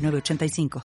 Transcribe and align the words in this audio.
8985. 0.00 0.82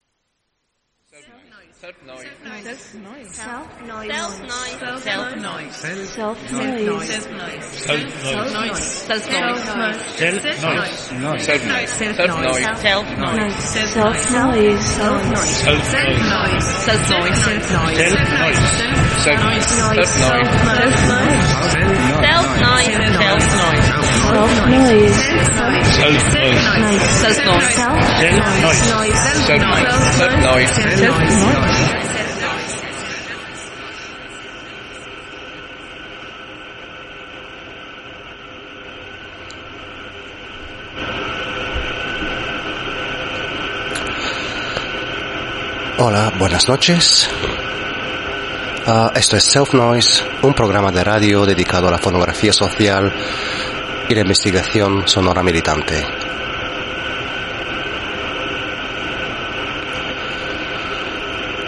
Self-noise. 23.25 23.84
Hola, 45.97 46.33
buenas 46.39 46.69
noches. 46.69 47.31
Ah, 48.87 49.13
esto 49.15 49.37
es 49.37 49.45
Self 49.45 49.73
Noise, 49.75 50.25
un 50.43 50.53
programa 50.53 50.91
de 50.91 51.03
radio 51.03 51.47
dedicado 51.47 51.89
a 51.89 51.91
la 51.93 51.99
fonografía 51.99 52.53
social 52.53 53.11
y 54.09 54.15
la 54.15 54.21
investigación 54.21 55.07
sonora 55.07 55.43
militante. 55.43 56.05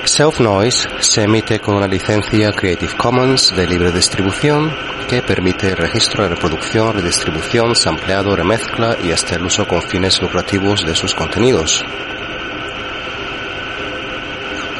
Self 0.04 0.40
Noise 0.40 0.88
se 1.00 1.22
emite 1.24 1.60
con 1.60 1.76
una 1.76 1.86
licencia 1.86 2.52
Creative 2.52 2.94
Commons 2.96 3.54
de 3.54 3.66
libre 3.66 3.90
distribución 3.90 4.72
que 5.08 5.20
permite 5.20 5.68
el 5.68 5.76
registro 5.76 6.22
de 6.22 6.30
reproducción, 6.30 6.94
redistribución, 6.94 7.74
sampleado, 7.74 8.34
remezcla 8.34 8.96
y 9.02 9.12
hasta 9.12 9.34
el 9.34 9.44
uso 9.44 9.66
con 9.66 9.82
fines 9.82 10.22
lucrativos 10.22 10.86
de 10.86 10.94
sus 10.94 11.14
contenidos. 11.14 11.84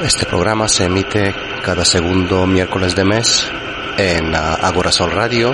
Este 0.02 0.26
programa 0.26 0.68
se 0.68 0.84
emite 0.84 1.34
cada 1.62 1.84
segundo 1.84 2.46
miércoles 2.46 2.94
de 2.94 3.04
mes 3.04 3.50
en 3.98 4.34
uh, 4.34 4.38
Agorasol 4.62 5.10
Radio 5.10 5.52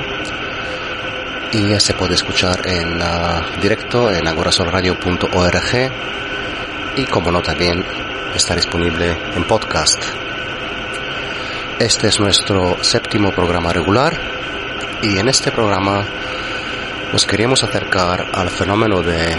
y 1.52 1.78
se 1.78 1.94
puede 1.94 2.14
escuchar 2.14 2.66
en 2.66 3.00
uh, 3.00 3.60
directo 3.60 4.10
en 4.10 4.26
agorasolradio.org 4.26 5.92
y 6.96 7.04
como 7.06 7.30
no 7.30 7.42
también 7.42 7.84
está 8.34 8.54
disponible 8.54 9.16
en 9.34 9.44
podcast. 9.44 10.02
Este 11.78 12.08
es 12.08 12.18
nuestro 12.20 12.82
séptimo 12.82 13.32
programa 13.32 13.72
regular 13.72 14.18
y 15.02 15.18
en 15.18 15.28
este 15.28 15.52
programa 15.52 16.06
nos 17.12 17.26
queríamos 17.26 17.62
acercar 17.62 18.30
al 18.32 18.48
fenómeno 18.48 19.02
de 19.02 19.36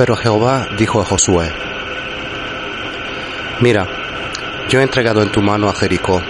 Pero 0.00 0.16
Jehová 0.16 0.66
dijo 0.78 1.02
a 1.02 1.04
Josué, 1.04 1.52
Mira, 3.60 3.86
yo 4.70 4.80
he 4.80 4.82
entregado 4.82 5.20
en 5.20 5.30
tu 5.30 5.42
mano 5.42 5.68
a 5.68 5.74
Jericó, 5.74 6.22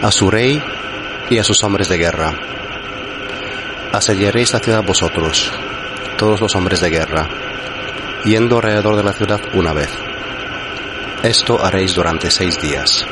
a 0.00 0.12
su 0.12 0.30
rey 0.30 0.62
y 1.28 1.38
a 1.38 1.42
sus 1.42 1.64
hombres 1.64 1.88
de 1.88 1.98
guerra. 1.98 2.32
Asediaréis 3.92 4.52
la 4.52 4.60
ciudad 4.60 4.84
vosotros, 4.84 5.50
todos 6.16 6.40
los 6.40 6.54
hombres 6.54 6.80
de 6.80 6.90
guerra, 6.90 7.28
yendo 8.24 8.58
alrededor 8.58 8.94
de 8.94 9.02
la 9.02 9.12
ciudad 9.12 9.40
una 9.54 9.72
vez. 9.72 9.90
Esto 11.24 11.58
haréis 11.64 11.96
durante 11.96 12.30
seis 12.30 12.62
días. 12.62 13.04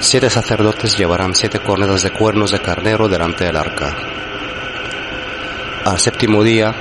Siete 0.00 0.28
sacerdotes 0.28 0.98
llevarán 0.98 1.34
siete 1.34 1.60
cornetas 1.60 2.02
de 2.02 2.10
cuernos 2.10 2.50
de 2.50 2.60
carnero 2.60 3.08
delante 3.08 3.44
del 3.44 3.56
arca. 3.56 3.96
Al 5.82 5.98
séptimo 5.98 6.44
día 6.44 6.74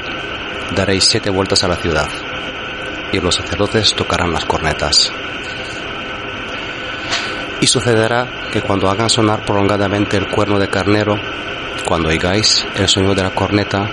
daréis 0.79 1.03
siete 1.03 1.29
vueltas 1.29 1.62
a 1.66 1.67
la 1.67 1.75
ciudad, 1.75 2.07
y 3.12 3.19
los 3.19 3.35
sacerdotes 3.35 3.94
tocarán 3.95 4.31
las 4.31 4.45
cornetas. 4.45 5.12
Y 7.59 7.67
sucederá 7.67 8.25
que 8.50 8.62
cuando 8.62 8.90
hagan 8.90 9.09
sonar 9.09 9.44
prolongadamente 9.44 10.16
el 10.16 10.29
cuerno 10.29 10.57
de 10.57 10.69
carnero, 10.69 11.17
cuando 11.85 12.07
oigáis 12.07 12.66
el 12.75 12.88
sonido 12.88 13.13
de 13.13 13.23
la 13.23 13.31
corneta, 13.31 13.90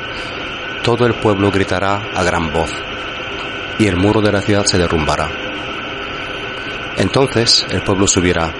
todo 0.84 1.06
el 1.06 1.14
pueblo 1.14 1.50
gritará 1.50 2.00
a 2.14 2.22
gran 2.22 2.52
voz, 2.52 2.70
y 3.80 3.88
el 3.88 3.96
muro 3.96 4.20
de 4.20 4.30
la 4.30 4.40
ciudad 4.40 4.64
se 4.64 4.78
derrumbará. 4.78 5.28
Entonces 6.98 7.66
el 7.68 7.82
pueblo 7.82 8.06
subirá, 8.06 8.52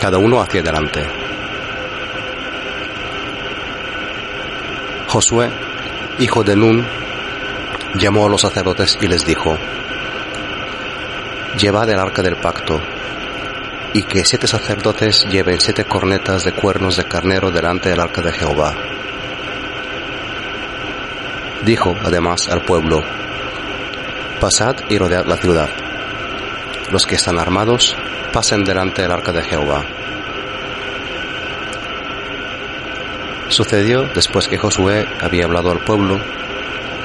cada 0.00 0.18
uno 0.18 0.40
hacia 0.40 0.60
adelante. 0.60 1.04
Josué, 5.08 5.50
hijo 6.20 6.44
de 6.44 6.54
Nun, 6.54 6.99
llamó 7.94 8.26
a 8.26 8.28
los 8.28 8.42
sacerdotes 8.42 8.98
y 9.00 9.06
les 9.06 9.24
dijo, 9.24 9.56
Llevad 11.58 11.90
el 11.90 11.98
arca 11.98 12.22
del 12.22 12.36
pacto, 12.36 12.80
y 13.92 14.02
que 14.04 14.24
siete 14.24 14.46
sacerdotes 14.46 15.26
lleven 15.30 15.60
siete 15.60 15.84
cornetas 15.84 16.44
de 16.44 16.52
cuernos 16.52 16.96
de 16.96 17.04
carnero 17.04 17.50
delante 17.50 17.88
del 17.88 18.00
arca 18.00 18.22
de 18.22 18.32
Jehová. 18.32 18.74
Dijo 21.64 21.94
además 22.04 22.48
al 22.48 22.62
pueblo, 22.62 23.02
Pasad 24.40 24.76
y 24.88 24.96
rodead 24.96 25.26
la 25.26 25.36
ciudad. 25.36 25.68
Los 26.90 27.06
que 27.06 27.16
están 27.16 27.38
armados, 27.38 27.94
pasen 28.32 28.64
delante 28.64 29.02
del 29.02 29.12
arca 29.12 29.32
de 29.32 29.42
Jehová. 29.42 29.84
Sucedió 33.48 34.04
después 34.14 34.48
que 34.48 34.56
Josué 34.56 35.06
había 35.20 35.44
hablado 35.44 35.72
al 35.72 35.80
pueblo, 35.80 36.18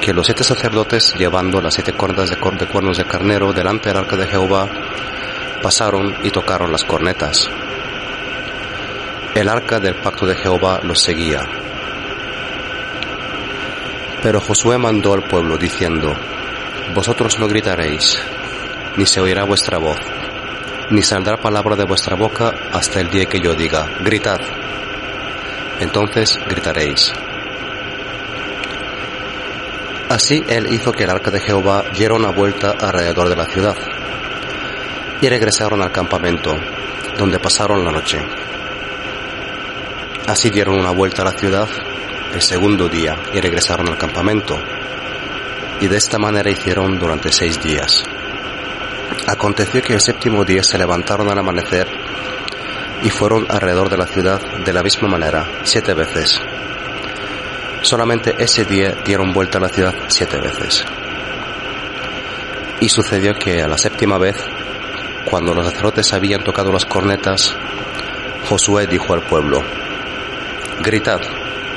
que 0.05 0.13
los 0.13 0.27
siete 0.27 0.43
sacerdotes, 0.43 1.15
llevando 1.17 1.59
las 1.59 1.73
siete 1.73 1.91
cornetas 1.93 2.29
de, 2.29 2.35
de 2.35 2.67
cuernos 2.67 2.95
de 2.95 3.05
carnero 3.05 3.51
delante 3.53 3.89
del 3.89 3.97
arca 3.97 4.15
de 4.15 4.27
Jehová, 4.27 4.69
pasaron 5.63 6.17
y 6.21 6.29
tocaron 6.29 6.71
las 6.71 6.83
cornetas. 6.83 7.49
El 9.33 9.49
arca 9.49 9.79
del 9.79 9.95
pacto 9.95 10.27
de 10.27 10.35
Jehová 10.35 10.79
los 10.83 11.01
seguía. 11.01 11.41
Pero 14.21 14.39
Josué 14.41 14.77
mandó 14.77 15.11
al 15.11 15.23
pueblo 15.23 15.57
diciendo, 15.57 16.13
Vosotros 16.93 17.39
no 17.39 17.47
gritaréis, 17.47 18.21
ni 18.97 19.07
se 19.07 19.21
oirá 19.21 19.43
vuestra 19.43 19.79
voz, 19.79 19.97
ni 20.91 21.01
saldrá 21.01 21.37
palabra 21.37 21.75
de 21.75 21.85
vuestra 21.85 22.15
boca 22.15 22.53
hasta 22.71 23.01
el 23.01 23.09
día 23.09 23.25
que 23.25 23.39
yo 23.39 23.55
diga, 23.55 23.87
gritad. 24.01 24.39
Entonces 25.79 26.37
gritaréis. 26.47 27.11
Así 30.09 30.43
él 30.47 30.71
hizo 30.71 30.91
que 30.91 31.03
el 31.03 31.09
arca 31.09 31.31
de 31.31 31.39
Jehová 31.39 31.85
diera 31.95 32.13
una 32.13 32.29
vuelta 32.29 32.75
alrededor 32.79 33.29
de 33.29 33.35
la 33.35 33.45
ciudad. 33.45 33.75
y 35.21 35.29
regresaron 35.29 35.81
al 35.81 35.93
campamento, 35.93 36.53
donde 37.17 37.39
pasaron 37.39 37.83
la 37.83 37.91
noche. 37.91 38.19
Así 40.27 40.49
dieron 40.49 40.77
una 40.77 40.91
vuelta 40.91 41.21
a 41.21 41.25
la 41.25 41.31
ciudad 41.31 41.69
el 42.33 42.41
segundo 42.41 42.89
día 42.89 43.15
y 43.33 43.39
regresaron 43.39 43.87
al 43.89 43.97
campamento. 43.97 44.57
Y 45.79 45.87
de 45.87 45.97
esta 45.97 46.19
manera 46.19 46.49
hicieron 46.49 46.99
durante 46.99 47.31
seis 47.31 47.61
días. 47.63 48.03
Aconteció 49.27 49.81
que 49.81 49.93
el 49.93 50.01
séptimo 50.01 50.43
día 50.43 50.63
se 50.63 50.77
levantaron 50.77 51.31
al 51.31 51.39
amanecer 51.39 51.87
y 53.03 53.09
fueron 53.09 53.45
alrededor 53.49 53.89
de 53.89 53.97
la 53.97 54.05
ciudad 54.05 54.41
de 54.65 54.73
la 54.73 54.83
misma 54.83 55.07
manera, 55.07 55.45
siete 55.63 55.93
veces. 55.93 56.41
Solamente 57.85 58.33
ese 58.39 58.65
día 58.65 58.95
dieron 59.05 59.31
vuelta 59.31 59.59
a 59.59 59.61
la 59.61 59.69
ciudad 59.69 59.93
siete 60.07 60.39
veces. 60.39 60.83
Y 62.79 62.89
sucedió 62.89 63.35
que 63.35 63.61
a 63.61 63.67
la 63.67 63.77
séptima 63.77 64.17
vez, 64.17 64.35
cuando 65.29 65.53
los 65.53 65.67
sacerdotes 65.67 66.11
habían 66.11 66.43
tocado 66.43 66.71
las 66.71 66.83
cornetas, 66.83 67.55
Josué 68.49 68.87
dijo 68.87 69.13
al 69.13 69.21
pueblo, 69.21 69.61
Gritad, 70.81 71.21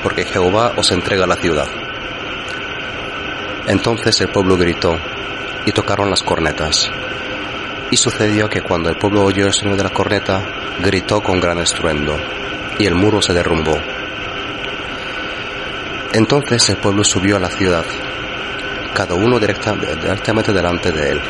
porque 0.02 0.24
Jehová 0.24 0.72
os 0.78 0.90
entrega 0.92 1.26
la 1.26 1.36
ciudad. 1.36 1.68
Entonces 3.66 4.18
el 4.22 4.28
pueblo 4.28 4.56
gritó 4.56 4.98
y 5.66 5.72
tocaron 5.72 6.08
las 6.08 6.22
cornetas. 6.22 6.90
Y 7.90 7.98
sucedió 7.98 8.48
que 8.48 8.62
cuando 8.62 8.88
el 8.88 8.96
pueblo 8.96 9.24
oyó 9.24 9.46
el 9.46 9.52
sonido 9.52 9.76
de 9.76 9.84
la 9.84 9.90
corneta, 9.90 10.42
gritó 10.80 11.22
con 11.22 11.38
gran 11.38 11.58
estruendo, 11.58 12.16
y 12.78 12.86
el 12.86 12.94
muro 12.94 13.20
se 13.20 13.34
derrumbó. 13.34 13.78
Entonces 16.12 16.68
el 16.70 16.78
pueblo 16.78 17.04
subió 17.04 17.36
a 17.36 17.40
la 17.40 17.50
ciudad, 17.50 17.84
cada 18.94 19.14
uno 19.14 19.38
directa, 19.38 19.74
directamente 19.74 20.52
delante 20.52 20.90
de 20.90 21.10
él, 21.10 21.20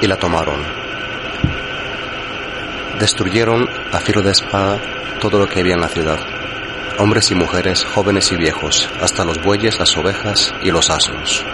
y 0.00 0.06
la 0.06 0.16
tomaron. 0.16 0.60
Destruyeron 2.98 3.68
a 3.92 3.98
filo 3.98 4.22
de 4.22 4.30
espada 4.30 4.80
todo 5.20 5.38
lo 5.38 5.48
que 5.48 5.60
había 5.60 5.74
en 5.74 5.80
la 5.80 5.88
ciudad, 5.88 6.18
hombres 6.98 7.30
y 7.30 7.34
mujeres, 7.34 7.84
jóvenes 7.84 8.30
y 8.32 8.36
viejos, 8.36 8.88
hasta 9.00 9.24
los 9.24 9.42
bueyes, 9.42 9.78
las 9.78 9.96
ovejas 9.96 10.54
y 10.62 10.70
los 10.70 10.90
asnos. 10.90 11.44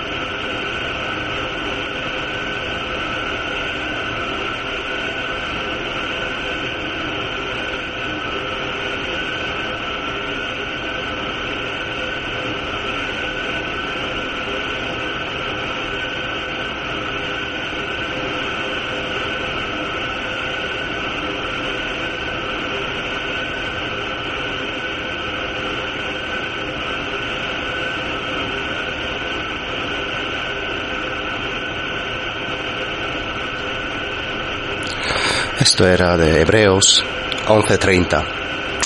Esto 35.74 35.88
era 35.88 36.16
de 36.16 36.40
Hebreos 36.40 37.04
11:30. 37.48 38.24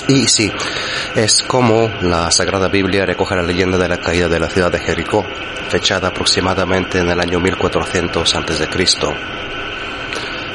Y 0.07 0.25
sí, 0.25 0.51
es 1.13 1.43
como 1.43 1.87
la 2.01 2.31
Sagrada 2.31 2.67
Biblia 2.67 3.05
recoge 3.05 3.35
la 3.35 3.43
leyenda 3.43 3.77
de 3.77 3.87
la 3.87 3.97
caída 3.97 4.27
de 4.27 4.39
la 4.39 4.49
ciudad 4.49 4.71
de 4.71 4.79
Jericó, 4.79 5.23
fechada 5.69 6.07
aproximadamente 6.07 6.97
en 6.97 7.11
el 7.11 7.19
año 7.19 7.39
1400 7.39 8.35
a.C. 8.35 8.67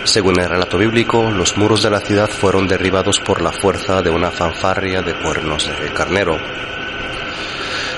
Según 0.03 0.41
el 0.41 0.49
relato 0.49 0.77
bíblico, 0.77 1.31
los 1.31 1.57
muros 1.57 1.85
de 1.85 1.91
la 1.91 2.01
ciudad 2.01 2.29
fueron 2.29 2.67
derribados 2.67 3.21
por 3.21 3.41
la 3.41 3.53
fuerza 3.53 4.03
de 4.03 4.11
una 4.11 4.33
fanfarria 4.33 5.03
de 5.03 5.15
cuernos 5.15 5.71
de 5.81 5.93
carnero. 5.93 6.37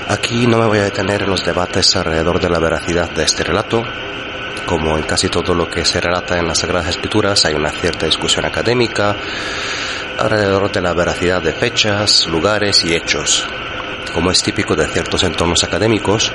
Aquí 0.09 0.45
no 0.45 0.59
me 0.59 0.67
voy 0.67 0.77
a 0.77 0.83
detener 0.83 1.23
en 1.23 1.31
los 1.31 1.43
debates 1.43 1.95
alrededor 1.95 2.39
de 2.39 2.51
la 2.51 2.59
veracidad 2.59 3.09
de 3.09 3.23
este 3.23 3.43
relato, 3.43 3.81
como 4.67 4.97
en 4.97 5.05
casi 5.05 5.29
todo 5.29 5.55
lo 5.55 5.69
que 5.69 5.85
se 5.85 6.01
relata 6.01 6.37
en 6.37 6.45
las 6.45 6.59
Sagradas 6.59 6.89
Escrituras, 6.89 7.45
hay 7.45 7.55
una 7.55 7.71
cierta 7.71 8.05
discusión 8.05 8.45
académica 8.45 9.15
alrededor 10.19 10.69
de 10.71 10.81
la 10.81 10.93
veracidad 10.93 11.41
de 11.41 11.53
fechas, 11.53 12.27
lugares 12.27 12.83
y 12.83 12.93
hechos. 12.93 13.47
Como 14.13 14.29
es 14.29 14.43
típico 14.43 14.75
de 14.75 14.87
ciertos 14.87 15.23
entornos 15.23 15.63
académicos, 15.63 16.33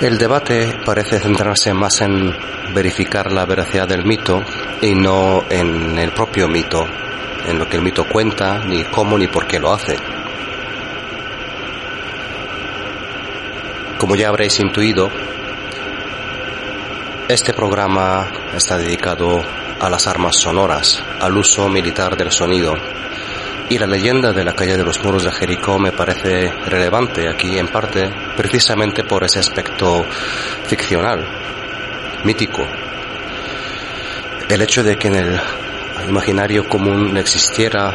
el 0.00 0.18
debate 0.18 0.80
parece 0.84 1.20
centrarse 1.20 1.72
más 1.72 2.00
en 2.00 2.36
verificar 2.74 3.30
la 3.30 3.46
veracidad 3.46 3.86
del 3.86 4.04
mito 4.04 4.42
y 4.80 4.94
no 4.94 5.44
en 5.48 5.96
el 5.98 6.10
propio 6.10 6.48
mito, 6.48 6.84
en 7.46 7.56
lo 7.56 7.68
que 7.68 7.76
el 7.76 7.82
mito 7.82 8.04
cuenta, 8.04 8.58
ni 8.64 8.82
cómo 8.84 9.16
ni 9.16 9.28
por 9.28 9.46
qué 9.46 9.60
lo 9.60 9.72
hace. 9.72 9.96
Como 13.96 14.16
ya 14.16 14.28
habréis 14.28 14.58
intuido, 14.58 15.08
este 17.32 17.54
programa 17.54 18.30
está 18.54 18.76
dedicado 18.76 19.42
a 19.80 19.88
las 19.88 20.06
armas 20.06 20.36
sonoras, 20.36 21.02
al 21.18 21.34
uso 21.34 21.66
militar 21.66 22.14
del 22.14 22.30
sonido. 22.30 22.74
Y 23.70 23.78
la 23.78 23.86
leyenda 23.86 24.32
de 24.32 24.44
la 24.44 24.52
calle 24.52 24.76
de 24.76 24.84
los 24.84 25.02
muros 25.02 25.24
de 25.24 25.32
Jericó 25.32 25.78
me 25.78 25.92
parece 25.92 26.52
relevante 26.66 27.30
aquí 27.30 27.58
en 27.58 27.68
parte 27.68 28.10
precisamente 28.36 29.04
por 29.04 29.24
ese 29.24 29.38
aspecto 29.38 30.04
ficcional, 30.66 31.26
mítico. 32.24 32.66
El 34.50 34.60
hecho 34.60 34.82
de 34.82 34.96
que 34.96 35.08
en 35.08 35.14
el 35.14 35.40
imaginario 36.06 36.68
común 36.68 37.16
existiera 37.16 37.94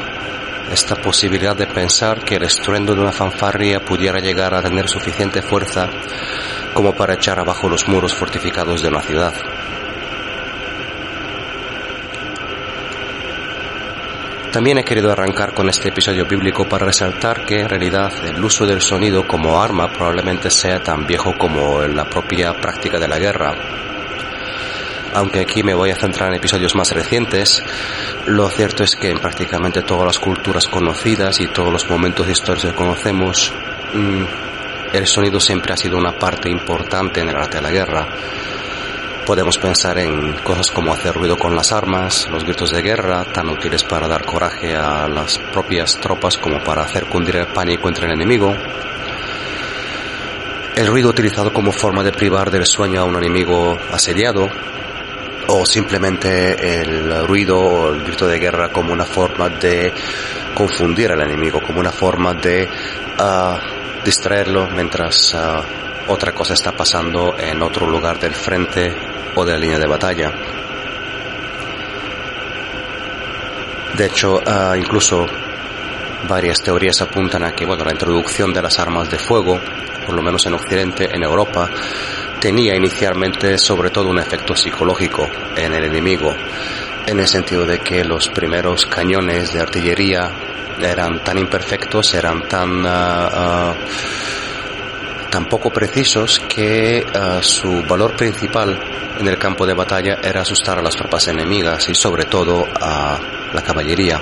esta 0.71 0.95
posibilidad 0.95 1.55
de 1.55 1.67
pensar 1.67 2.23
que 2.23 2.35
el 2.35 2.43
estruendo 2.43 2.93
de 2.93 3.01
una 3.01 3.11
fanfarria 3.11 3.79
pudiera 3.79 4.19
llegar 4.19 4.53
a 4.53 4.61
tener 4.61 4.87
suficiente 4.87 5.41
fuerza 5.41 5.89
como 6.73 6.93
para 6.93 7.15
echar 7.15 7.39
abajo 7.39 7.69
los 7.69 7.87
muros 7.87 8.13
fortificados 8.13 8.81
de 8.81 8.89
una 8.89 9.01
ciudad. 9.01 9.33
También 14.51 14.79
he 14.79 14.83
querido 14.83 15.11
arrancar 15.11 15.53
con 15.53 15.69
este 15.69 15.89
episodio 15.89 16.25
bíblico 16.25 16.67
para 16.67 16.85
resaltar 16.85 17.45
que 17.45 17.59
en 17.59 17.69
realidad 17.69 18.11
el 18.25 18.43
uso 18.43 18.65
del 18.65 18.81
sonido 18.81 19.27
como 19.27 19.61
arma 19.61 19.87
probablemente 19.87 20.49
sea 20.49 20.81
tan 20.81 21.05
viejo 21.05 21.33
como 21.37 21.83
la 21.83 22.05
propia 22.05 22.53
práctica 22.53 22.97
de 22.97 23.07
la 23.07 23.19
guerra. 23.19 23.86
Aunque 25.17 25.39
aquí 25.39 25.63
me 25.63 25.73
voy 25.73 25.89
a 25.89 25.95
centrar 25.95 26.29
en 26.29 26.35
episodios 26.35 26.75
más 26.75 26.91
recientes, 26.91 27.63
lo 28.27 28.47
cierto 28.49 28.83
es 28.83 28.95
que 28.95 29.09
en 29.09 29.17
prácticamente 29.17 29.81
todas 29.81 30.05
las 30.05 30.19
culturas 30.19 30.67
conocidas 30.67 31.39
y 31.39 31.47
todos 31.47 31.73
los 31.73 31.89
momentos 31.89 32.29
históricos 32.29 32.69
que 32.69 32.77
conocemos, 32.77 33.51
mm, 33.95 34.23
el 34.93 35.07
sonido 35.07 35.39
siempre 35.39 35.73
ha 35.73 35.77
sido 35.77 35.97
una 35.97 36.11
parte 36.19 36.51
importante 36.51 37.21
en 37.21 37.29
el 37.29 37.35
arte 37.35 37.57
de 37.57 37.63
la 37.63 37.71
guerra. 37.71 38.07
Podemos 39.25 39.57
pensar 39.57 39.97
en 39.97 40.33
cosas 40.43 40.69
como 40.69 40.93
hacer 40.93 41.15
ruido 41.15 41.35
con 41.35 41.55
las 41.55 41.71
armas, 41.71 42.27
los 42.29 42.43
gritos 42.43 42.69
de 42.69 42.83
guerra, 42.83 43.25
tan 43.25 43.49
útiles 43.49 43.83
para 43.83 44.07
dar 44.07 44.23
coraje 44.23 44.75
a 44.75 45.07
las 45.07 45.39
propias 45.51 45.99
tropas 45.99 46.37
como 46.37 46.63
para 46.63 46.83
hacer 46.83 47.05
cundir 47.05 47.37
el 47.37 47.47
pánico 47.47 47.87
entre 47.87 48.05
el 48.05 48.11
enemigo. 48.11 48.55
El 50.75 50.85
ruido 50.85 51.09
utilizado 51.09 51.51
como 51.51 51.71
forma 51.71 52.03
de 52.03 52.11
privar 52.11 52.51
del 52.51 52.67
sueño 52.67 53.01
a 53.01 53.05
un 53.05 53.15
enemigo 53.15 53.75
asediado, 53.91 54.47
o 55.47 55.65
simplemente 55.65 56.81
el 56.81 57.27
ruido 57.27 57.59
o 57.59 57.93
el 57.93 58.03
grito 58.03 58.27
de 58.27 58.39
guerra 58.39 58.69
como 58.69 58.91
una 58.91 59.05
forma 59.05 59.49
de 59.49 59.93
confundir 60.53 61.11
al 61.11 61.21
enemigo, 61.21 61.61
como 61.61 61.79
una 61.79 61.91
forma 61.91 62.33
de 62.33 62.67
ah, 63.19 63.59
distraerlo 64.03 64.67
mientras 64.67 65.33
ah, 65.35 65.61
otra 66.07 66.31
cosa 66.31 66.53
está 66.53 66.71
pasando 66.71 67.35
en 67.37 67.61
otro 67.61 67.87
lugar 67.87 68.19
del 68.19 68.33
frente 68.33 68.93
o 69.35 69.45
de 69.45 69.51
la 69.53 69.59
línea 69.59 69.79
de 69.79 69.87
batalla. 69.87 70.31
De 73.95 74.05
hecho, 74.05 74.41
ah, 74.45 74.75
incluso 74.77 75.25
varias 76.27 76.61
teorías 76.61 77.01
apuntan 77.01 77.43
a 77.43 77.51
que 77.51 77.65
bueno, 77.65 77.83
la 77.83 77.91
introducción 77.91 78.53
de 78.53 78.61
las 78.61 78.79
armas 78.79 79.09
de 79.09 79.17
fuego, 79.17 79.59
por 80.05 80.15
lo 80.15 80.21
menos 80.21 80.45
en 80.45 80.53
Occidente, 80.53 81.09
en 81.13 81.23
Europa, 81.23 81.69
tenía 82.39 82.75
inicialmente 82.75 83.57
sobre 83.57 83.89
todo 83.89 84.09
un 84.09 84.19
efecto 84.19 84.55
psicológico 84.55 85.27
en 85.55 85.73
el 85.73 85.85
enemigo, 85.85 86.33
en 87.05 87.19
el 87.19 87.27
sentido 87.27 87.65
de 87.65 87.79
que 87.79 88.03
los 88.03 88.27
primeros 88.29 88.85
cañones 88.85 89.53
de 89.53 89.61
artillería 89.61 90.31
eran 90.79 91.23
tan 91.23 91.37
imperfectos, 91.37 92.13
eran 92.13 92.47
tan, 92.47 92.85
uh, 92.85 93.73
tan 95.29 95.45
poco 95.45 95.71
precisos 95.71 96.39
que 96.39 97.03
uh, 97.05 97.41
su 97.41 97.83
valor 97.83 98.15
principal 98.15 98.79
en 99.19 99.27
el 99.27 99.37
campo 99.37 99.65
de 99.65 99.73
batalla 99.73 100.19
era 100.21 100.41
asustar 100.41 100.77
a 100.77 100.81
las 100.81 100.95
tropas 100.95 101.27
enemigas 101.27 101.89
y 101.89 101.95
sobre 101.95 102.25
todo 102.25 102.67
a 102.79 103.19
la 103.53 103.61
caballería. 103.63 104.21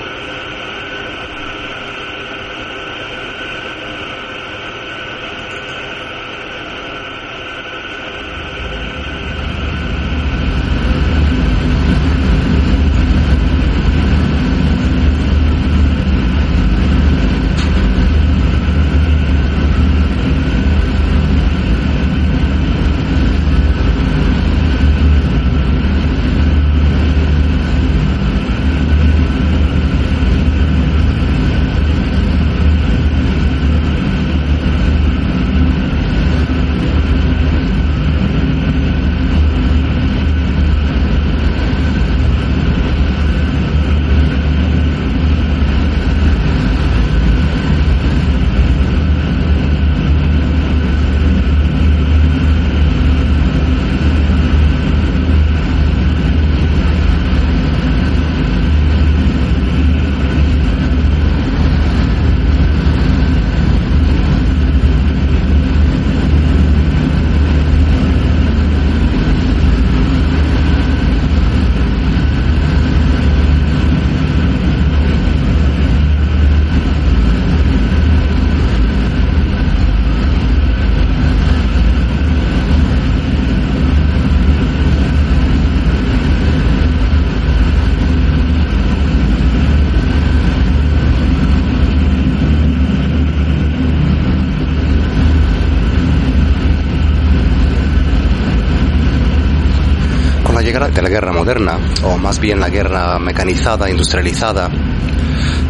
Moderna, 101.46 101.78
o 102.02 102.18
más 102.18 102.40
bien 102.40 102.60
la 102.60 102.70
guerra 102.70 103.20
mecanizada, 103.20 103.88
industrializada, 103.88 104.68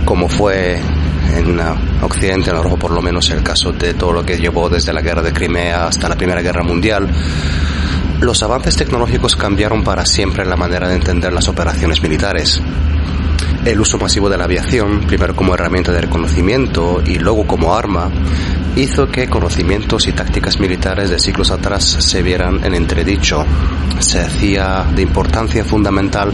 como 0.05 0.29
fue 0.29 0.79
en 1.35 1.59
uh, 1.59 2.05
Occidente, 2.05 2.49
en 2.49 2.55
Europa 2.55 2.77
por 2.77 2.91
lo 2.91 3.01
menos 3.01 3.29
el 3.31 3.43
caso 3.43 3.73
de 3.73 3.93
todo 3.93 4.13
lo 4.13 4.25
que 4.25 4.37
llevó 4.37 4.69
desde 4.69 4.93
la 4.93 5.01
guerra 5.01 5.21
de 5.21 5.33
Crimea 5.33 5.87
hasta 5.87 6.07
la 6.07 6.15
Primera 6.15 6.41
Guerra 6.41 6.63
Mundial, 6.63 7.09
los 8.21 8.41
avances 8.41 8.77
tecnológicos 8.77 9.35
cambiaron 9.35 9.83
para 9.83 10.05
siempre 10.05 10.45
la 10.45 10.55
manera 10.55 10.87
de 10.87 10.95
entender 10.95 11.33
las 11.33 11.49
operaciones 11.49 12.01
militares. 12.01 12.61
El 13.65 13.81
uso 13.81 13.97
masivo 13.97 14.29
de 14.29 14.37
la 14.37 14.45
aviación, 14.45 15.01
primero 15.01 15.35
como 15.35 15.55
herramienta 15.55 15.91
de 15.91 15.99
reconocimiento 15.99 17.01
y 17.05 17.19
luego 17.19 17.45
como 17.45 17.75
arma, 17.75 18.09
hizo 18.77 19.07
que 19.07 19.27
conocimientos 19.27 20.07
y 20.07 20.13
tácticas 20.13 20.57
militares 20.57 21.09
de 21.09 21.19
siglos 21.19 21.51
atrás 21.51 21.83
se 21.83 22.23
vieran 22.23 22.63
en 22.63 22.75
entredicho. 22.75 23.45
Se 23.99 24.19
hacía 24.19 24.85
de 24.95 25.01
importancia 25.01 25.63
fundamental 25.63 26.31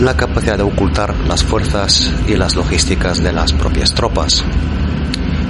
la 0.00 0.16
capacidad 0.16 0.56
de 0.56 0.62
ocultar 0.62 1.14
las 1.26 1.42
fuerzas 1.42 2.12
y 2.26 2.36
las 2.36 2.54
logísticas 2.54 3.22
de 3.22 3.32
las 3.32 3.52
propias 3.52 3.94
tropas. 3.94 4.44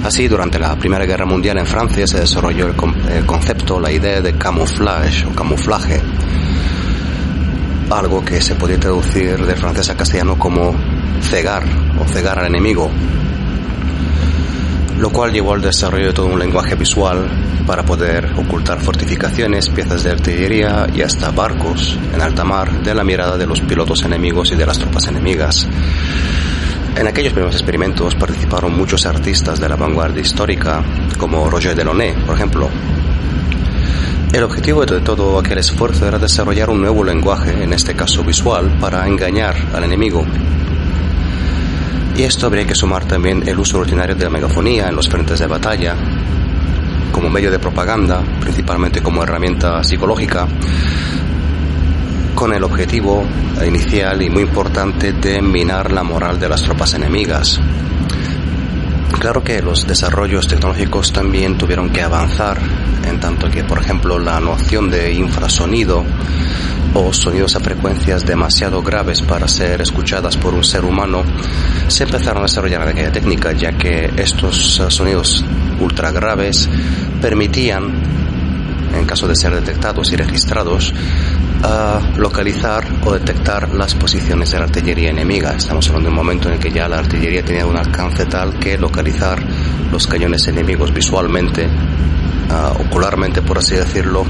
Así, 0.03 0.27
durante 0.27 0.57
la 0.57 0.75
Primera 0.77 1.05
Guerra 1.05 1.25
Mundial 1.25 1.57
en 1.57 1.65
Francia 1.65 2.07
se 2.07 2.21
desarrolló 2.21 2.67
el, 2.67 3.25
concepto, 3.25 3.79
la 3.79 3.91
idea 3.91 4.21
de 4.21 4.33
camuflaje 4.33 5.25
o 5.25 5.35
camuflaje, 5.35 6.01
algo 7.89 8.23
que 8.23 8.41
se 8.41 8.55
podía 8.55 8.79
traducir 8.79 9.45
del 9.45 9.57
francés 9.57 9.89
a 9.89 9.97
castellano 9.97 10.37
como 10.39 10.75
cegar 11.21 11.63
o 11.99 12.07
cegar 12.07 12.39
al 12.39 12.47
enemigo, 12.47 12.89
lo 14.97 15.09
cual 15.09 15.31
llevó 15.33 15.53
al 15.53 15.61
desarrollo 15.61 16.07
de 16.07 16.13
todo 16.13 16.27
un 16.27 16.39
lenguaje 16.39 16.75
visual 16.75 17.27
para 17.69 17.83
poder 17.83 18.33
ocultar 18.35 18.79
fortificaciones, 18.79 19.69
piezas 19.69 20.03
de 20.03 20.09
artillería 20.09 20.87
y 20.91 21.03
hasta 21.03 21.29
barcos 21.29 21.99
en 22.11 22.19
alta 22.19 22.43
mar 22.43 22.81
de 22.81 22.95
la 22.95 23.03
mirada 23.03 23.37
de 23.37 23.45
los 23.45 23.61
pilotos 23.61 24.03
enemigos 24.03 24.51
y 24.51 24.55
de 24.55 24.65
las 24.65 24.79
tropas 24.79 25.05
enemigas. 25.07 25.67
En 26.95 27.05
aquellos 27.05 27.31
primeros 27.31 27.53
experimentos 27.53 28.15
participaron 28.15 28.75
muchos 28.75 29.05
artistas 29.05 29.59
de 29.59 29.69
la 29.69 29.75
vanguardia 29.75 30.19
histórica, 30.19 30.83
como 31.19 31.47
Roger 31.47 31.75
Delaunay, 31.75 32.15
por 32.25 32.33
ejemplo. 32.33 32.71
El 34.33 34.41
objetivo 34.41 34.83
de 34.83 35.01
todo 35.01 35.37
aquel 35.37 35.59
esfuerzo 35.59 36.07
era 36.07 36.17
desarrollar 36.17 36.71
un 36.71 36.81
nuevo 36.81 37.03
lenguaje, 37.03 37.61
en 37.61 37.71
este 37.73 37.93
caso 37.93 38.23
visual, 38.23 38.79
para 38.79 39.07
engañar 39.07 39.55
al 39.75 39.83
enemigo. 39.83 40.25
Y 42.17 42.23
esto 42.23 42.47
habría 42.47 42.65
que 42.65 42.73
sumar 42.73 43.05
también 43.05 43.47
el 43.47 43.59
uso 43.59 43.77
rutinario 43.77 44.15
de 44.15 44.23
la 44.23 44.31
megafonía 44.31 44.89
en 44.89 44.95
los 44.95 45.07
frentes 45.07 45.37
de 45.37 45.45
batalla, 45.45 45.95
como 47.19 47.29
medio 47.29 47.51
de 47.51 47.59
propaganda, 47.59 48.23
principalmente 48.39 49.01
como 49.01 49.21
herramienta 49.21 49.83
psicológica, 49.83 50.47
con 52.33 52.53
el 52.53 52.63
objetivo 52.63 53.25
inicial 53.67 54.21
y 54.21 54.29
muy 54.29 54.43
importante 54.43 55.11
de 55.11 55.41
minar 55.41 55.91
la 55.91 56.01
moral 56.01 56.39
de 56.39 56.47
las 56.47 56.63
tropas 56.63 56.93
enemigas. 56.93 57.59
Claro 59.17 59.43
que 59.43 59.61
los 59.61 59.87
desarrollos 59.87 60.47
tecnológicos 60.47 61.11
también 61.11 61.57
tuvieron 61.57 61.89
que 61.89 62.01
avanzar, 62.01 62.59
en 63.05 63.19
tanto 63.19 63.49
que, 63.49 63.63
por 63.63 63.79
ejemplo, 63.79 64.19
la 64.19 64.39
noción 64.39 64.89
de 64.89 65.11
infrasonido 65.13 66.05
o 66.93 67.13
sonidos 67.13 67.55
a 67.55 67.59
frecuencias 67.59 68.25
demasiado 68.25 68.81
graves 68.81 69.21
para 69.21 69.47
ser 69.47 69.81
escuchadas 69.81 70.37
por 70.37 70.53
un 70.53 70.63
ser 70.63 70.85
humano 70.85 71.23
se 71.87 72.03
empezaron 72.03 72.39
a 72.39 72.45
desarrollar 72.45 72.81
en 72.83 72.89
aquella 72.89 73.11
técnica, 73.11 73.51
ya 73.51 73.73
que 73.73 74.11
estos 74.17 74.81
sonidos 74.89 75.43
ultra 75.79 76.11
graves 76.11 76.69
permitían 77.21 78.01
en 78.97 79.05
caso 79.05 79.27
de 79.27 79.35
ser 79.35 79.53
detectados 79.53 80.11
y 80.11 80.15
registrados, 80.15 80.93
a 81.63 81.99
localizar 82.17 82.85
o 83.05 83.13
detectar 83.13 83.73
las 83.73 83.95
posiciones 83.95 84.51
de 84.51 84.59
la 84.59 84.65
artillería 84.65 85.09
enemiga. 85.09 85.55
Estamos 85.55 85.87
hablando 85.87 86.09
de 86.09 86.11
un 86.11 86.15
momento 86.15 86.47
en 86.47 86.55
el 86.55 86.59
que 86.59 86.71
ya 86.71 86.87
la 86.87 86.99
artillería 86.99 87.43
tenía 87.43 87.65
un 87.65 87.77
alcance 87.77 88.25
tal 88.25 88.57
que 88.59 88.77
localizar 88.77 89.43
los 89.91 90.07
cañones 90.07 90.47
enemigos 90.47 90.93
visualmente, 90.93 91.67
uh, 91.67 92.81
ocularmente 92.81 93.41
por 93.41 93.57
así 93.57 93.75
decirlo, 93.75 94.25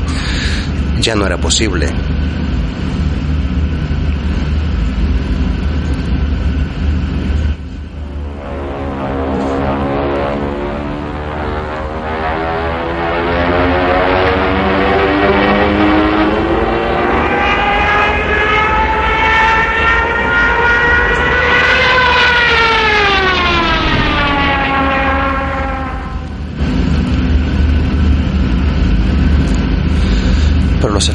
ya 1.00 1.16
no 1.16 1.26
era 1.26 1.38
posible. 1.38 1.88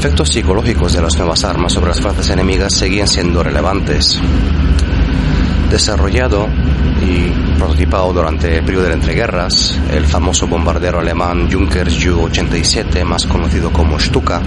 Efectos 0.04 0.28
psicológicos 0.28 0.92
de 0.92 1.00
las 1.00 1.16
nuevas 1.16 1.44
armas 1.44 1.72
sobre 1.72 1.88
las 1.88 2.00
fuerzas 2.02 2.28
enemigas 2.28 2.74
seguían 2.74 3.08
siendo 3.08 3.42
relevantes. 3.42 4.20
Desarrollado 5.70 6.46
y 7.00 7.30
prototipado 7.56 8.12
durante 8.12 8.58
el 8.58 8.64
periodo 8.66 8.88
de 8.88 8.92
entreguerras, 8.92 9.80
el 9.90 10.04
famoso 10.04 10.46
bombardero 10.46 10.98
alemán 10.98 11.50
Junkers 11.50 12.04
Ju-87, 12.04 13.02
más 13.02 13.24
conocido 13.24 13.72
como 13.72 13.98
Stuka, 13.98 14.42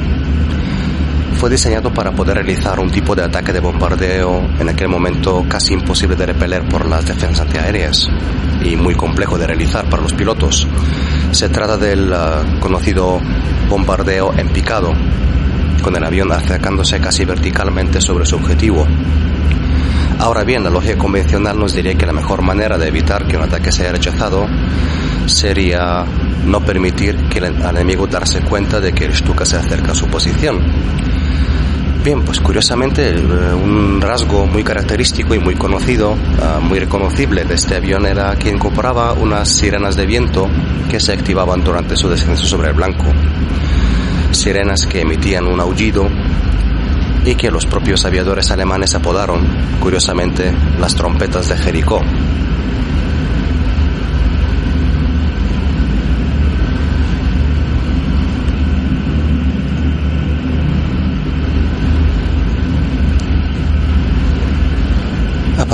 fue 1.33 1.49
diseñado 1.49 1.93
para 1.93 2.11
poder 2.11 2.35
realizar 2.35 2.79
un 2.79 2.89
tipo 2.89 3.15
de 3.15 3.23
ataque 3.23 3.53
de 3.53 3.59
bombardeo 3.59 4.47
en 4.59 4.69
aquel 4.69 4.87
momento 4.87 5.45
casi 5.47 5.73
imposible 5.73 6.15
de 6.15 6.27
repeler 6.27 6.67
por 6.67 6.87
las 6.87 7.05
defensas 7.05 7.41
antiaéreas 7.41 8.07
y 8.63 8.75
muy 8.75 8.95
complejo 8.95 9.37
de 9.37 9.47
realizar 9.47 9.89
para 9.89 10.01
los 10.01 10.13
pilotos. 10.13 10.67
Se 11.31 11.49
trata 11.49 11.77
del 11.77 12.11
uh, 12.11 12.59
conocido 12.59 13.19
bombardeo 13.69 14.33
en 14.37 14.49
picado, 14.49 14.93
con 15.83 15.95
el 15.95 16.03
avión 16.03 16.31
acercándose 16.31 16.99
casi 16.99 17.25
verticalmente 17.25 18.01
sobre 18.01 18.25
su 18.25 18.35
objetivo. 18.35 18.85
Ahora 20.19 20.43
bien, 20.43 20.63
la 20.63 20.71
lógica 20.71 20.97
convencional 20.97 21.59
nos 21.59 21.73
diría 21.73 21.95
que 21.95 22.05
la 22.05 22.13
mejor 22.13 22.41
manera 22.41 22.77
de 22.77 22.87
evitar 22.87 23.27
que 23.27 23.37
un 23.37 23.43
ataque 23.43 23.71
sea 23.71 23.91
rechazado 23.91 24.47
sería 25.27 26.03
no 26.47 26.61
permitir 26.61 27.27
que 27.29 27.39
el, 27.39 27.45
enemigo 27.61 28.07
darse 28.07 28.41
cuenta 28.41 28.79
de 28.79 28.93
que 28.93 29.05
el 29.05 29.15
Stuka 29.15 29.45
se 29.45 29.57
acerca 29.57 29.91
a 29.91 29.95
su 29.95 30.07
posición. 30.07 30.59
Bien, 32.03 32.23
pues 32.23 32.39
curiosamente 32.39 33.13
un 33.19 33.99
rasgo 33.99 34.47
muy 34.47 34.63
característico 34.63 35.35
y 35.35 35.39
muy 35.39 35.55
conocido, 35.55 36.11
uh, 36.13 36.61
muy 36.61 36.79
reconocible 36.79 37.43
de 37.43 37.55
este 37.55 37.75
avión 37.75 38.05
era 38.05 38.33
que 38.37 38.49
incorporaba 38.49 39.11
unas 39.11 39.49
sirenas 39.49 39.97
de 39.97 40.05
viento 40.05 40.47
que 40.89 41.01
se 41.01 41.11
activaban 41.11 41.63
durante 41.65 41.97
su 41.97 42.07
descenso 42.07 42.45
sobre 42.45 42.69
el 42.69 42.75
blanco. 42.75 43.05
Sirenas 44.31 44.87
que 44.87 45.01
emitían 45.01 45.47
un 45.47 45.59
aullido 45.59 46.07
y 47.25 47.35
que 47.35 47.51
los 47.51 47.65
propios 47.65 48.05
aviadores 48.05 48.51
alemanes 48.51 48.95
apodaron, 48.95 49.45
curiosamente, 49.81 50.53
las 50.79 50.95
trompetas 50.95 51.49
de 51.49 51.57
Jericó. 51.57 52.01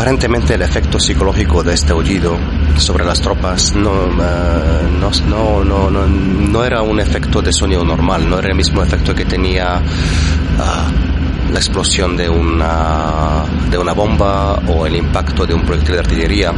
Aparentemente 0.04 0.56
el 0.56 0.62
efecto 0.62 1.00
psicológico 1.00 1.64
de 1.64 1.76
este 1.76 1.94
aullido 1.94 2.38
sobre 2.76 3.06
las 3.06 3.22
tropas 3.22 3.74
no, 3.74 3.90
uh, 3.90 5.30
no, 5.30 5.64
no, 5.64 5.90
no, 5.90 6.66
era 6.66 6.82
un 6.82 7.00
efecto 7.00 7.42
de 7.42 7.54
sonido 7.54 7.86
normal, 7.86 8.30
no 8.30 8.38
era 8.38 8.50
el 8.50 8.56
mismo 8.56 8.84
efecto 8.84 9.16
que 9.16 9.24
tenía 9.24 9.80
uh, 9.80 11.54
la 11.54 11.58
explosión 11.58 12.18
de 12.18 12.28
una, 12.28 13.46
de 13.72 13.78
una 13.78 13.94
bomba 13.94 14.56
o 14.68 14.86
el 14.86 14.98
impacto 14.98 15.46
de 15.46 15.54
un 15.54 15.62
proyectil 15.62 15.94
de 15.94 16.00
artillería. 16.02 16.54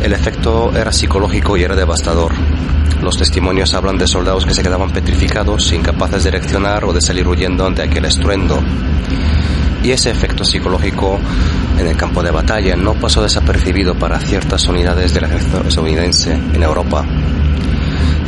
El 0.00 0.12
efecto 0.12 0.70
era 0.76 0.92
psicológico 0.92 1.56
y 1.56 1.64
era 1.64 1.74
devastador. 1.74 2.34
Los 3.02 3.16
testimonios 3.16 3.74
hablan 3.74 3.98
de 3.98 4.06
soldados 4.06 4.46
que 4.46 4.54
se 4.54 4.62
quedaban 4.62 4.92
petrificados, 4.92 5.72
incapaces 5.72 6.22
de 6.22 6.30
reaccionar 6.30 6.84
o 6.84 6.92
de 6.92 7.00
salir 7.00 7.26
huyendo 7.26 7.66
ante 7.66 7.82
aquel 7.82 8.04
estruendo. 8.04 8.62
Y 9.82 9.90
ese 9.90 10.10
efecto 10.10 10.44
psicológico 10.44 11.18
en 11.78 11.86
el 11.86 11.96
campo 11.96 12.22
de 12.22 12.30
batalla 12.30 12.74
no 12.76 12.94
pasó 12.94 13.22
desapercibido 13.22 13.94
para 13.94 14.18
ciertas 14.18 14.66
unidades 14.68 15.14
del 15.14 15.24
ejército 15.24 15.62
estadounidense 15.66 16.32
en 16.32 16.62
Europa. 16.62 17.04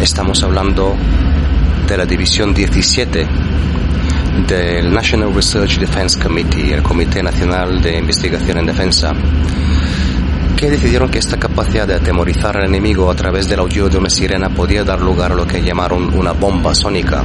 Estamos 0.01 0.43
hablando 0.45 0.97
de 1.89 1.97
la 1.97 2.07
División 2.07 2.55
17 2.55 3.27
del 4.47 4.95
National 4.95 5.35
Research 5.35 5.79
Defense 5.79 6.19
Committee, 6.19 6.73
el 6.73 6.83
Comité 6.83 7.23
Nacional 7.23 7.83
de 7.83 7.99
Investigación 7.99 8.59
en 8.59 8.67
Defensa, 8.67 9.13
que 10.57 10.71
decidieron 10.71 11.11
que 11.11 11.19
esta 11.19 11.37
capacidad 11.37 11.89
de 11.89 11.95
atemorizar 11.95 12.57
al 12.57 12.67
enemigo 12.67 13.11
a 13.11 13.15
través 13.15 13.49
del 13.49 13.59
aullido 13.59 13.89
de 13.89 13.99
una 13.99 14.11
sirena 14.11 14.49
podía 14.51 14.85
dar 14.85 15.01
lugar 15.01 15.33
a 15.33 15.35
lo 15.35 15.47
que 15.47 15.61
llamaron 15.61 16.15
una 16.15 16.33
bomba 16.33 16.75
sónica. 16.75 17.25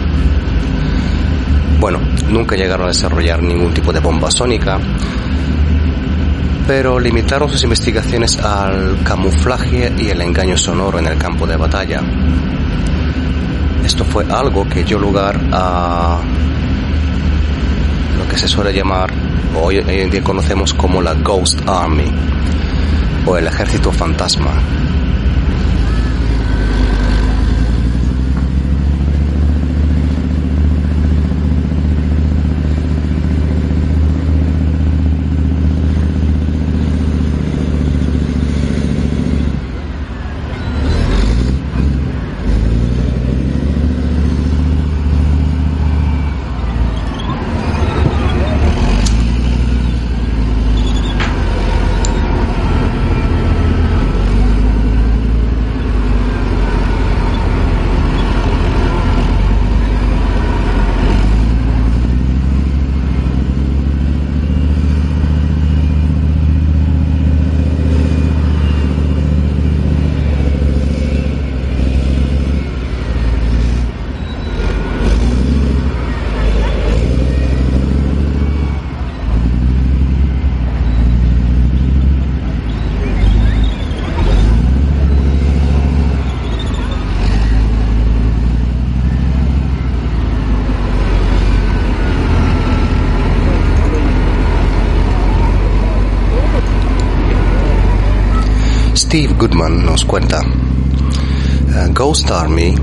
Bueno, 1.80 2.00
nunca 2.30 2.56
llegaron 2.56 2.86
a 2.86 2.90
desarrollar 2.90 3.44
ningún 3.44 3.74
tipo 3.74 3.94
de 3.94 4.00
bomba 4.00 4.32
sónica, 4.32 4.80
pero 6.68 7.00
limitaron 7.00 7.50
sus 7.50 7.64
investigaciones 7.64 8.40
al 8.40 9.04
camuflaje 9.04 9.94
y 9.98 10.10
el 10.10 10.22
engaño 10.22 10.58
sonoro 10.58 11.00
en 11.00 11.08
el 11.08 11.18
campo 11.18 11.46
de 11.46 11.56
batalla. 11.58 12.02
Esto 13.84 14.04
fue 14.04 14.26
algo 14.32 14.68
que 14.68 14.84
dio 14.84 14.98
lugar 14.98 15.40
a 15.52 16.20
lo 18.18 18.28
que 18.28 18.38
se 18.38 18.48
suele 18.48 18.74
llamar, 18.74 19.12
hoy 19.62 19.78
en 19.78 20.10
día 20.10 20.24
conocemos 20.24 20.74
como 20.74 21.02
la 21.02 21.14
Ghost 21.14 21.62
Army, 21.68 22.12
o 23.26 23.38
el 23.38 23.48
ejército 23.48 23.92
fantasma. 23.92 24.52
Steve 99.16 99.34
Goodman 99.36 99.86
nos 99.86 100.04
cuenta, 100.04 100.42
eh, 100.42 101.88
Ghost 101.94 102.30
Army, 102.32 102.76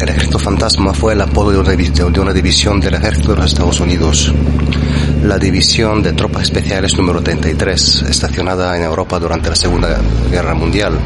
el 0.00 0.08
ejército 0.08 0.36
fantasma, 0.36 0.92
fue 0.92 1.12
el 1.12 1.20
apodo 1.20 1.52
de 1.52 1.58
una, 1.58 2.32
división 2.32 2.80
del 2.80 2.94
ejército 2.94 3.30
de 3.30 3.36
los 3.36 3.46
Estados 3.46 3.78
Unidos, 3.78 4.34
la 5.22 5.38
división 5.38 6.02
de 6.02 6.12
tropas 6.12 6.42
especiales 6.42 6.98
número 6.98 7.22
33, 7.22 8.02
estacionada 8.08 8.76
en 8.76 8.82
Europa 8.82 9.20
durante 9.20 9.48
la 9.48 9.54
Segunda 9.54 9.96
Guerra 10.28 10.54
Mundial. 10.54 10.98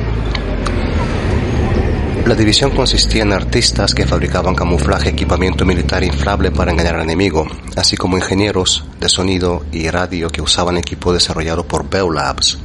La 2.25 2.35
división 2.35 2.71
consistía 2.71 3.23
en 3.25 3.35
artistas 3.35 3.95
que 3.95 4.07
fabricaban 4.07 4.55
camuflaje, 4.55 5.11
equipamiento 5.11 5.67
militar 5.67 6.03
inflable 6.03 6.53
para 6.53 6.73
engañar 6.73 6.95
al 6.95 7.03
enemigo, 7.03 7.47
así 7.77 7.99
como 7.99 8.17
ingenieros 8.17 8.87
de 8.99 9.11
sonido 9.11 9.67
y 9.73 9.91
radio 9.91 10.31
que 10.31 10.41
usaban 10.41 10.79
equipo 10.79 11.13
desarrollado 11.13 11.65
por 11.65 11.87
Bell 11.87 12.15
Labs. 12.15 12.59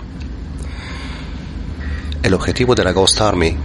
El 2.21 2.34
objetivo 2.34 2.75
de 2.75 2.84
la 2.84 2.91
Ghost 2.91 3.21
Army 3.21 3.55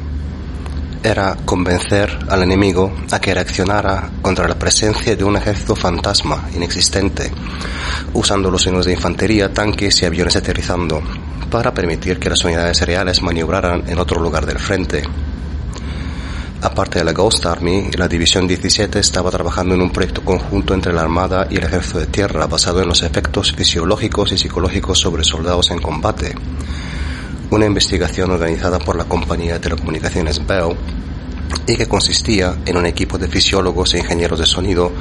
era 1.02 1.36
convencer 1.44 2.16
al 2.28 2.44
enemigo 2.44 2.94
a 3.10 3.20
que 3.20 3.34
reaccionara 3.34 4.10
contra 4.22 4.46
la 4.46 4.58
presencia 4.58 5.16
de 5.16 5.24
un 5.24 5.36
ejército 5.36 5.74
fantasma 5.74 6.48
inexistente, 6.54 7.32
usando 8.14 8.52
los 8.52 8.62
sonidos 8.62 8.86
de 8.86 8.92
infantería, 8.92 9.52
tanques 9.52 10.00
y 10.00 10.06
aviones 10.06 10.36
aterrizando, 10.36 11.02
para 11.50 11.74
permitir 11.74 12.20
que 12.20 12.30
las 12.30 12.44
unidades 12.44 12.80
reales 12.82 13.22
maniobraran 13.22 13.82
en 13.88 13.98
otro 13.98 14.20
lugar 14.20 14.46
del 14.46 14.60
frente. 14.60 15.02
Aparte 16.62 17.00
de 17.00 17.04
la 17.04 17.12
Ghost 17.12 17.44
Army, 17.46 17.90
la 17.98 18.06
División 18.06 18.46
17 18.46 19.00
estaba 19.00 19.32
trabajando 19.32 19.74
en 19.74 19.82
un 19.82 19.90
proyecto 19.90 20.22
conjunto 20.22 20.74
entre 20.74 20.92
la 20.92 21.02
Armada 21.02 21.48
y 21.50 21.56
el 21.56 21.64
Ejército 21.64 21.98
de 21.98 22.06
Tierra 22.06 22.46
basado 22.46 22.80
en 22.80 22.88
los 22.88 23.02
efectos 23.02 23.52
fisiológicos 23.52 24.30
y 24.30 24.38
psicológicos 24.38 25.00
sobre 25.00 25.24
soldados 25.24 25.72
en 25.72 25.82
combate. 25.82 26.34
Una 27.50 27.66
investigación 27.66 28.30
organizada 28.30 28.78
por 28.78 28.96
la 28.96 29.04
compañía 29.04 29.54
de 29.54 29.60
telecomunicaciones 29.60 30.44
Bell 30.46 30.76
y 31.66 31.76
que 31.76 31.86
consistía 31.86 32.56
en 32.66 32.76
un 32.76 32.86
equipo 32.86 33.18
de 33.18 33.28
fisiólogos 33.28 33.94
e 33.94 33.98
ingenieros 33.98 34.38
de 34.38 34.46
sonido 34.46 34.92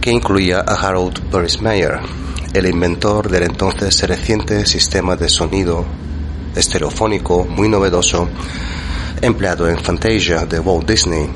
que 0.00 0.10
incluía 0.10 0.64
a 0.66 0.74
Harold 0.74 1.30
Burris-Meyer, 1.30 1.98
el 2.54 2.66
inventor 2.66 3.28
del 3.28 3.44
entonces 3.44 4.00
reciente 4.08 4.64
sistema 4.66 5.16
de 5.16 5.28
sonido 5.28 5.84
estereofónico 6.54 7.44
muy 7.44 7.68
novedoso 7.68 8.28
empleado 9.20 9.68
en 9.68 9.78
Fantasia 9.78 10.46
de 10.46 10.60
Walt 10.60 10.88
Disney. 10.88 11.28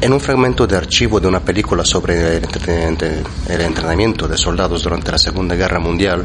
En 0.00 0.12
un 0.12 0.20
fragmento 0.20 0.66
de 0.66 0.76
archivo 0.76 1.20
de 1.20 1.28
una 1.28 1.40
película 1.40 1.84
sobre 1.84 2.36
el 2.36 3.60
entrenamiento 3.60 4.26
de 4.26 4.36
soldados 4.36 4.82
durante 4.82 5.12
la 5.12 5.18
Segunda 5.18 5.54
Guerra 5.54 5.78
Mundial, 5.78 6.24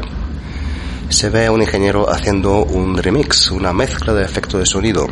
se 1.10 1.28
ve 1.28 1.46
a 1.46 1.52
un 1.52 1.60
ingeniero 1.60 2.08
haciendo 2.08 2.64
un 2.64 2.96
remix, 2.96 3.50
una 3.50 3.72
mezcla 3.72 4.14
de 4.14 4.24
efectos 4.24 4.60
de 4.60 4.66
sonido. 4.66 5.08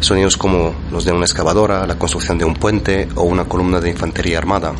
Sonidos 0.00 0.36
como 0.36 0.74
los 0.90 1.04
de 1.04 1.12
una 1.12 1.24
excavadora, 1.24 1.86
la 1.86 1.96
construcción 1.96 2.36
de 2.36 2.44
un 2.44 2.54
puente 2.54 3.08
o 3.14 3.22
una 3.22 3.44
columna 3.44 3.80
de 3.80 3.90
infantería 3.90 4.38
armada. 4.38 4.72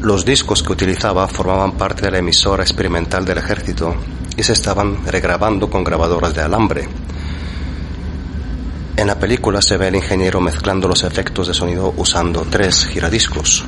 Los 0.00 0.24
discos 0.24 0.62
que 0.62 0.72
utilizaba 0.72 1.26
formaban 1.26 1.72
parte 1.72 2.02
de 2.02 2.12
la 2.12 2.18
emisora 2.18 2.62
experimental 2.62 3.24
del 3.24 3.38
ejército 3.38 3.96
y 4.36 4.42
se 4.44 4.52
estaban 4.52 5.04
regrabando 5.06 5.68
con 5.68 5.82
grabadoras 5.82 6.34
de 6.34 6.42
alambre. 6.42 6.88
En 8.96 9.08
la 9.08 9.18
película 9.18 9.60
se 9.60 9.76
ve 9.76 9.88
al 9.88 9.96
ingeniero 9.96 10.40
mezclando 10.40 10.86
los 10.86 11.02
efectos 11.02 11.48
de 11.48 11.54
sonido 11.54 11.92
usando 11.96 12.46
tres 12.48 12.86
giradiscos. 12.86 13.64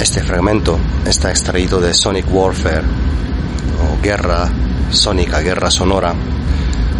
Este 0.00 0.22
fragmento 0.22 0.78
está 1.06 1.28
extraído 1.28 1.78
de 1.78 1.92
Sonic 1.92 2.24
Warfare 2.32 2.84
o 3.82 4.02
Guerra 4.02 4.50
Sónica, 4.90 5.40
Guerra 5.40 5.70
Sonora, 5.70 6.14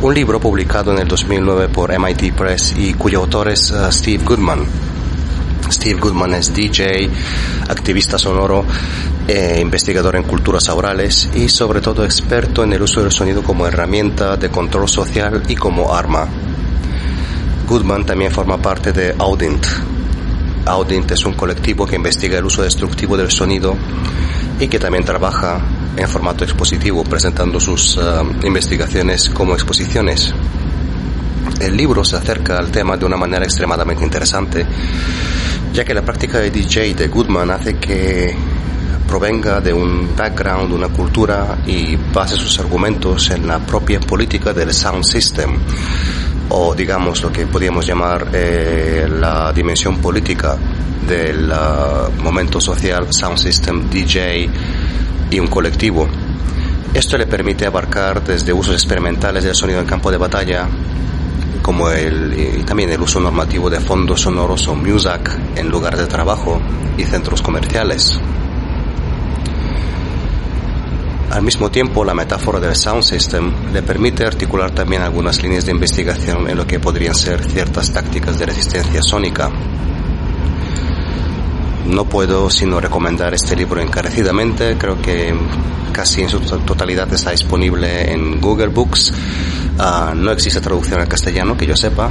un 0.02 0.14
libro 0.14 0.38
publicado 0.38 0.92
en 0.92 0.98
el 0.98 1.08
2009 1.08 1.70
por 1.70 1.98
MIT 1.98 2.34
Press 2.34 2.74
y 2.76 2.92
cuyo 2.92 3.20
autor 3.20 3.48
es 3.48 3.70
uh, 3.70 3.90
Steve 3.90 4.22
Goodman. 4.22 4.66
Steve 5.70 5.98
Goodman 5.98 6.34
es 6.34 6.52
DJ, 6.52 7.08
activista 7.70 8.18
sonoro, 8.18 8.66
eh, 9.26 9.58
investigador 9.62 10.16
en 10.16 10.24
culturas 10.24 10.68
orales 10.68 11.30
y 11.34 11.48
sobre 11.48 11.80
todo 11.80 12.04
experto 12.04 12.64
en 12.64 12.74
el 12.74 12.82
uso 12.82 13.00
del 13.02 13.12
sonido 13.12 13.42
como 13.42 13.66
herramienta 13.66 14.36
de 14.36 14.50
control 14.50 14.88
social 14.90 15.42
y 15.48 15.54
como 15.54 15.94
arma. 15.94 16.28
Goodman 17.66 18.04
también 18.04 18.30
forma 18.30 18.58
parte 18.58 18.92
de 18.92 19.14
Audint. 19.18 19.64
Audint 20.66 21.10
es 21.10 21.24
un 21.24 21.34
colectivo 21.34 21.86
que 21.86 21.96
investiga 21.96 22.38
el 22.38 22.44
uso 22.44 22.62
destructivo 22.62 23.16
del 23.16 23.30
sonido 23.30 23.76
y 24.58 24.68
que 24.68 24.78
también 24.78 25.04
trabaja 25.04 25.60
en 25.96 26.08
formato 26.08 26.44
expositivo, 26.44 27.02
presentando 27.04 27.58
sus 27.58 27.96
uh, 27.96 28.24
investigaciones 28.44 29.28
como 29.30 29.54
exposiciones. 29.54 30.34
El 31.60 31.76
libro 31.76 32.04
se 32.04 32.16
acerca 32.16 32.58
al 32.58 32.70
tema 32.70 32.96
de 32.96 33.04
una 33.04 33.16
manera 33.16 33.44
extremadamente 33.44 34.04
interesante, 34.04 34.66
ya 35.72 35.84
que 35.84 35.94
la 35.94 36.02
práctica 36.02 36.38
de 36.38 36.50
DJ 36.50 36.94
de 36.94 37.08
Goodman 37.08 37.50
hace 37.50 37.76
que 37.76 38.34
provenga 39.10 39.60
de 39.60 39.72
un 39.72 40.14
background, 40.16 40.72
una 40.72 40.86
cultura 40.86 41.58
y 41.66 41.96
base 41.96 42.36
sus 42.36 42.60
argumentos 42.60 43.28
en 43.30 43.44
la 43.44 43.58
propia 43.58 43.98
política 43.98 44.52
del 44.52 44.72
sound 44.72 45.02
system, 45.02 45.50
o 46.50 46.76
digamos 46.76 47.20
lo 47.20 47.32
que 47.32 47.44
podríamos 47.48 47.84
llamar 47.84 48.28
eh, 48.32 49.08
la 49.10 49.52
dimensión 49.52 49.96
política 49.98 50.56
del 51.08 51.50
uh, 51.50 52.22
momento 52.22 52.60
social, 52.60 53.08
sound 53.10 53.36
system, 53.36 53.90
DJ 53.90 54.48
y 55.28 55.40
un 55.40 55.48
colectivo. 55.48 56.06
Esto 56.94 57.18
le 57.18 57.26
permite 57.26 57.66
abarcar 57.66 58.22
desde 58.22 58.52
usos 58.52 58.74
experimentales 58.74 59.42
del 59.42 59.56
sonido 59.56 59.80
en 59.80 59.86
campo 59.86 60.12
de 60.12 60.18
batalla, 60.18 60.68
como 61.62 61.90
el, 61.90 62.60
y 62.60 62.62
también 62.62 62.90
el 62.90 63.00
uso 63.00 63.18
normativo 63.18 63.68
de 63.68 63.80
fondos 63.80 64.20
sonoros 64.20 64.68
o 64.68 64.76
MUSAC 64.76 65.56
en 65.56 65.68
lugares 65.68 65.98
de 65.98 66.06
trabajo 66.06 66.60
y 66.96 67.02
centros 67.02 67.42
comerciales. 67.42 68.20
Al 71.30 71.42
mismo 71.42 71.70
tiempo, 71.70 72.04
la 72.04 72.12
metáfora 72.12 72.58
del 72.58 72.74
sound 72.74 73.04
system 73.04 73.72
le 73.72 73.82
permite 73.82 74.26
articular 74.26 74.72
también 74.72 75.02
algunas 75.02 75.40
líneas 75.40 75.64
de 75.64 75.70
investigación 75.70 76.50
en 76.50 76.56
lo 76.56 76.66
que 76.66 76.80
podrían 76.80 77.14
ser 77.14 77.42
ciertas 77.44 77.92
tácticas 77.92 78.38
de 78.38 78.46
resistencia 78.46 79.00
sónica. 79.00 79.48
No 81.86 82.04
puedo 82.06 82.50
sino 82.50 82.80
recomendar 82.80 83.32
este 83.32 83.54
libro 83.54 83.80
encarecidamente, 83.80 84.76
creo 84.76 85.00
que 85.00 85.32
casi 85.92 86.22
en 86.22 86.28
su 86.28 86.40
totalidad 86.40 87.12
está 87.12 87.30
disponible 87.30 88.12
en 88.12 88.40
Google 88.40 88.68
Books, 88.68 89.12
uh, 89.78 90.14
no 90.14 90.32
existe 90.32 90.60
traducción 90.60 91.00
al 91.00 91.08
castellano 91.08 91.56
que 91.56 91.66
yo 91.66 91.76
sepa, 91.76 92.10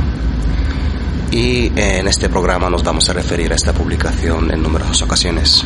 y 1.31 1.71
en 1.75 2.07
este 2.07 2.29
programa 2.29 2.69
nos 2.69 2.83
vamos 2.83 3.09
a 3.09 3.13
referir 3.13 3.51
a 3.51 3.55
esta 3.55 3.73
publicación 3.73 4.51
en 4.51 4.63
numerosas 4.63 5.01
ocasiones. 5.01 5.65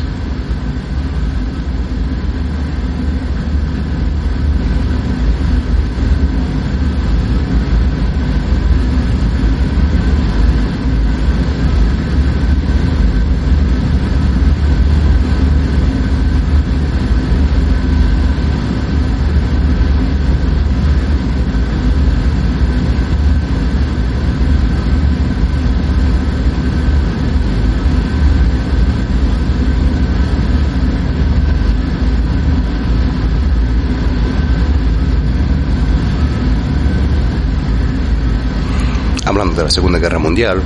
hablando 39.34 39.53
la 39.64 39.70
Segunda 39.70 39.98
Guerra 39.98 40.18
Mundial, 40.18 40.62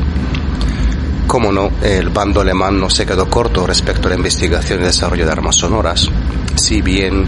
cómo 1.28 1.52
no, 1.52 1.70
el 1.82 2.08
bando 2.08 2.40
alemán 2.40 2.80
no 2.80 2.90
se 2.90 3.06
quedó 3.06 3.30
corto 3.30 3.64
respecto 3.64 4.08
a 4.08 4.10
la 4.10 4.16
investigación 4.16 4.80
y 4.80 4.84
desarrollo 4.84 5.24
de 5.24 5.30
armas 5.30 5.54
sonoras, 5.54 6.08
si 6.56 6.82
bien, 6.82 7.26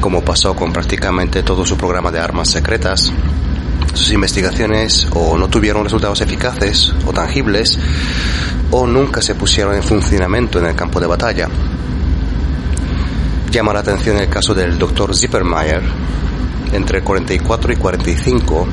como 0.00 0.22
pasó 0.22 0.54
con 0.54 0.74
prácticamente 0.74 1.42
todo 1.42 1.64
su 1.64 1.78
programa 1.78 2.10
de 2.10 2.18
armas 2.18 2.50
secretas, 2.50 3.10
sus 3.94 4.12
investigaciones 4.12 5.08
o 5.14 5.38
no 5.38 5.48
tuvieron 5.48 5.84
resultados 5.84 6.20
eficaces 6.20 6.92
o 7.06 7.12
tangibles 7.14 7.78
o 8.70 8.86
nunca 8.86 9.22
se 9.22 9.34
pusieron 9.34 9.74
en 9.74 9.82
funcionamiento 9.82 10.58
en 10.58 10.66
el 10.66 10.74
campo 10.74 11.00
de 11.00 11.06
batalla. 11.06 11.48
Llama 13.50 13.72
la 13.72 13.80
atención 13.80 14.18
el 14.18 14.28
caso 14.28 14.54
del 14.54 14.78
Dr. 14.78 15.16
Zippermeyer. 15.16 15.82
Entre 16.72 17.02
44 17.02 17.72
y 17.72 17.76
45 17.76 18.68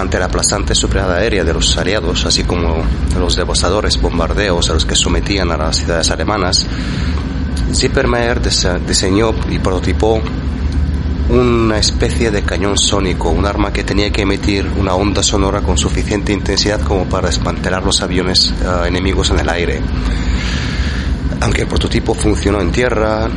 ante 0.00 0.18
la 0.18 0.26
aplastante 0.26 0.74
superada 0.74 1.16
aérea 1.16 1.44
de 1.44 1.52
los 1.52 1.76
aliados, 1.76 2.24
así 2.24 2.44
como 2.44 2.84
los 3.18 3.36
devastadores 3.36 4.00
bombardeos 4.00 4.70
a 4.70 4.74
los 4.74 4.84
que 4.84 4.94
sometían 4.94 5.50
a 5.50 5.56
las 5.56 5.76
ciudades 5.76 6.10
alemanas, 6.10 6.66
Zippermeyer 7.74 8.40
diseñó 8.86 9.34
y 9.50 9.58
prototipó 9.58 10.22
una 11.28 11.78
especie 11.78 12.30
de 12.30 12.42
cañón 12.42 12.78
sónico, 12.78 13.28
un 13.28 13.44
arma 13.44 13.72
que 13.72 13.84
tenía 13.84 14.10
que 14.10 14.22
emitir 14.22 14.66
una 14.78 14.94
onda 14.94 15.22
sonora 15.22 15.60
con 15.60 15.76
suficiente 15.76 16.32
intensidad 16.32 16.80
como 16.80 17.04
para 17.04 17.28
desmantelar 17.28 17.82
los 17.82 18.00
aviones 18.00 18.50
uh, 18.62 18.84
enemigos 18.84 19.30
en 19.30 19.40
el 19.40 19.48
aire. 19.48 19.82
Aunque 21.40 21.62
el 21.62 21.68
prototipo 21.68 22.14
funcionó 22.14 22.60
en 22.60 22.72
tierra, 22.72 23.28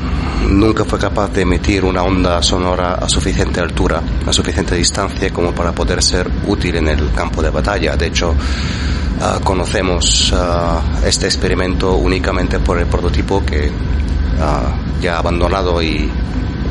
nunca 0.47 0.83
fue 0.85 0.97
capaz 0.97 1.29
de 1.33 1.41
emitir 1.41 1.85
una 1.85 2.01
onda 2.01 2.41
sonora 2.41 2.95
a 2.95 3.07
suficiente 3.07 3.59
altura, 3.59 4.01
a 4.25 4.33
suficiente 4.33 4.75
distancia 4.75 5.31
como 5.31 5.53
para 5.53 5.71
poder 5.71 6.01
ser 6.01 6.29
útil 6.47 6.77
en 6.77 6.87
el 6.87 7.11
campo 7.13 7.43
de 7.43 7.51
batalla. 7.51 7.95
De 7.95 8.07
hecho, 8.07 8.31
uh, 8.31 9.43
conocemos 9.43 10.31
uh, 10.31 11.05
este 11.05 11.27
experimento 11.27 11.95
únicamente 11.95 12.59
por 12.59 12.79
el 12.79 12.87
prototipo 12.87 13.45
que 13.45 13.69
uh, 13.69 15.01
ya 15.01 15.19
abandonado 15.19 15.81
y 15.81 16.11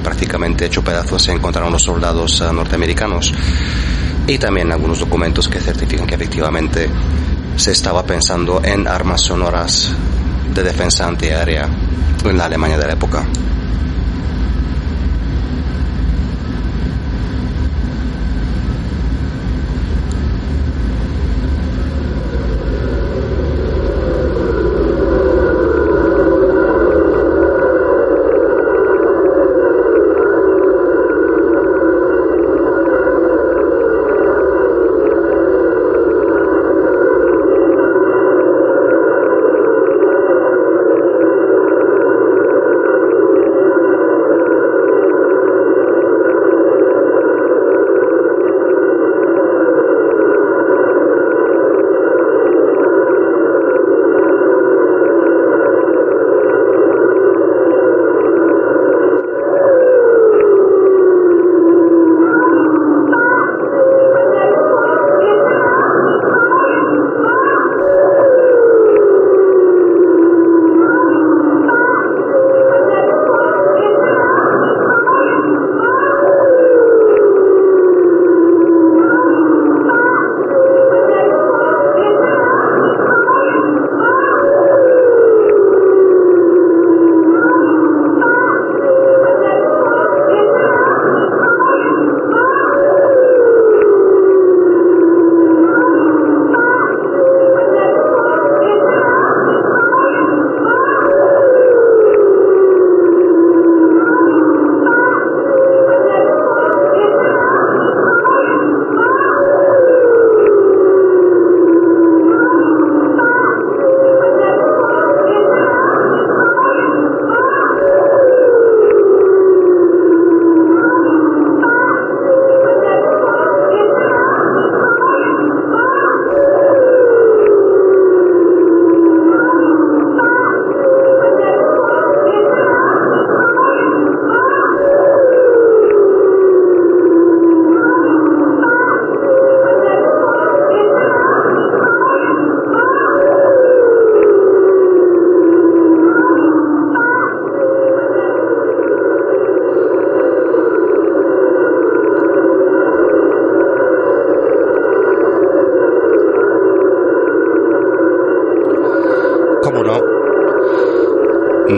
prácticamente 0.02 0.66
hecho 0.66 0.82
pedazos 0.82 1.22
se 1.22 1.32
encontraron 1.32 1.72
los 1.72 1.82
soldados 1.82 2.42
norteamericanos 2.52 3.32
y 4.26 4.38
también 4.38 4.72
algunos 4.72 4.98
documentos 4.98 5.46
que 5.48 5.60
certifican 5.60 6.06
que 6.06 6.14
efectivamente 6.14 6.88
se 7.56 7.72
estaba 7.72 8.02
pensando 8.04 8.62
en 8.64 8.88
armas 8.88 9.20
sonoras 9.20 9.94
de 10.54 10.62
defensa 10.62 11.06
antiaérea 11.06 11.68
en 12.24 12.36
la 12.36 12.44
Alemania 12.44 12.76
de 12.78 12.86
la 12.86 12.92
época. 12.92 13.24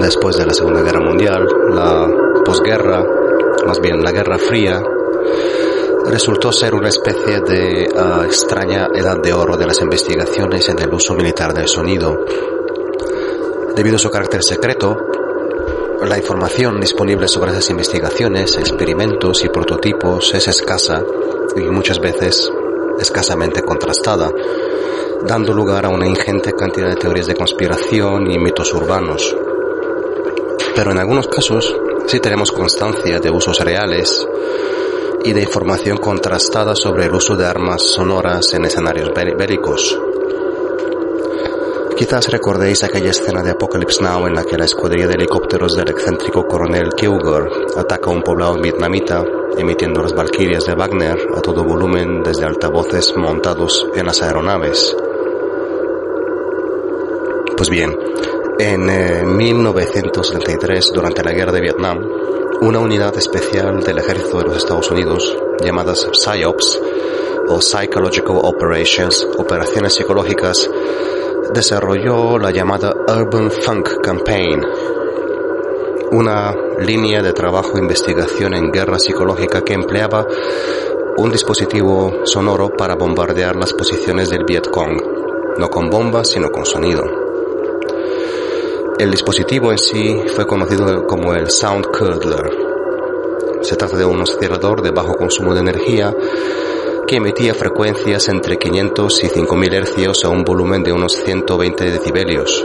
Después 0.00 0.36
de 0.36 0.46
la 0.46 0.54
Segunda 0.54 0.82
Guerra 0.82 1.00
Mundial, 1.00 1.46
la 1.70 2.08
posguerra, 2.44 3.04
más 3.66 3.80
bien 3.80 4.02
la 4.02 4.12
Guerra 4.12 4.38
Fría, 4.38 4.82
resultó 6.06 6.52
ser 6.52 6.74
una 6.74 6.88
especie 6.88 7.40
de 7.40 7.88
ah, 7.96 8.22
extraña 8.24 8.88
edad 8.94 9.18
de 9.22 9.32
oro 9.32 9.56
de 9.56 9.66
las 9.66 9.80
investigaciones 9.80 10.68
en 10.68 10.80
el 10.80 10.92
uso 10.92 11.14
militar 11.14 11.54
del 11.54 11.68
sonido. 11.68 12.24
Debido 13.74 13.96
a 13.96 13.98
su 13.98 14.10
carácter 14.10 14.42
secreto, 14.42 14.96
la 16.06 16.18
información 16.18 16.80
disponible 16.80 17.28
sobre 17.28 17.52
esas 17.52 17.70
investigaciones, 17.70 18.56
experimentos 18.58 19.44
y 19.44 19.48
prototipos 19.48 20.34
es 20.34 20.48
escasa 20.48 21.02
y 21.56 21.60
muchas 21.70 22.00
veces 22.00 22.50
escasamente 22.98 23.62
contrastada, 23.62 24.30
dando 25.24 25.52
lugar 25.52 25.86
a 25.86 25.88
una 25.88 26.06
ingente 26.06 26.52
cantidad 26.52 26.88
de 26.88 26.96
teorías 26.96 27.26
de 27.26 27.34
conspiración 27.34 28.30
y 28.30 28.38
mitos 28.38 28.74
urbanos. 28.74 29.36
Pero 30.74 30.92
en 30.92 30.98
algunos 30.98 31.28
casos 31.28 31.74
sí 32.06 32.20
tenemos 32.20 32.52
constancia 32.52 33.20
de 33.20 33.30
usos 33.30 33.58
reales 33.60 34.26
y 35.24 35.32
de 35.32 35.42
información 35.42 35.98
contrastada 35.98 36.74
sobre 36.74 37.06
el 37.06 37.14
uso 37.14 37.36
de 37.36 37.46
armas 37.46 37.82
sonoras 37.82 38.52
en 38.54 38.64
escenarios 38.64 39.10
bélicos. 39.14 39.98
Quizás 41.96 42.28
recordéis 42.30 42.82
aquella 42.82 43.10
escena 43.10 43.42
de 43.42 43.50
Apocalypse 43.50 44.02
Now 44.02 44.26
en 44.26 44.34
la 44.34 44.44
que 44.44 44.56
la 44.56 44.64
escuadrilla 44.64 45.06
de 45.06 45.14
helicópteros 45.14 45.76
del 45.76 45.90
excéntrico 45.90 46.44
coronel 46.46 46.88
Kilgore 46.96 47.48
ataca 47.76 48.10
un 48.10 48.22
poblado 48.22 48.60
vietnamita 48.60 49.22
emitiendo 49.56 50.02
las 50.02 50.14
Valkyrias 50.14 50.64
de 50.64 50.74
Wagner 50.74 51.18
a 51.36 51.40
todo 51.40 51.62
volumen 51.62 52.22
desde 52.22 52.46
altavoces 52.46 53.14
montados 53.16 53.86
en 53.94 54.06
las 54.06 54.22
aeronaves. 54.22 54.96
Pues 57.56 57.68
bien, 57.68 57.94
en 58.58 59.36
1973, 59.36 60.86
eh, 60.86 60.90
durante 60.94 61.22
la 61.22 61.32
guerra 61.32 61.52
de 61.52 61.60
Vietnam, 61.60 61.98
una 62.60 62.78
unidad 62.78 63.16
especial 63.16 63.82
del 63.82 63.98
ejército 63.98 64.38
de 64.38 64.44
los 64.44 64.56
Estados 64.56 64.90
Unidos, 64.90 65.36
llamadas 65.64 66.06
PSYOPs, 66.12 66.80
o 67.48 67.60
Psychological 67.60 68.38
Operations, 68.42 69.26
operaciones 69.36 69.94
psicológicas, 69.94 70.70
desarrolló 71.52 72.38
la 72.38 72.50
llamada 72.50 72.94
Urban 73.08 73.50
Funk 73.50 74.00
Campaign, 74.02 74.64
una 76.12 76.54
línea 76.78 77.22
de 77.22 77.32
trabajo 77.32 77.76
e 77.76 77.80
investigación 77.80 78.54
en 78.54 78.70
guerra 78.70 78.98
psicológica 78.98 79.62
que 79.62 79.74
empleaba 79.74 80.26
un 81.16 81.30
dispositivo 81.30 82.24
sonoro 82.24 82.70
para 82.70 82.94
bombardear 82.94 83.56
las 83.56 83.72
posiciones 83.72 84.30
del 84.30 84.44
Vietcong, 84.44 85.00
no 85.58 85.68
con 85.68 85.90
bombas 85.90 86.28
sino 86.28 86.50
con 86.50 86.64
sonido. 86.64 87.21
El 89.02 89.10
dispositivo 89.10 89.72
en 89.72 89.78
sí 89.78 90.22
fue 90.32 90.46
conocido 90.46 91.04
como 91.08 91.34
el 91.34 91.50
Sound 91.50 91.86
Curdler. 91.86 92.48
Se 93.62 93.74
trata 93.74 93.96
de 93.96 94.04
un 94.04 94.20
oscilador 94.20 94.80
de 94.80 94.92
bajo 94.92 95.16
consumo 95.16 95.54
de 95.54 95.60
energía 95.60 96.14
que 97.08 97.16
emitía 97.16 97.52
frecuencias 97.52 98.28
entre 98.28 98.58
500 98.58 99.24
y 99.24 99.26
5000 99.26 99.74
hercios 99.74 100.24
a 100.24 100.28
un 100.28 100.44
volumen 100.44 100.84
de 100.84 100.92
unos 100.92 101.14
120 101.16 101.90
decibelios. 101.90 102.64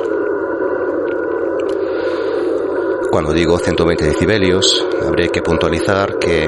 Cuando 3.10 3.34
digo 3.34 3.58
120 3.58 4.06
decibelios, 4.06 4.86
habría 5.04 5.30
que 5.30 5.42
puntualizar 5.42 6.20
que 6.20 6.48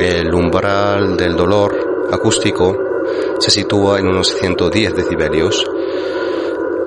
el 0.00 0.34
umbral 0.34 1.16
del 1.16 1.36
dolor 1.36 2.08
acústico 2.10 2.76
se 3.38 3.52
sitúa 3.52 4.00
en 4.00 4.08
unos 4.08 4.34
110 4.34 4.96
decibelios 4.96 5.69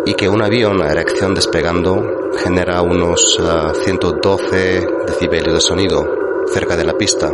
y 0.05 0.13
que 0.15 0.27
un 0.27 0.41
avión 0.41 0.81
a 0.81 0.91
erección 0.91 1.33
despegando 1.33 2.29
genera 2.43 2.81
unos 2.81 3.39
112 3.83 4.77
ah, 4.77 5.05
decibelios 5.05 5.53
de 5.53 5.61
sonido 5.61 6.05
cerca 6.53 6.75
de 6.75 6.83
la 6.83 6.93
pista. 6.93 7.31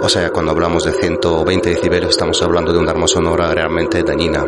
O 0.00 0.08
sea, 0.08 0.30
cuando 0.30 0.52
hablamos 0.52 0.84
de 0.84 0.92
120 0.92 1.70
decibelios 1.70 2.10
estamos 2.10 2.40
hablando 2.42 2.72
de 2.72 2.78
un 2.78 2.88
arma 2.88 3.08
sonora 3.08 3.52
realmente 3.52 4.02
dañina. 4.02 4.44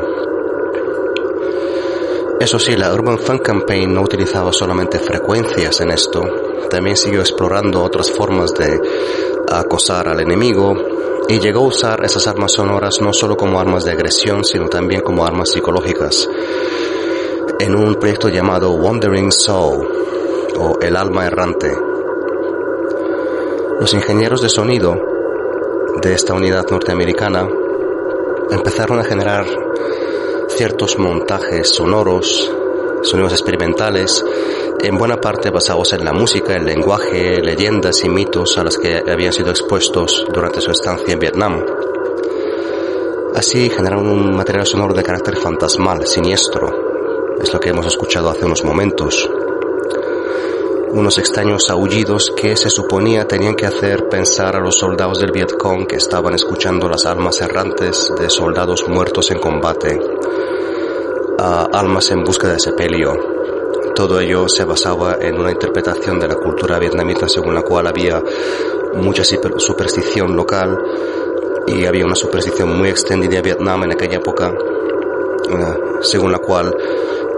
Eso 2.39 2.59
sí, 2.59 2.77
la 2.77 2.93
Urban 2.93 3.19
Funk 3.19 3.43
Campaign 3.43 3.95
no 3.95 4.03
utilizaba 4.03 4.53
solamente 4.53 4.99
frecuencias 4.99 5.81
en 5.81 5.91
esto, 5.91 6.23
también 6.69 6.97
siguió 6.97 7.21
explorando 7.21 7.83
otras 7.83 8.11
formas 8.11 8.53
de 8.53 8.79
acosar 9.51 10.09
al 10.09 10.21
enemigo 10.21 10.75
y 11.29 11.41
llegó 11.41 11.61
a 11.61 11.69
usar 11.69 12.05
esas 12.05 12.27
armas 12.27 12.53
sonoras 12.53 13.01
no 13.01 13.13
solo 13.13 13.37
como 13.37 13.59
armas 13.59 13.85
de 13.85 13.93
agresión, 13.93 14.45
sino 14.45 14.69
también 14.69 15.01
como 15.01 15.25
armas 15.25 15.51
psicológicas 15.51 16.29
en 17.59 17.75
un 17.75 17.95
proyecto 17.95 18.29
llamado 18.29 18.73
Wandering 18.73 19.33
Soul 19.33 19.89
o 20.59 20.79
El 20.81 20.95
alma 20.95 21.27
errante. 21.27 21.73
Los 23.81 23.95
ingenieros 23.95 24.43
de 24.43 24.49
sonido 24.49 24.95
de 26.03 26.13
esta 26.13 26.35
unidad 26.35 26.67
norteamericana 26.71 27.49
empezaron 28.51 29.01
a 29.01 29.05
generar 29.05 29.47
ciertos 30.49 30.99
montajes 30.99 31.71
sonoros, 31.71 32.53
sonidos 33.03 33.33
experimentales, 33.33 34.23
en 34.83 34.99
buena 34.99 35.17
parte 35.17 35.51
basados 35.51 35.95
en 35.95 36.05
la 36.05 36.13
música, 36.13 36.55
el 36.55 36.65
lenguaje, 36.65 37.41
leyendas 37.41 38.05
y 38.05 38.11
mitos 38.11 38.59
a 38.59 38.65
los 38.65 38.77
que 38.77 39.03
habían 39.11 39.33
sido 39.33 39.51
expuestos 39.51 40.27
durante 40.33 40.61
su 40.61 40.71
estancia 40.71 41.15
en 41.15 41.19
Vietnam. 41.19 41.65
Así 43.35 43.71
generaron 43.71 44.09
un 44.09 44.37
material 44.37 44.67
sonoro 44.67 44.95
de 44.95 45.03
carácter 45.03 45.37
fantasmal, 45.37 46.07
siniestro, 46.07 46.86
es 47.41 47.53
lo 47.53 47.61
que 47.61 47.71
hemos 47.71 47.87
escuchado 47.87 48.31
hace 48.31 48.45
unos 48.45 48.65
momentos. 48.65 49.29
Unos 50.91 51.19
extraños 51.19 51.69
aullidos 51.69 52.33
que 52.35 52.57
se 52.57 52.71
suponía 52.71 53.27
tenían 53.29 53.55
que 53.55 53.67
hacer 53.67 54.09
pensar 54.09 54.57
a 54.57 54.61
los 54.61 54.79
soldados 54.79 55.21
del 55.21 55.33
Vietcong 55.33 55.87
que 55.87 55.97
estaban 55.97 56.35
escuchando 56.35 56.89
las 56.89 57.05
almas 57.05 57.41
errantes 57.41 58.13
de 58.19 58.31
soldados 58.31 58.89
muertos 58.89 59.31
en 59.31 59.39
combate, 59.39 60.01
a 61.39 61.65
almas 61.73 62.11
en 62.11 62.25
busca 62.25 62.49
de 62.49 62.59
sepelio. 62.59 63.13
Todo 63.95 64.21
ello 64.21 64.49
se 64.49 64.65
basaba 64.65 65.19
en 65.21 65.39
una 65.39 65.51
interpretación 65.51 66.19
de 66.21 66.29
la 66.29 66.37
cultura 66.37 66.79
vietnamita 66.79 67.29
según 67.29 67.55
la 67.55 67.63
cual 67.63 67.87
había 67.87 68.23
mucha 68.95 69.25
superstición 69.25 70.35
local 70.35 70.79
y 71.67 71.85
había 71.85 72.07
una 72.07 72.15
superstición 72.15 72.77
muy 72.77 72.89
extendida 72.89 73.37
en 73.37 73.43
Vietnam 73.43 73.85
en 73.85 73.93
aquella 73.93 74.17
época, 74.17 74.49
eh, 74.49 75.75
según 76.01 76.33
la 76.33 76.39
cual 76.39 76.75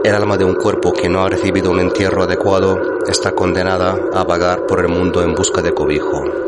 el 0.04 0.14
alma 0.14 0.37
de 0.37 0.44
un 0.44 0.54
cuerpo 0.54 0.92
que 0.92 1.08
no 1.08 1.24
ha 1.24 1.28
recibido 1.28 1.70
un 1.70 1.80
entierro 1.80 2.22
adecuado 2.22 2.98
está 3.06 3.32
condenada 3.32 3.96
a 4.14 4.24
vagar 4.24 4.66
por 4.66 4.80
el 4.80 4.88
mundo 4.88 5.22
en 5.22 5.34
busca 5.34 5.61
de 5.61 5.74
cobijo. 5.74 6.47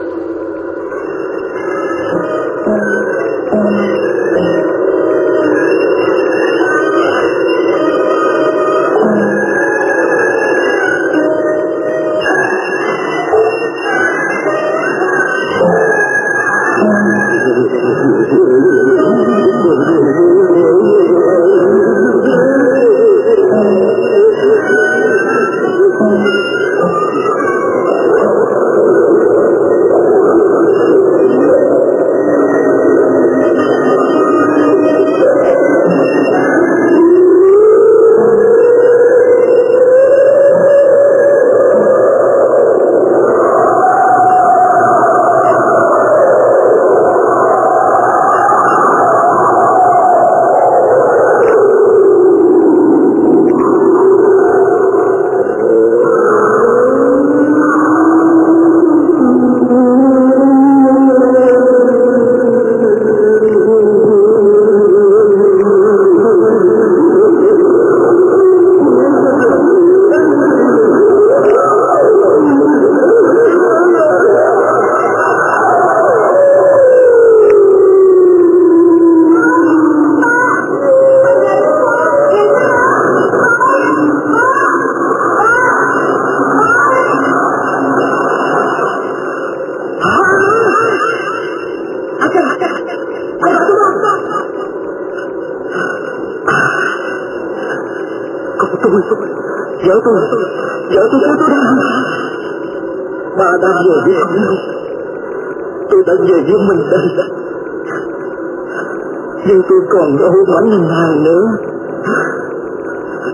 Còn 110.52 110.70
ngân 110.70 110.88
hàng 110.88 111.24
nữa. 111.24 111.46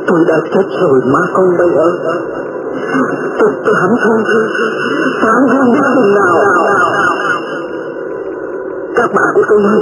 Tôi 0.07 0.21
đã 0.29 0.37
chết 0.55 0.67
rồi 0.81 1.01
má 1.05 1.21
con 1.35 1.57
đây 1.59 1.69
ơi 1.77 1.93
Tôi 3.39 3.51
tôi 3.65 3.75
cảm 3.81 3.91
không 4.01 4.23
Cảm 5.21 5.43
không 5.59 5.73
biết 5.73 5.81
chừng 5.95 6.15
nào. 6.15 6.35
Các 8.97 9.11
bạn 9.15 9.29
của 9.35 9.43
tôi 9.49 9.63
ơi 9.65 9.81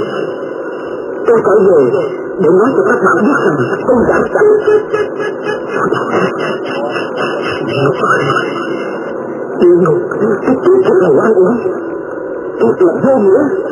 Tôi 1.27 1.37
phải 1.45 1.57
về 1.67 1.99
để 2.39 2.49
nói 2.59 2.69
cho 2.77 2.83
các 2.89 2.99
bạn 3.05 3.25
biết 3.25 3.37
rằng 3.45 3.79
tôi 3.87 3.97
đã 4.07 4.19
sẵn 4.33 4.45
Địa 9.59 9.75
ngục, 9.81 9.97
cái 10.41 10.55
chết 10.65 10.77
thật 10.85 10.95
là 11.01 11.09
oan 11.09 11.33
uống 11.33 11.57
Tôi 12.59 12.73
tưởng 12.79 13.01
vô 13.03 13.17
nghĩa 13.17 13.64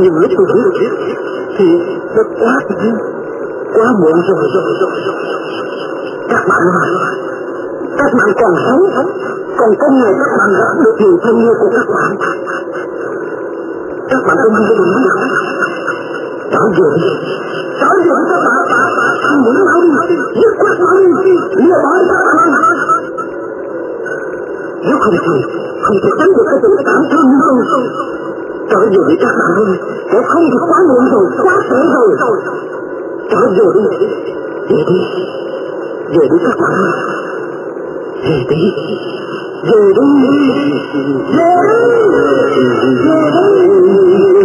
Nhưng 0.00 0.14
lúc 0.18 0.30
tôi 0.36 0.46
biết, 0.80 0.90
Thì 1.58 1.66
nó 2.16 2.22
quá 2.40 2.54
Quá 3.74 3.86
muộn 4.00 4.16
rồi. 4.28 4.44
Các 6.28 6.42
bạn 6.48 6.62
ơi 6.82 6.90
Các 7.98 8.10
bạn 8.18 8.28
còn 8.40 8.54
sống, 8.66 9.08
còn 9.58 9.70
có 9.78 9.88
người 9.90 10.12
các 10.20 10.30
bạn 10.38 10.50
gặp 10.60 10.82
được 10.84 10.96
nhiều 11.00 11.18
thân 11.22 11.40
yêu 11.40 11.54
của 11.60 11.70
các 11.76 11.86
bạn. 11.94 12.16
Các 14.10 14.22
bạn 14.26 14.36
không 14.42 14.54
biết 14.68 14.74
đúng 14.78 14.92
không 14.94 15.20
cháu 16.52 16.66
về 16.78 16.88
cháu 17.80 17.94
về 18.04 18.10
các 18.30 18.40
bạn 18.46 18.62
thằng 19.22 19.42
muốn 19.44 19.54
nói 19.54 19.80
đi 20.08 20.16
nhất 20.40 20.52
quyết 20.58 20.80
nói 20.80 20.96
đi. 21.24 21.32
Lừa 21.64 21.78
bỏ 21.82 21.92
các 22.08 22.36
bạn 22.36 22.50
nếu 24.82 24.96
không 25.00 25.14
thì, 25.26 25.42
không 25.82 25.96
thể 26.02 26.10
tránh 26.18 26.32
được 26.36 26.44
cái 26.50 26.58
tình 26.62 26.86
cảm 26.86 27.02
thương 27.10 27.26
như 27.30 27.38
tôi 27.70 28.19
trở 28.70 28.80
về 28.90 29.02
đi 29.08 29.16
các 29.20 29.34
bạn 29.40 29.52
ơi 29.64 29.74
để 30.12 30.18
không 30.28 30.44
thì 30.52 30.58
quá 30.68 30.78
muộn 30.88 31.04
rồi 31.12 31.24
quá 31.42 31.56
trễ 31.70 31.80
rồi. 31.94 32.10
Trở 33.30 33.42
về 33.56 33.66
đi. 33.74 33.82
Về 34.68 34.80
đi. 34.88 34.98
Về 36.08 36.24
đi 36.30 36.38
các 36.44 36.56
bạn 36.60 36.72
ơi. 36.72 36.92
Về 38.24 38.38
đi. 38.50 38.62
Về 39.70 39.80
đi. 39.96 40.08
Về 41.36 41.50
đi. 41.66 41.90
Về 43.06 44.30
Más 44.30 44.39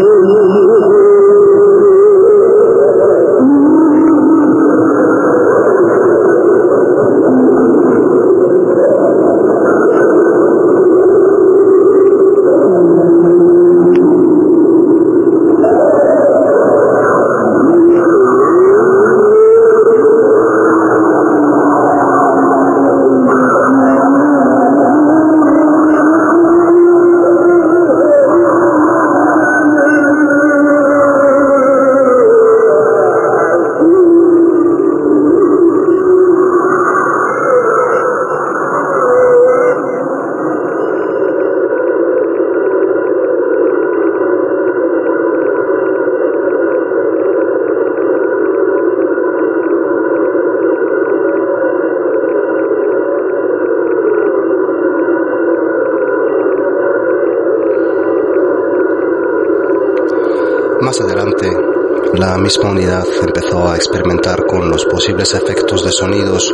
misma 62.45 62.69
unidad 62.69 63.07
empezó 63.23 63.67
a 63.67 63.75
experimentar 63.75 64.45
con 64.45 64.69
los 64.69 64.85
posibles 64.85 65.33
efectos 65.33 65.83
de 65.83 65.91
sonidos 65.91 66.53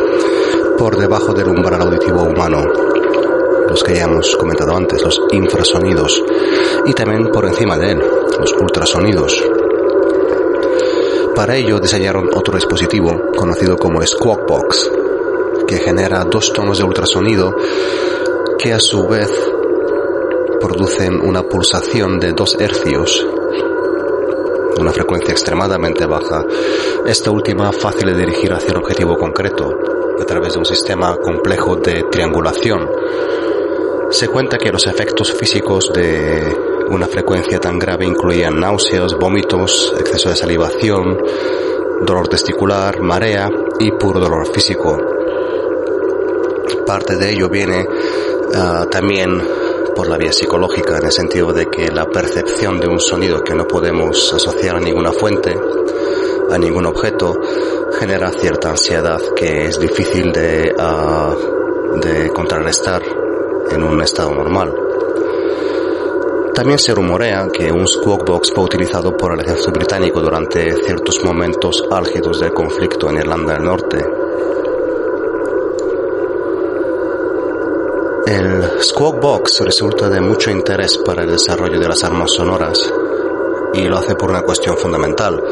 por 0.78 0.98
debajo 0.98 1.34
del 1.34 1.50
umbral 1.50 1.82
auditivo 1.82 2.24
humano, 2.24 2.64
los 3.68 3.84
que 3.84 3.96
ya 3.96 4.06
hemos 4.06 4.38
comentado 4.38 4.74
antes, 4.74 5.02
los 5.02 5.20
infrasonidos, 5.34 6.24
y 6.86 6.94
también 6.94 7.30
por 7.30 7.46
encima 7.46 7.78
de 7.78 7.92
él, 7.92 8.02
los 8.40 8.54
ultrasonidos. 8.54 9.44
Para 11.36 11.58
ello 11.58 11.78
diseñaron 11.82 12.30
otro 12.34 12.56
dispositivo 12.56 13.24
conocido 13.36 13.76
como 13.76 14.02
Squawk 14.02 14.48
Box, 14.48 14.90
que 15.68 15.76
genera 15.76 16.24
dos 16.24 16.54
tonos 16.54 16.78
de 16.78 16.86
ultrasonido 16.86 17.54
que 18.58 18.72
a 18.72 18.80
su 18.80 19.10
vez 19.10 19.30
producen 20.62 21.20
una 21.20 21.44
pulsación 21.44 22.18
de 22.18 22.32
2 22.32 22.62
hercios 22.62 23.28
una 24.82 24.92
frecuencia 24.92 25.32
extremadamente 25.32 26.06
baja, 26.06 26.44
esta 27.06 27.32
última 27.32 27.72
fácil 27.72 28.08
de 28.08 28.20
dirigir 28.20 28.52
hacia 28.52 28.72
un 28.72 28.78
objetivo 28.78 29.16
concreto 29.16 29.70
a 30.20 30.26
través 30.26 30.54
de 30.54 30.60
un 30.60 30.66
sistema 30.66 31.16
complejo 31.18 31.76
de 31.76 32.04
triangulación. 32.12 32.90
Se 34.10 34.28
cuenta 34.28 34.58
que 34.58 34.72
los 34.72 34.88
efectos 34.88 35.32
físicos 35.32 35.92
de 35.94 36.58
una 36.90 37.08
frecuencia 37.08 37.60
tan 37.60 37.80
grave 37.80 38.06
incluían 38.06 38.60
náuseas, 38.60 39.14
vómitos, 39.14 39.94
exceso 39.98 40.30
de 40.30 40.36
salivación, 40.36 41.18
dolor 42.06 42.28
testicular, 42.28 43.02
marea 43.02 43.50
y 43.80 43.92
puro 43.92 44.20
dolor 44.20 44.48
físico. 44.48 44.98
Parte 46.86 47.16
de 47.16 47.32
ello 47.32 47.48
viene 47.48 47.86
uh, 47.88 48.86
también 48.90 49.42
por 49.96 50.08
la 50.08 50.18
vía 50.18 50.32
psicológica, 50.32 50.98
en 50.98 51.06
el 51.06 51.12
sentido 51.12 51.54
de 51.54 51.68
que 51.68 51.92
la 51.92 52.06
percepción 52.06 52.80
de 52.80 52.88
un 52.88 53.00
sonido 53.00 53.42
que 53.44 53.54
no 53.54 53.68
podemos 53.68 54.34
asociar 54.34 54.76
a 54.76 54.80
ninguna 54.80 55.12
fuente, 55.12 55.56
a 56.50 56.58
ningún 56.58 56.86
objeto, 56.86 57.34
genera 58.00 58.32
cierta 58.32 58.70
ansiedad 58.70 59.20
que 59.36 59.66
es 59.66 59.80
difícil 59.80 60.32
de, 60.32 60.74
uh, 60.78 62.00
de 62.00 62.30
contrarrestar 62.30 63.02
en 63.72 63.84
un 63.84 64.02
estado 64.02 64.34
normal. 64.34 64.74
También 66.54 66.80
se 66.80 66.94
rumorea 66.94 67.48
que 67.52 67.72
un 67.72 67.88
squawk 67.88 68.26
box 68.26 68.52
fue 68.54 68.66
utilizado 68.66 69.16
por 69.16 69.34
el 69.34 69.40
ejército 69.40 69.72
británico 69.72 70.22
durante 70.22 70.74
ciertos 70.84 71.24
momentos 71.24 71.84
álgidos 71.90 72.42
del 72.42 72.54
conflicto 72.54 73.10
en 73.10 73.18
Irlanda 73.18 73.54
del 73.54 73.64
Norte. 73.64 74.21
El 78.26 78.82
Squawk 78.84 79.20
Box 79.20 79.62
resulta 79.62 80.08
de 80.08 80.22
mucho 80.22 80.52
interés 80.52 81.00
para 81.00 81.24
el 81.24 81.32
desarrollo 81.32 81.80
de 81.80 81.88
las 81.88 82.04
armas 82.04 82.32
sonoras 82.32 82.78
y 83.74 83.82
lo 83.86 83.98
hace 83.98 84.14
por 84.16 84.30
una 84.30 84.44
cuestión 84.44 84.78
fundamental. 84.78 85.44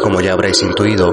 Como 0.00 0.20
ya 0.20 0.34
habréis 0.34 0.62
intuido, 0.62 1.12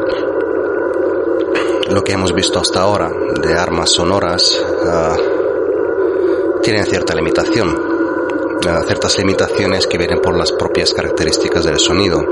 lo 1.90 2.04
que 2.04 2.14
hemos 2.14 2.34
visto 2.34 2.60
hasta 2.60 2.82
ahora 2.82 3.12
de 3.42 3.54
armas 3.54 3.90
sonoras 3.90 4.64
uh, 4.84 6.62
tienen 6.62 6.86
cierta 6.86 7.16
limitación, 7.16 7.70
uh, 7.70 8.84
ciertas 8.86 9.18
limitaciones 9.18 9.88
que 9.88 9.98
vienen 9.98 10.20
por 10.20 10.38
las 10.38 10.52
propias 10.52 10.94
características 10.94 11.66
del 11.66 11.80
sonido, 11.80 12.24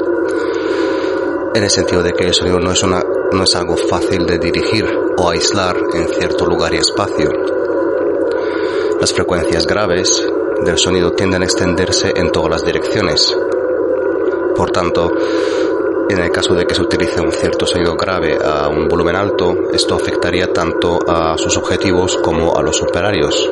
en 1.55 1.63
el 1.63 1.69
sentido 1.69 2.03
de 2.03 2.13
que 2.13 2.25
el 2.25 2.33
sonido 2.33 2.59
no 2.59 2.71
es, 2.71 2.83
una, 2.83 3.03
no 3.31 3.43
es 3.43 3.55
algo 3.55 3.75
fácil 3.75 4.25
de 4.27 4.37
dirigir 4.37 4.85
o 5.17 5.29
aislar 5.29 5.77
en 5.93 6.09
cierto 6.09 6.45
lugar 6.45 6.73
y 6.73 6.77
espacio. 6.77 7.54
Las 8.99 9.13
frecuencias 9.13 9.67
graves 9.67 10.25
del 10.63 10.77
sonido 10.77 11.11
tienden 11.11 11.41
a 11.41 11.45
extenderse 11.45 12.13
en 12.15 12.31
todas 12.31 12.49
las 12.49 12.65
direcciones. 12.65 13.35
Por 14.55 14.71
tanto, 14.71 15.11
en 16.09 16.19
el 16.19 16.31
caso 16.31 16.53
de 16.53 16.65
que 16.65 16.75
se 16.75 16.81
utilice 16.81 17.19
un 17.19 17.31
cierto 17.31 17.65
sonido 17.65 17.95
grave 17.95 18.37
a 18.43 18.67
un 18.69 18.87
volumen 18.87 19.15
alto, 19.15 19.53
esto 19.73 19.95
afectaría 19.95 20.51
tanto 20.53 20.99
a 21.07 21.37
sus 21.37 21.57
objetivos 21.57 22.17
como 22.17 22.55
a 22.55 22.61
los 22.61 22.81
operarios. 22.81 23.51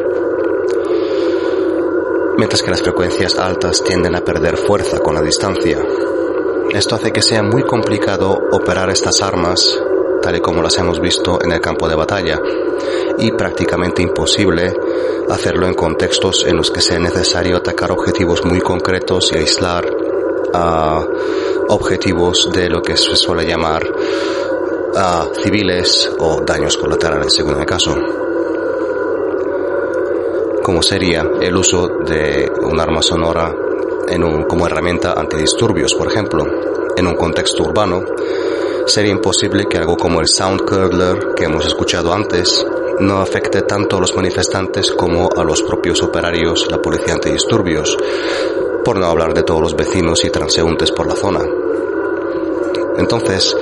Mientras 2.38 2.64
que 2.64 2.72
las 2.72 2.82
frecuencias 2.82 3.38
altas 3.38 3.84
tienden 3.84 4.16
a 4.16 4.22
perder 4.22 4.58
fuerza 4.58 5.00
con 5.00 5.16
la 5.16 5.22
distancia. 5.22 5.84
Esto 6.72 6.96
hace 6.96 7.12
que 7.12 7.22
sea 7.22 7.44
muy 7.44 7.64
complicado 7.64 8.36
operar 8.52 8.90
estas 8.90 9.22
armas 9.22 9.80
tal 10.24 10.38
y 10.38 10.40
como 10.40 10.62
las 10.62 10.78
hemos 10.78 11.02
visto 11.02 11.40
en 11.44 11.52
el 11.52 11.60
campo 11.60 11.90
de 11.90 11.96
batalla, 11.96 12.40
y 13.18 13.32
prácticamente 13.32 14.02
imposible 14.02 14.74
hacerlo 15.30 15.68
en 15.68 15.74
contextos 15.74 16.46
en 16.46 16.58
los 16.58 16.72
que 16.72 16.82
sea 16.82 17.00
necesario 17.00 17.58
atacar 17.58 17.92
objetivos 17.92 18.44
muy 18.46 18.60
concretos 18.60 19.32
y 19.34 19.38
aislar 19.38 19.86
a 20.54 21.06
objetivos 21.70 22.50
de 22.52 22.70
lo 22.70 22.82
que 22.82 22.98
se 22.98 23.16
suele 23.16 23.46
llamar 23.46 23.84
a 24.96 25.26
civiles 25.42 26.12
o 26.20 26.42
daños 26.42 26.78
colaterales, 26.78 27.34
según 27.34 27.60
el 27.60 27.66
caso. 27.66 27.96
Como 30.62 30.82
sería 30.82 31.26
el 31.42 31.56
uso 31.56 31.88
de 32.06 32.50
un 32.62 32.80
arma 32.80 33.02
sonora 33.02 33.54
en 34.08 34.24
un, 34.24 34.44
como 34.44 34.68
herramienta 34.68 35.14
antidisturbios, 35.14 35.94
por 35.96 36.08
ejemplo, 36.08 36.46
en 36.96 37.08
un 37.08 37.16
contexto 37.16 37.64
urbano, 37.64 38.04
sería 38.86 39.12
imposible 39.12 39.66
que 39.66 39.78
algo 39.78 39.98
como 39.98 40.22
el 40.22 40.28
sound 40.28 40.62
curler 40.62 41.34
que 41.36 41.46
hemos 41.46 41.66
escuchado 41.66 42.14
antes 42.14 42.66
no 43.00 43.22
afecte 43.22 43.64
tanto 43.64 43.98
a 43.98 44.00
los 44.00 44.16
manifestantes 44.16 44.92
como 44.92 45.30
a 45.36 45.44
los 45.44 45.62
propios 45.64 46.02
operarios, 46.04 46.68
la 46.70 46.82
policía 46.82 47.14
antidisturbios, 47.14 47.98
por 48.84 48.98
no 48.98 49.06
hablar 49.08 49.34
de 49.34 49.44
todos 49.44 49.62
los 49.62 49.76
vecinos 49.76 50.24
y 50.26 50.30
transeúntes 50.30 50.92
por 50.92 51.08
la 51.08 51.16
zona. 51.16 51.42
Entonces, 52.98 53.56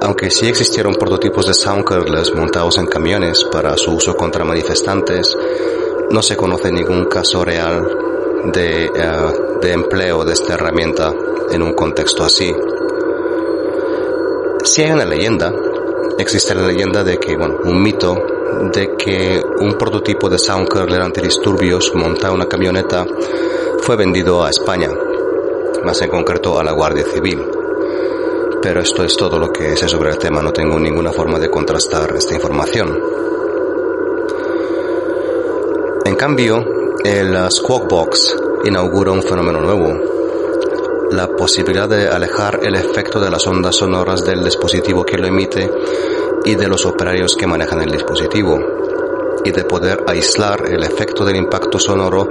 aunque 0.00 0.30
sí 0.30 0.48
existieron 0.48 0.94
prototipos 0.94 1.46
de 1.46 1.54
sound 1.54 1.84
curlers 1.84 2.34
montados 2.34 2.78
en 2.78 2.86
camiones 2.86 3.44
para 3.44 3.76
su 3.76 3.92
uso 3.92 4.16
contra 4.16 4.44
manifestantes, 4.44 5.36
no 6.10 6.22
se 6.22 6.36
conoce 6.36 6.70
ningún 6.70 7.06
caso 7.06 7.44
real 7.44 7.96
de, 8.52 8.86
eh, 8.86 8.90
de 9.60 9.72
empleo 9.72 10.24
de 10.24 10.32
esta 10.32 10.54
herramienta 10.54 11.12
en 11.50 11.62
un 11.62 11.74
contexto 11.74 12.24
así. 12.24 12.54
Si 14.64 14.82
hay 14.82 14.92
una 14.92 15.04
leyenda, 15.04 15.52
existe 16.18 16.54
la 16.54 16.66
leyenda 16.66 17.02
de 17.02 17.18
que, 17.18 17.36
bueno, 17.36 17.58
un 17.64 17.82
mito 17.82 18.16
de 18.72 18.96
que 18.96 19.42
un 19.60 19.74
prototipo 19.74 20.28
de 20.28 20.38
sound 20.38 20.68
curler 20.68 21.00
antidisturbios 21.00 21.94
montado 21.94 22.34
en 22.34 22.40
una 22.40 22.48
camioneta 22.48 23.06
fue 23.80 23.96
vendido 23.96 24.44
a 24.44 24.50
España, 24.50 24.90
más 25.84 26.00
en 26.02 26.10
concreto 26.10 26.58
a 26.58 26.64
la 26.64 26.72
Guardia 26.72 27.04
Civil. 27.04 27.44
Pero 28.62 28.80
esto 28.80 29.02
es 29.04 29.16
todo 29.16 29.38
lo 29.38 29.52
que 29.52 29.76
sé 29.76 29.88
sobre 29.88 30.10
el 30.10 30.18
tema, 30.18 30.40
no 30.40 30.52
tengo 30.52 30.78
ninguna 30.78 31.12
forma 31.12 31.38
de 31.38 31.50
contrastar 31.50 32.14
esta 32.16 32.34
información. 32.34 33.00
En 36.04 36.14
cambio, 36.14 36.64
el 37.04 37.50
Squawk 37.50 37.88
Box 37.88 38.36
inaugura 38.64 39.10
un 39.10 39.22
fenómeno 39.22 39.60
nuevo, 39.60 40.12
la 41.10 41.28
posibilidad 41.28 41.88
de 41.88 42.08
alejar 42.08 42.60
el 42.62 42.74
efecto 42.74 43.20
de 43.20 43.30
las 43.30 43.46
ondas 43.46 43.76
sonoras 43.76 44.24
del 44.24 44.44
dispositivo 44.44 45.04
que 45.04 45.18
lo 45.18 45.26
emite 45.26 45.70
y 46.44 46.54
de 46.54 46.68
los 46.68 46.84
operarios 46.86 47.36
que 47.36 47.46
manejan 47.46 47.82
el 47.82 47.90
dispositivo, 47.90 48.58
y 49.44 49.50
de 49.50 49.64
poder 49.64 50.04
aislar 50.06 50.66
el 50.66 50.82
efecto 50.82 51.24
del 51.24 51.36
impacto 51.36 51.78
sonoro 51.78 52.28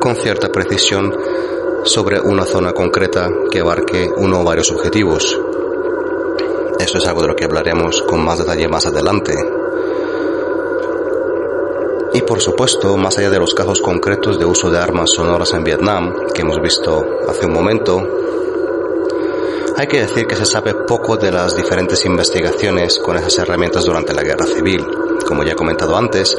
con 0.00 0.16
cierta 0.16 0.48
precisión 0.48 1.14
sobre 1.84 2.20
una 2.20 2.44
zona 2.44 2.72
concreta 2.72 3.30
que 3.50 3.60
abarque 3.60 4.08
uno 4.16 4.40
o 4.40 4.44
varios 4.44 4.70
objetivos. 4.70 5.38
Eso 6.78 6.98
es 6.98 7.06
algo 7.06 7.22
de 7.22 7.28
lo 7.28 7.36
que 7.36 7.44
hablaremos 7.44 8.02
con 8.02 8.24
más 8.24 8.38
detalle 8.38 8.68
más 8.68 8.86
adelante. 8.86 9.34
Y 12.12 12.22
por 12.22 12.40
supuesto, 12.40 12.96
más 12.96 13.18
allá 13.18 13.30
de 13.30 13.38
los 13.38 13.54
casos 13.54 13.80
concretos 13.80 14.38
de 14.38 14.44
uso 14.44 14.70
de 14.70 14.78
armas 14.78 15.10
sonoras 15.10 15.52
en 15.52 15.64
Vietnam, 15.64 16.14
que 16.32 16.42
hemos 16.42 16.60
visto 16.60 17.04
hace 17.28 17.46
un 17.46 17.52
momento, 17.52 18.25
hay 19.78 19.86
que 19.86 20.00
decir 20.00 20.26
que 20.26 20.36
se 20.36 20.46
sabe 20.46 20.72
poco 20.72 21.18
de 21.18 21.30
las 21.30 21.54
diferentes 21.54 22.04
investigaciones 22.06 22.98
con 22.98 23.16
esas 23.16 23.38
herramientas 23.38 23.84
durante 23.84 24.14
la 24.14 24.22
guerra 24.22 24.46
civil. 24.46 24.82
Como 25.26 25.44
ya 25.44 25.52
he 25.52 25.56
comentado 25.56 25.96
antes, 25.96 26.34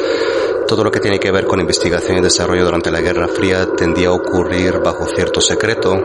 todo 0.68 0.84
lo 0.84 0.90
que 0.90 1.00
tiene 1.00 1.20
que 1.20 1.32
ver 1.32 1.46
con 1.46 1.60
investigación 1.60 2.18
y 2.18 2.22
desarrollo 2.22 2.66
durante 2.66 2.90
la 2.90 3.00
Guerra 3.00 3.28
Fría 3.28 3.68
tendía 3.78 4.08
a 4.08 4.14
ocurrir 4.14 4.80
bajo 4.80 5.06
cierto 5.06 5.40
secreto. 5.40 5.96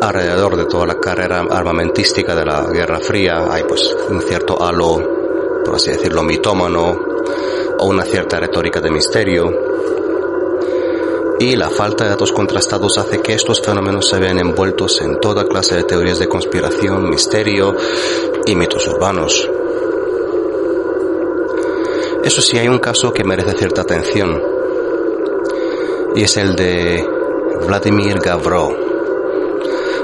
Alrededor 0.00 0.56
de 0.56 0.66
toda 0.66 0.86
la 0.86 1.00
carrera 1.00 1.40
armamentística 1.50 2.32
de 2.34 2.44
la 2.44 2.62
Guerra 2.66 3.00
Fría 3.00 3.52
hay 3.52 3.64
pues 3.64 3.96
un 4.08 4.22
cierto 4.22 4.62
halo, 4.62 5.02
por 5.64 5.74
así 5.74 5.90
decirlo, 5.90 6.22
mitómano 6.22 6.96
o 7.78 7.86
una 7.86 8.04
cierta 8.04 8.38
retórica 8.38 8.80
de 8.80 8.90
misterio. 8.92 9.67
Y 11.40 11.54
la 11.54 11.70
falta 11.70 12.04
de 12.04 12.10
datos 12.10 12.32
contrastados 12.32 12.98
hace 12.98 13.20
que 13.20 13.34
estos 13.34 13.60
fenómenos 13.60 14.08
se 14.08 14.18
vean 14.18 14.38
envueltos 14.38 15.00
en 15.00 15.20
toda 15.20 15.44
clase 15.44 15.76
de 15.76 15.84
teorías 15.84 16.18
de 16.18 16.28
conspiración, 16.28 17.08
misterio 17.08 17.76
y 18.44 18.56
mitos 18.56 18.86
urbanos. 18.88 19.48
Eso 22.24 22.40
sí, 22.42 22.58
hay 22.58 22.68
un 22.68 22.80
caso 22.80 23.12
que 23.12 23.22
merece 23.22 23.52
cierta 23.52 23.82
atención 23.82 24.42
y 26.14 26.22
es 26.24 26.36
el 26.36 26.56
de 26.56 27.06
Vladimir 27.66 28.18
Gavró. 28.18 28.76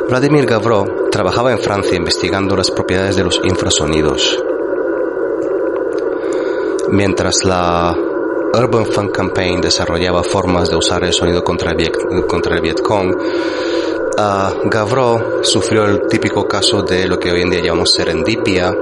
Vladimir 0.08 0.46
Gavró 0.46 0.84
trabajaba 1.10 1.50
en 1.50 1.58
Francia 1.58 1.96
investigando 1.96 2.56
las 2.56 2.70
propiedades 2.70 3.16
de 3.16 3.24
los 3.24 3.40
infrasonidos. 3.42 4.40
Mientras 6.90 7.44
la 7.44 7.96
Urban 8.56 8.86
Funk 8.86 9.10
Campaign 9.10 9.60
desarrollaba 9.60 10.22
formas 10.22 10.70
de 10.70 10.76
usar 10.76 11.02
el 11.02 11.12
sonido 11.12 11.42
contra 11.42 11.72
el, 11.72 11.90
contra 12.28 12.54
el 12.54 12.62
Vietcong, 12.62 13.12
uh, 13.16 14.68
Gavró 14.68 15.42
sufrió 15.42 15.86
el 15.86 16.02
típico 16.08 16.46
caso 16.46 16.82
de 16.82 17.08
lo 17.08 17.18
que 17.18 17.32
hoy 17.32 17.42
en 17.42 17.50
día 17.50 17.62
llamamos 17.62 17.92
serendipia, 17.92 18.72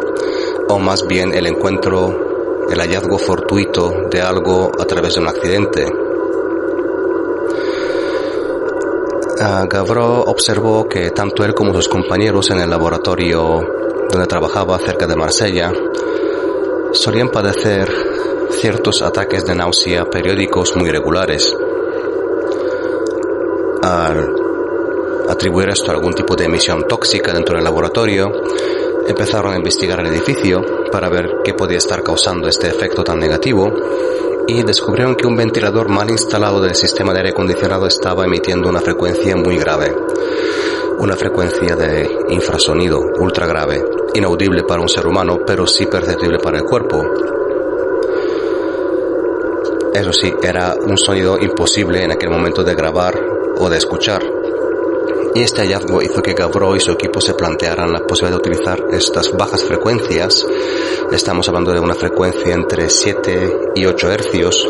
o 0.68 0.78
más 0.78 1.06
bien 1.06 1.32
el 1.32 1.46
encuentro 1.46 2.66
el 2.70 2.78
hallazgo 2.78 3.16
fortuito 3.18 3.92
de 4.10 4.20
algo 4.20 4.70
a 4.78 4.84
través 4.84 5.14
de 5.14 5.20
un 5.20 5.28
accidente. 5.28 5.86
Uh, 9.40 9.66
Gavro 9.68 10.22
observó 10.24 10.86
que 10.86 11.10
tanto 11.12 11.44
él 11.44 11.54
como 11.54 11.72
sus 11.72 11.88
compañeros 11.88 12.50
en 12.50 12.58
el 12.58 12.68
laboratorio 12.68 13.60
donde 14.10 14.26
trabajaba 14.26 14.78
cerca 14.78 15.06
de 15.06 15.16
Marsella 15.16 15.72
solían 16.92 17.30
padecer 17.30 18.11
ciertos 18.62 19.02
ataques 19.02 19.44
de 19.44 19.56
náusea 19.56 20.04
periódicos 20.04 20.76
muy 20.76 20.88
regulares. 20.88 21.52
Al 23.82 24.36
atribuir 25.28 25.70
esto 25.70 25.90
a 25.90 25.94
algún 25.94 26.12
tipo 26.12 26.36
de 26.36 26.44
emisión 26.44 26.86
tóxica 26.86 27.32
dentro 27.32 27.56
del 27.56 27.64
laboratorio, 27.64 28.30
empezaron 29.08 29.52
a 29.52 29.56
investigar 29.56 29.98
el 29.98 30.06
edificio 30.06 30.62
para 30.92 31.08
ver 31.08 31.38
qué 31.42 31.54
podía 31.54 31.78
estar 31.78 32.04
causando 32.04 32.46
este 32.46 32.68
efecto 32.68 33.02
tan 33.02 33.18
negativo 33.18 33.68
y 34.46 34.62
descubrieron 34.62 35.16
que 35.16 35.26
un 35.26 35.34
ventilador 35.34 35.88
mal 35.88 36.08
instalado 36.08 36.60
del 36.60 36.76
sistema 36.76 37.12
de 37.12 37.18
aire 37.18 37.30
acondicionado 37.30 37.88
estaba 37.88 38.26
emitiendo 38.26 38.68
una 38.68 38.80
frecuencia 38.80 39.34
muy 39.34 39.58
grave, 39.58 39.92
una 40.98 41.16
frecuencia 41.16 41.74
de 41.74 42.08
infrasonido 42.28 43.00
ultra 43.18 43.44
grave, 43.44 43.84
inaudible 44.14 44.62
para 44.62 44.82
un 44.82 44.88
ser 44.88 45.04
humano, 45.04 45.40
pero 45.44 45.66
sí 45.66 45.86
perceptible 45.86 46.38
para 46.38 46.58
el 46.58 46.64
cuerpo. 46.64 47.31
Eso 49.94 50.12
sí, 50.12 50.32
era 50.42 50.74
un 50.74 50.96
sonido 50.96 51.38
imposible 51.38 52.02
en 52.02 52.12
aquel 52.12 52.30
momento 52.30 52.64
de 52.64 52.74
grabar 52.74 53.14
o 53.58 53.68
de 53.68 53.76
escuchar, 53.78 54.22
y 55.34 55.40
este 55.40 55.62
hallazgo 55.62 56.02
hizo 56.02 56.22
que 56.22 56.34
Gavro 56.34 56.76
y 56.76 56.80
su 56.80 56.92
equipo 56.92 57.20
se 57.20 57.32
plantearan 57.32 57.90
la 57.90 58.00
posibilidad 58.00 58.38
de 58.38 58.50
utilizar 58.50 58.84
estas 58.90 59.32
bajas 59.32 59.64
frecuencias, 59.64 60.46
estamos 61.10 61.48
hablando 61.48 61.72
de 61.72 61.80
una 61.80 61.94
frecuencia 61.94 62.52
entre 62.52 62.90
7 62.90 63.70
y 63.74 63.86
8 63.86 64.12
hercios, 64.12 64.68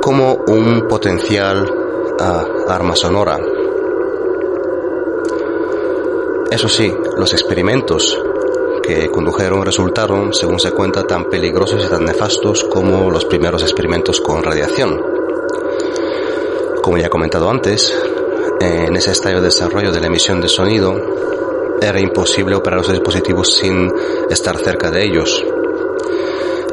como 0.00 0.34
un 0.46 0.86
potencial 0.88 1.62
uh, 1.68 2.70
arma 2.70 2.96
sonora. 2.96 3.38
Eso 6.50 6.68
sí, 6.68 6.94
los 7.18 7.32
experimentos 7.34 8.18
que 8.86 9.08
condujeron 9.08 9.64
resultaron, 9.64 10.34
según 10.34 10.60
se 10.60 10.72
cuenta, 10.72 11.04
tan 11.04 11.24
peligrosos 11.24 11.86
y 11.86 11.88
tan 11.88 12.04
nefastos 12.04 12.64
como 12.64 13.10
los 13.10 13.24
primeros 13.24 13.62
experimentos 13.62 14.20
con 14.20 14.42
radiación. 14.42 15.00
Como 16.82 16.98
ya 16.98 17.06
he 17.06 17.10
comentado 17.10 17.48
antes, 17.48 17.96
en 18.60 18.94
ese 18.94 19.12
estadio 19.12 19.38
de 19.38 19.46
desarrollo 19.46 19.90
de 19.90 20.00
la 20.00 20.08
emisión 20.08 20.40
de 20.40 20.48
sonido, 20.48 20.94
era 21.80 21.98
imposible 21.98 22.54
operar 22.56 22.80
los 22.80 22.90
dispositivos 22.90 23.56
sin 23.56 23.90
estar 24.28 24.58
cerca 24.58 24.90
de 24.90 25.04
ellos. 25.04 25.42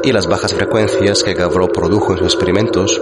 Y 0.02 0.12
las 0.12 0.26
bajas 0.26 0.52
frecuencias 0.52 1.22
que 1.22 1.34
Gavro 1.34 1.68
produjo 1.68 2.12
en 2.12 2.18
sus 2.18 2.34
experimentos, 2.34 3.00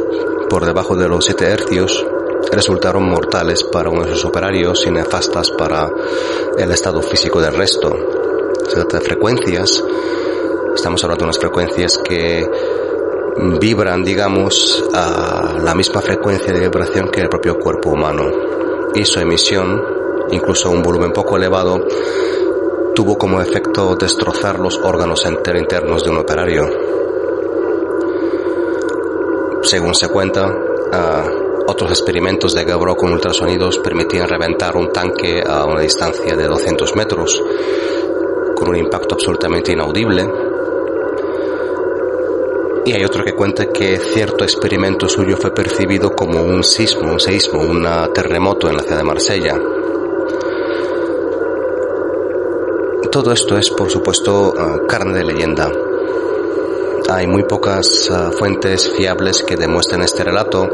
por 0.49 0.65
debajo 0.65 0.95
de 0.95 1.09
los 1.09 1.25
7 1.25 1.47
hercios, 1.47 2.07
resultaron 2.53 3.09
mortales 3.09 3.65
para 3.65 3.91
uno 3.91 4.05
de 4.05 4.13
sus 4.13 4.25
operarios 4.25 4.87
y 4.87 4.91
nefastas 4.91 5.51
para 5.51 5.91
el 6.57 6.71
estado 6.71 7.03
físico 7.03 7.41
del 7.41 7.55
resto. 7.55 8.20
Se 8.71 8.77
trata 8.77 9.01
de 9.01 9.05
frecuencias, 9.05 9.83
estamos 10.77 11.03
hablando 11.03 11.25
de 11.25 11.29
unas 11.31 11.41
frecuencias 11.41 11.99
que 11.99 12.49
vibran, 13.61 14.05
digamos, 14.05 14.85
a 14.95 15.57
la 15.61 15.75
misma 15.75 16.01
frecuencia 16.01 16.53
de 16.53 16.61
vibración 16.61 17.09
que 17.09 17.21
el 17.21 17.29
propio 17.29 17.59
cuerpo 17.59 17.91
humano. 17.91 18.31
Y 18.95 19.05
su 19.05 19.19
emisión, 19.19 19.83
incluso 20.31 20.69
a 20.69 20.71
un 20.71 20.85
volumen 20.85 21.11
poco 21.11 21.37
elevado, 21.37 21.85
tuvo 22.95 23.19
como 23.19 23.41
efecto 23.41 23.97
destrozar 23.97 24.61
los 24.61 24.79
órganos 24.79 25.27
internos 25.27 26.05
de 26.05 26.11
un 26.11 26.19
operario. 26.19 26.71
Según 29.63 29.97
se 29.97 30.07
cuenta, 30.07 30.49
ah, 30.93 31.29
otros 31.67 31.91
experimentos 31.91 32.55
de 32.55 32.65
Gavro 32.65 32.95
con 32.95 33.13
ultrasonidos 33.13 33.79
permitían 33.79 34.29
reventar 34.29 34.77
un 34.77 34.93
tanque 34.93 35.43
a 35.45 35.65
una 35.65 35.81
distancia 35.81 36.37
de 36.37 36.47
200 36.47 36.95
metros, 36.95 37.43
con 38.61 38.69
un 38.69 38.77
impacto 38.77 39.15
absolutamente 39.15 39.73
inaudible. 39.73 40.31
Y 42.85 42.93
hay 42.93 43.05
otro 43.05 43.25
que 43.25 43.33
cuenta 43.33 43.67
que 43.67 43.99
cierto 43.99 44.45
experimento 44.45 45.09
suyo 45.09 45.37
fue 45.37 45.53
percibido 45.53 46.11
como 46.11 46.43
un 46.43 46.63
sismo, 46.63 47.11
un 47.11 47.21
seísmo, 47.21 47.61
un 47.61 47.87
terremoto 48.13 48.69
en 48.69 48.77
la 48.77 48.83
ciudad 48.83 48.99
de 48.99 49.05
Marsella. 49.05 49.61
Todo 53.11 53.33
esto 53.33 53.57
es, 53.57 53.71
por 53.71 53.91
supuesto, 53.91 54.55
ah, 54.57 54.81
carne 54.87 55.19
de 55.19 55.25
leyenda. 55.25 55.71
Hay 57.09 57.27
muy 57.27 57.43
pocas 57.43 58.09
ah, 58.11 58.31
fuentes 58.31 58.93
fiables 58.93 59.43
que 59.43 59.57
demuestren 59.57 60.03
este 60.03 60.23
relato 60.23 60.69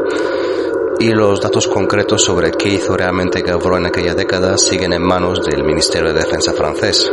y 0.99 1.09
los 1.11 1.39
datos 1.39 1.67
concretos 1.67 2.23
sobre 2.23 2.51
qué 2.51 2.69
hizo 2.69 2.97
realmente 2.97 3.41
Gavro 3.41 3.77
en 3.77 3.85
aquella 3.85 4.15
década 4.15 4.57
siguen 4.57 4.93
en 4.93 5.03
manos 5.03 5.43
del 5.45 5.63
Ministerio 5.63 6.13
de 6.13 6.19
Defensa 6.19 6.53
francés. 6.53 7.11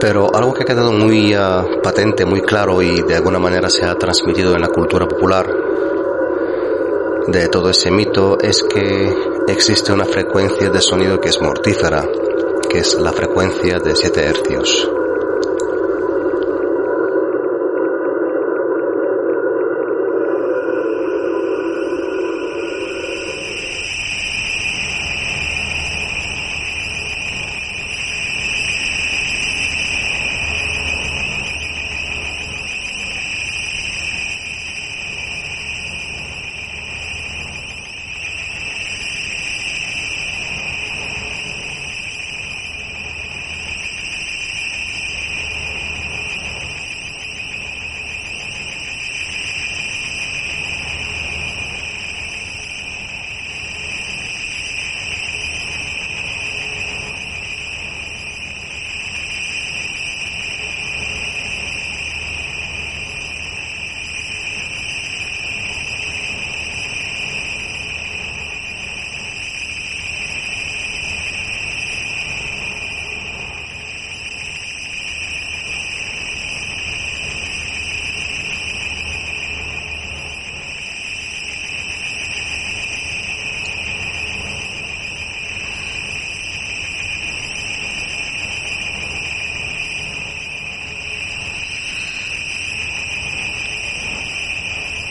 Pero 0.00 0.34
algo 0.34 0.54
que 0.54 0.62
ha 0.62 0.66
quedado 0.66 0.92
muy 0.92 1.34
ah, 1.34 1.64
patente, 1.82 2.24
muy 2.24 2.40
claro 2.40 2.80
y 2.82 3.02
de 3.02 3.16
alguna 3.16 3.38
manera 3.38 3.68
se 3.68 3.84
ha 3.84 3.94
transmitido 3.94 4.54
en 4.54 4.62
la 4.62 4.68
cultura 4.68 5.06
popular 5.06 5.46
de 7.30 7.48
todo 7.48 7.70
ese 7.70 7.90
mito 7.90 8.38
es 8.40 8.62
que 8.62 9.14
existe 9.46 9.92
una 9.92 10.04
frecuencia 10.04 10.68
de 10.68 10.80
sonido 10.80 11.20
que 11.20 11.28
es 11.28 11.40
mortífera, 11.40 12.04
que 12.68 12.78
es 12.78 12.94
la 12.94 13.12
frecuencia 13.12 13.78
de 13.78 13.94
7 13.94 14.20
hercios. 14.20 14.99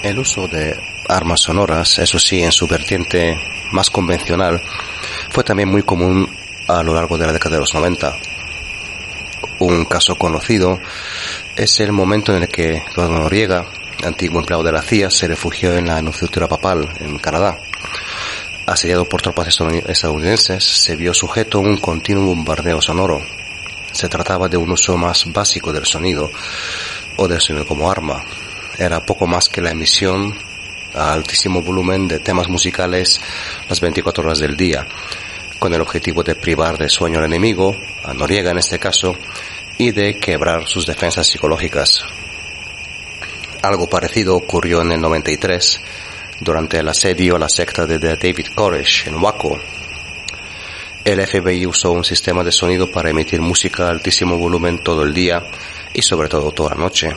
El 0.09 0.17
uso 0.17 0.47
de 0.47 0.75
armas 1.07 1.41
sonoras, 1.41 1.99
eso 1.99 2.17
sí, 2.17 2.41
en 2.41 2.51
su 2.51 2.65
vertiente 2.67 3.39
más 3.71 3.91
convencional, 3.91 4.59
fue 5.29 5.43
también 5.43 5.69
muy 5.69 5.83
común 5.83 6.27
a 6.67 6.81
lo 6.81 6.95
largo 6.95 7.15
de 7.19 7.27
la 7.27 7.33
década 7.33 7.57
de 7.57 7.59
los 7.59 7.75
90. 7.75 8.17
Un 9.59 9.85
caso 9.85 10.15
conocido 10.15 10.79
es 11.55 11.79
el 11.79 11.91
momento 11.91 12.35
en 12.35 12.41
el 12.41 12.49
que 12.49 12.77
Eduardo 12.77 13.19
Noriega, 13.19 13.69
antiguo 14.03 14.39
empleado 14.39 14.63
de 14.63 14.71
la 14.71 14.81
CIA, 14.81 15.11
se 15.11 15.27
refugió 15.27 15.77
en 15.77 15.85
la 15.85 15.97
Anunciatura 15.97 16.47
Papal, 16.47 16.89
en 16.99 17.19
Canadá. 17.19 17.59
Asediado 18.65 19.07
por 19.07 19.21
tropas 19.21 19.59
estadounidenses, 19.85 20.63
se 20.63 20.95
vio 20.95 21.13
sujeto 21.13 21.59
a 21.59 21.61
un 21.61 21.77
continuo 21.77 22.25
bombardeo 22.25 22.81
sonoro. 22.81 23.21
Se 23.91 24.09
trataba 24.09 24.49
de 24.49 24.57
un 24.57 24.71
uso 24.71 24.97
más 24.97 25.31
básico 25.31 25.71
del 25.71 25.85
sonido, 25.85 26.31
o 27.15 27.27
del 27.27 27.41
sonido 27.41 27.67
como 27.67 27.91
arma, 27.91 28.23
era 28.79 29.05
poco 29.05 29.27
más 29.27 29.49
que 29.49 29.61
la 29.61 29.71
emisión 29.71 30.33
a 30.93 31.13
altísimo 31.13 31.61
volumen 31.61 32.07
de 32.07 32.19
temas 32.19 32.47
musicales 32.47 33.19
las 33.67 33.81
24 33.81 34.23
horas 34.23 34.39
del 34.39 34.55
día, 34.55 34.87
con 35.59 35.73
el 35.73 35.81
objetivo 35.81 36.23
de 36.23 36.35
privar 36.35 36.77
de 36.77 36.89
sueño 36.89 37.19
al 37.19 37.25
enemigo, 37.25 37.75
a 38.03 38.13
Noriega 38.13 38.51
en 38.51 38.59
este 38.59 38.79
caso, 38.79 39.15
y 39.77 39.91
de 39.91 40.17
quebrar 40.17 40.67
sus 40.67 40.85
defensas 40.85 41.27
psicológicas. 41.27 42.03
Algo 43.61 43.89
parecido 43.89 44.35
ocurrió 44.35 44.81
en 44.81 44.93
el 44.93 45.01
93 45.01 45.81
durante 46.39 46.79
el 46.79 46.87
asedio 46.87 47.35
a 47.35 47.39
la 47.39 47.49
secta 47.49 47.85
de 47.85 47.99
David 47.99 48.47
Koresh 48.55 49.07
en 49.07 49.15
Waco. 49.21 49.59
El 51.03 51.25
FBI 51.25 51.65
usó 51.65 51.91
un 51.91 52.03
sistema 52.05 52.43
de 52.43 52.51
sonido 52.51 52.89
para 52.89 53.09
emitir 53.09 53.41
música 53.41 53.87
a 53.87 53.89
altísimo 53.89 54.37
volumen 54.37 54.79
todo 54.79 55.03
el 55.03 55.13
día 55.13 55.43
y 55.93 56.01
sobre 56.01 56.29
todo 56.29 56.51
toda 56.51 56.71
la 56.71 56.81
noche 56.81 57.15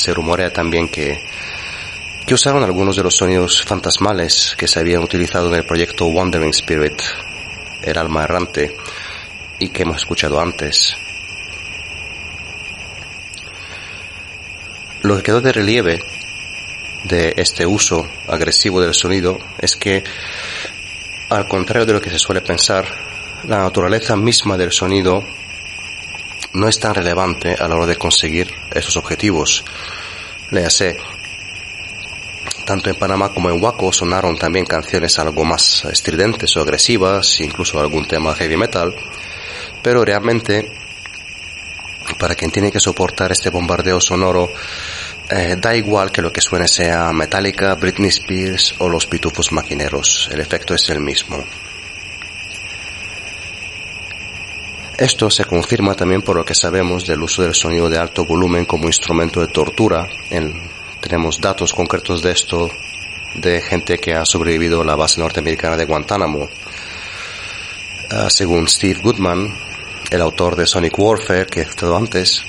se 0.00 0.14
rumorea 0.14 0.52
también 0.52 0.88
que, 0.88 1.22
que 2.26 2.34
usaron 2.34 2.64
algunos 2.64 2.96
de 2.96 3.02
los 3.02 3.16
sonidos 3.16 3.62
fantasmales 3.62 4.54
que 4.56 4.66
se 4.66 4.80
habían 4.80 5.02
utilizado 5.02 5.48
en 5.48 5.56
el 5.56 5.66
proyecto 5.66 6.06
Wandering 6.06 6.50
Spirit, 6.50 7.00
el 7.82 7.98
alma 7.98 8.24
errante, 8.24 8.76
y 9.58 9.68
que 9.68 9.82
hemos 9.82 9.98
escuchado 9.98 10.40
antes. 10.40 10.96
Lo 15.02 15.16
que 15.16 15.22
quedó 15.22 15.40
de 15.40 15.52
relieve 15.52 16.02
de 17.04 17.34
este 17.36 17.66
uso 17.66 18.06
agresivo 18.28 18.80
del 18.80 18.94
sonido 18.94 19.38
es 19.58 19.76
que, 19.76 20.04
al 21.30 21.46
contrario 21.46 21.86
de 21.86 21.94
lo 21.94 22.00
que 22.00 22.10
se 22.10 22.18
suele 22.18 22.42
pensar, 22.42 22.86
la 23.48 23.58
naturaleza 23.58 24.16
misma 24.16 24.56
del 24.56 24.72
sonido 24.72 25.24
no 26.52 26.68
es 26.68 26.78
tan 26.78 26.94
relevante 26.94 27.54
a 27.58 27.68
la 27.68 27.76
hora 27.76 27.86
de 27.86 27.96
conseguir 27.96 28.52
esos 28.72 28.96
objetivos. 28.96 29.64
Léase, 30.50 30.96
tanto 32.64 32.90
en 32.90 32.96
Panamá 32.96 33.30
como 33.30 33.50
en 33.50 33.62
Waco 33.62 33.92
sonaron 33.92 34.36
también 34.36 34.66
canciones 34.66 35.18
algo 35.18 35.44
más 35.44 35.84
estridentes 35.86 36.56
o 36.56 36.60
agresivas, 36.60 37.40
incluso 37.40 37.80
algún 37.80 38.06
tema 38.06 38.34
heavy 38.34 38.56
metal, 38.56 38.94
pero 39.82 40.04
realmente 40.04 40.70
para 42.18 42.34
quien 42.34 42.50
tiene 42.50 42.72
que 42.72 42.80
soportar 42.80 43.32
este 43.32 43.50
bombardeo 43.50 44.00
sonoro, 44.00 44.52
eh, 45.28 45.56
da 45.58 45.74
igual 45.74 46.10
que 46.10 46.22
lo 46.22 46.32
que 46.32 46.40
suene 46.40 46.68
sea 46.68 47.12
Metallica, 47.12 47.74
Britney 47.74 48.08
Spears 48.08 48.74
o 48.78 48.88
los 48.88 49.06
pitufos 49.06 49.52
maquineros, 49.52 50.28
el 50.32 50.40
efecto 50.40 50.74
es 50.74 50.88
el 50.90 51.00
mismo. 51.00 51.44
Esto 55.00 55.30
se 55.30 55.46
confirma 55.46 55.94
también 55.94 56.20
por 56.20 56.36
lo 56.36 56.44
que 56.44 56.54
sabemos 56.54 57.06
del 57.06 57.22
uso 57.22 57.40
del 57.40 57.54
sonido 57.54 57.88
de 57.88 57.96
alto 57.96 58.26
volumen 58.26 58.66
como 58.66 58.84
instrumento 58.84 59.40
de 59.40 59.46
tortura. 59.46 60.06
tenemos 61.00 61.40
datos 61.40 61.72
concretos 61.72 62.20
de 62.20 62.32
esto 62.32 62.70
de 63.34 63.62
gente 63.62 63.96
que 63.96 64.12
ha 64.12 64.26
sobrevivido 64.26 64.82
a 64.82 64.84
la 64.84 64.96
base 64.96 65.18
norteamericana 65.18 65.78
de 65.78 65.86
Guantánamo. 65.86 66.50
Ah, 68.10 68.28
según 68.28 68.68
Steve 68.68 69.00
Goodman, 69.02 69.50
el 70.10 70.20
autor 70.20 70.54
de 70.54 70.66
Sonic 70.66 70.98
Warfare 70.98 71.46
que 71.46 71.62
he 71.62 71.64
citado 71.64 71.96
antes, 71.96 72.44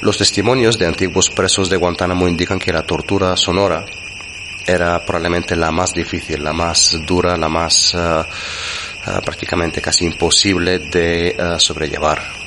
los 0.00 0.16
testimonios 0.16 0.78
de 0.78 0.86
antiguos 0.86 1.28
presos 1.28 1.68
de 1.68 1.76
Guantánamo 1.76 2.26
indican 2.26 2.58
que 2.58 2.72
la 2.72 2.86
tortura 2.86 3.36
sonora 3.36 3.84
era 4.66 5.04
probablemente 5.04 5.54
la 5.54 5.70
más 5.70 5.92
difícil, 5.92 6.42
la 6.42 6.54
más 6.54 6.98
dura, 7.04 7.36
la 7.36 7.50
más 7.50 7.94
Ah, 7.94 8.26
prácticamente 9.24 9.80
casi 9.80 10.04
imposible 10.04 10.78
de 10.78 11.36
ah, 11.38 11.58
sobrellevar. 11.58 12.37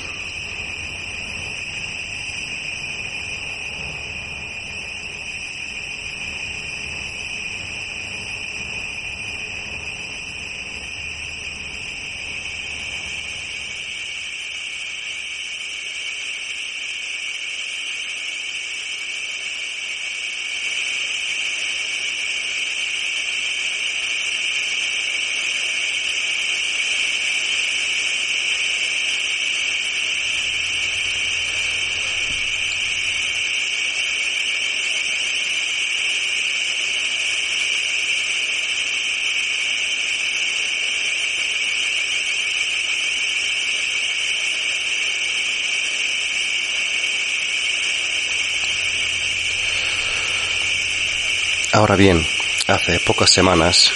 Ahora 51.82 51.96
bien, 51.96 52.24
hace 52.68 53.00
pocas 53.00 53.32
semanas, 53.32 53.92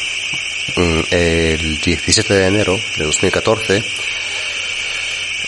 mm, 0.75 1.01
el 1.11 1.79
17 1.79 2.33
de 2.33 2.47
enero 2.47 2.79
de 2.97 3.03
2014, 3.05 3.83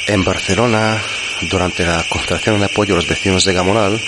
en 0.06 0.24
Barcelona, 0.24 1.02
durante 1.42 1.84
la 1.84 2.04
concentración 2.04 2.60
de 2.60 2.68
apoyo 2.68 2.94
a 2.94 2.98
los 2.98 3.08
vecinos 3.08 3.44
de 3.44 3.54
Gamonal, 3.54 4.00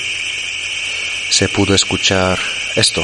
se 1.27 1.49
pudo 1.49 1.73
escuchar 1.73 2.37
esto. 2.75 3.03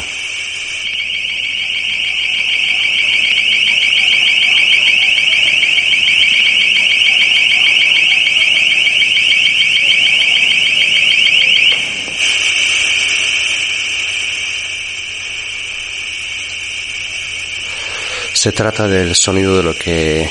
Se 18.46 18.52
trata 18.52 18.88
del 18.88 19.16
sonido 19.16 19.58
de 19.58 19.64
lo 19.64 19.76
que 19.76 20.30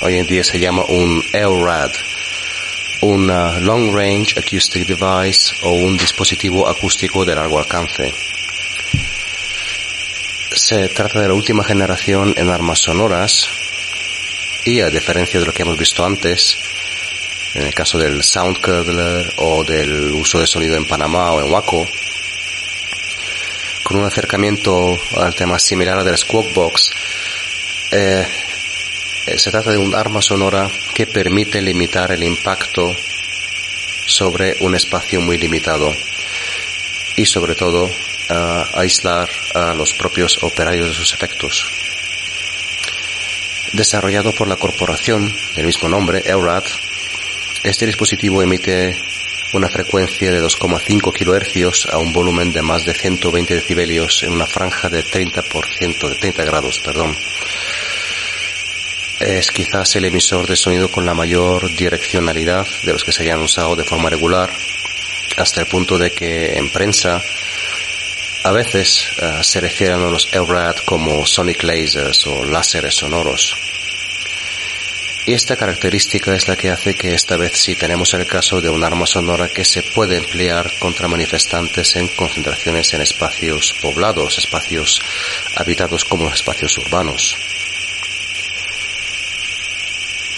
hoy 0.00 0.18
en 0.18 0.26
día 0.26 0.42
se 0.42 0.58
llama 0.58 0.82
un 0.88 1.24
LRAD, 1.32 1.92
un 3.02 3.28
Long 3.64 3.94
Range 3.94 4.34
Acoustic 4.36 4.84
Device 4.84 5.54
o 5.62 5.70
un 5.74 5.96
dispositivo 5.96 6.66
acústico 6.66 7.24
de 7.24 7.36
largo 7.36 7.60
alcance. 7.60 8.12
Se 10.56 10.88
trata 10.88 11.20
de 11.20 11.28
la 11.28 11.34
última 11.34 11.62
generación 11.62 12.34
en 12.36 12.50
armas 12.50 12.80
sonoras 12.80 13.48
y 14.64 14.80
a 14.80 14.90
diferencia 14.90 15.38
de 15.38 15.46
lo 15.46 15.52
que 15.52 15.62
hemos 15.62 15.78
visto 15.78 16.04
antes, 16.04 16.58
en 17.54 17.62
el 17.62 17.74
caso 17.74 17.96
del 17.96 18.24
Soundcurdler 18.24 19.34
o 19.36 19.62
del 19.62 20.10
uso 20.10 20.40
de 20.40 20.48
sonido 20.48 20.74
en 20.74 20.84
Panamá 20.84 21.30
o 21.30 21.40
en 21.40 21.52
Waco, 21.52 21.86
con 23.84 23.98
un 23.98 24.04
acercamiento 24.04 24.98
al 25.16 25.36
tema 25.36 25.60
similar 25.60 25.98
al 25.98 26.04
del 26.04 26.18
Squawk 26.18 26.52
Box, 26.54 26.90
eh, 27.96 28.26
eh, 29.26 29.38
se 29.38 29.52
trata 29.52 29.70
de 29.70 29.78
un 29.78 29.94
arma 29.94 30.20
sonora 30.20 30.68
que 30.92 31.06
permite 31.06 31.62
limitar 31.62 32.10
el 32.10 32.24
impacto 32.24 32.94
sobre 34.04 34.56
un 34.60 34.74
espacio 34.74 35.20
muy 35.20 35.38
limitado 35.38 35.94
y 37.14 37.24
sobre 37.24 37.54
todo 37.54 37.88
eh, 37.88 38.64
aislar 38.74 39.30
a 39.54 39.74
los 39.74 39.94
propios 39.94 40.42
operarios 40.42 40.88
de 40.88 40.94
sus 40.94 41.14
efectos. 41.14 41.70
Desarrollado 43.72 44.32
por 44.34 44.48
la 44.48 44.56
corporación 44.56 45.32
del 45.54 45.66
mismo 45.66 45.88
nombre, 45.88 46.22
EURAT, 46.26 46.66
este 47.62 47.86
dispositivo 47.86 48.42
emite 48.42 48.96
una 49.52 49.68
frecuencia 49.68 50.32
de 50.32 50.42
2,5 50.42 51.12
kHz 51.12 51.92
a 51.92 51.98
un 51.98 52.12
volumen 52.12 52.52
de 52.52 52.62
más 52.62 52.84
de 52.84 52.92
120 52.92 53.54
decibelios 53.54 54.24
en 54.24 54.32
una 54.32 54.46
franja 54.46 54.88
de 54.88 55.04
30%, 55.04 56.08
de 56.08 56.14
30 56.16 56.44
grados, 56.44 56.80
perdón. 56.80 57.16
Es 59.20 59.50
quizás 59.52 59.94
el 59.96 60.06
emisor 60.06 60.46
de 60.46 60.56
sonido 60.56 60.90
con 60.90 61.06
la 61.06 61.14
mayor 61.14 61.72
direccionalidad 61.76 62.66
de 62.82 62.92
los 62.92 63.04
que 63.04 63.12
se 63.12 63.22
hayan 63.22 63.42
usado 63.42 63.76
de 63.76 63.84
forma 63.84 64.10
regular, 64.10 64.50
hasta 65.36 65.60
el 65.60 65.66
punto 65.66 65.98
de 65.98 66.10
que 66.10 66.58
en 66.58 66.70
prensa 66.70 67.22
a 68.42 68.50
veces 68.50 69.06
uh, 69.22 69.42
se 69.42 69.60
refieren 69.60 70.00
a 70.00 70.10
los 70.10 70.28
EURAD 70.32 70.78
como 70.84 71.24
sonic 71.24 71.62
lasers 71.62 72.26
o 72.26 72.44
láseres 72.44 72.96
sonoros. 72.96 73.56
Y 75.26 75.32
esta 75.32 75.56
característica 75.56 76.34
es 76.34 76.48
la 76.48 76.56
que 76.56 76.70
hace 76.70 76.94
que 76.94 77.14
esta 77.14 77.38
vez 77.38 77.52
sí 77.54 77.74
tenemos 77.74 78.12
el 78.12 78.26
caso 78.26 78.60
de 78.60 78.68
un 78.68 78.84
arma 78.84 79.06
sonora 79.06 79.48
que 79.48 79.64
se 79.64 79.82
puede 79.82 80.18
emplear 80.18 80.70
contra 80.78 81.08
manifestantes 81.08 81.96
en 81.96 82.08
concentraciones 82.08 82.92
en 82.92 83.00
espacios 83.00 83.74
poblados, 83.80 84.36
espacios 84.36 85.00
habitados 85.56 86.04
como 86.04 86.28
espacios 86.28 86.76
urbanos. 86.76 87.53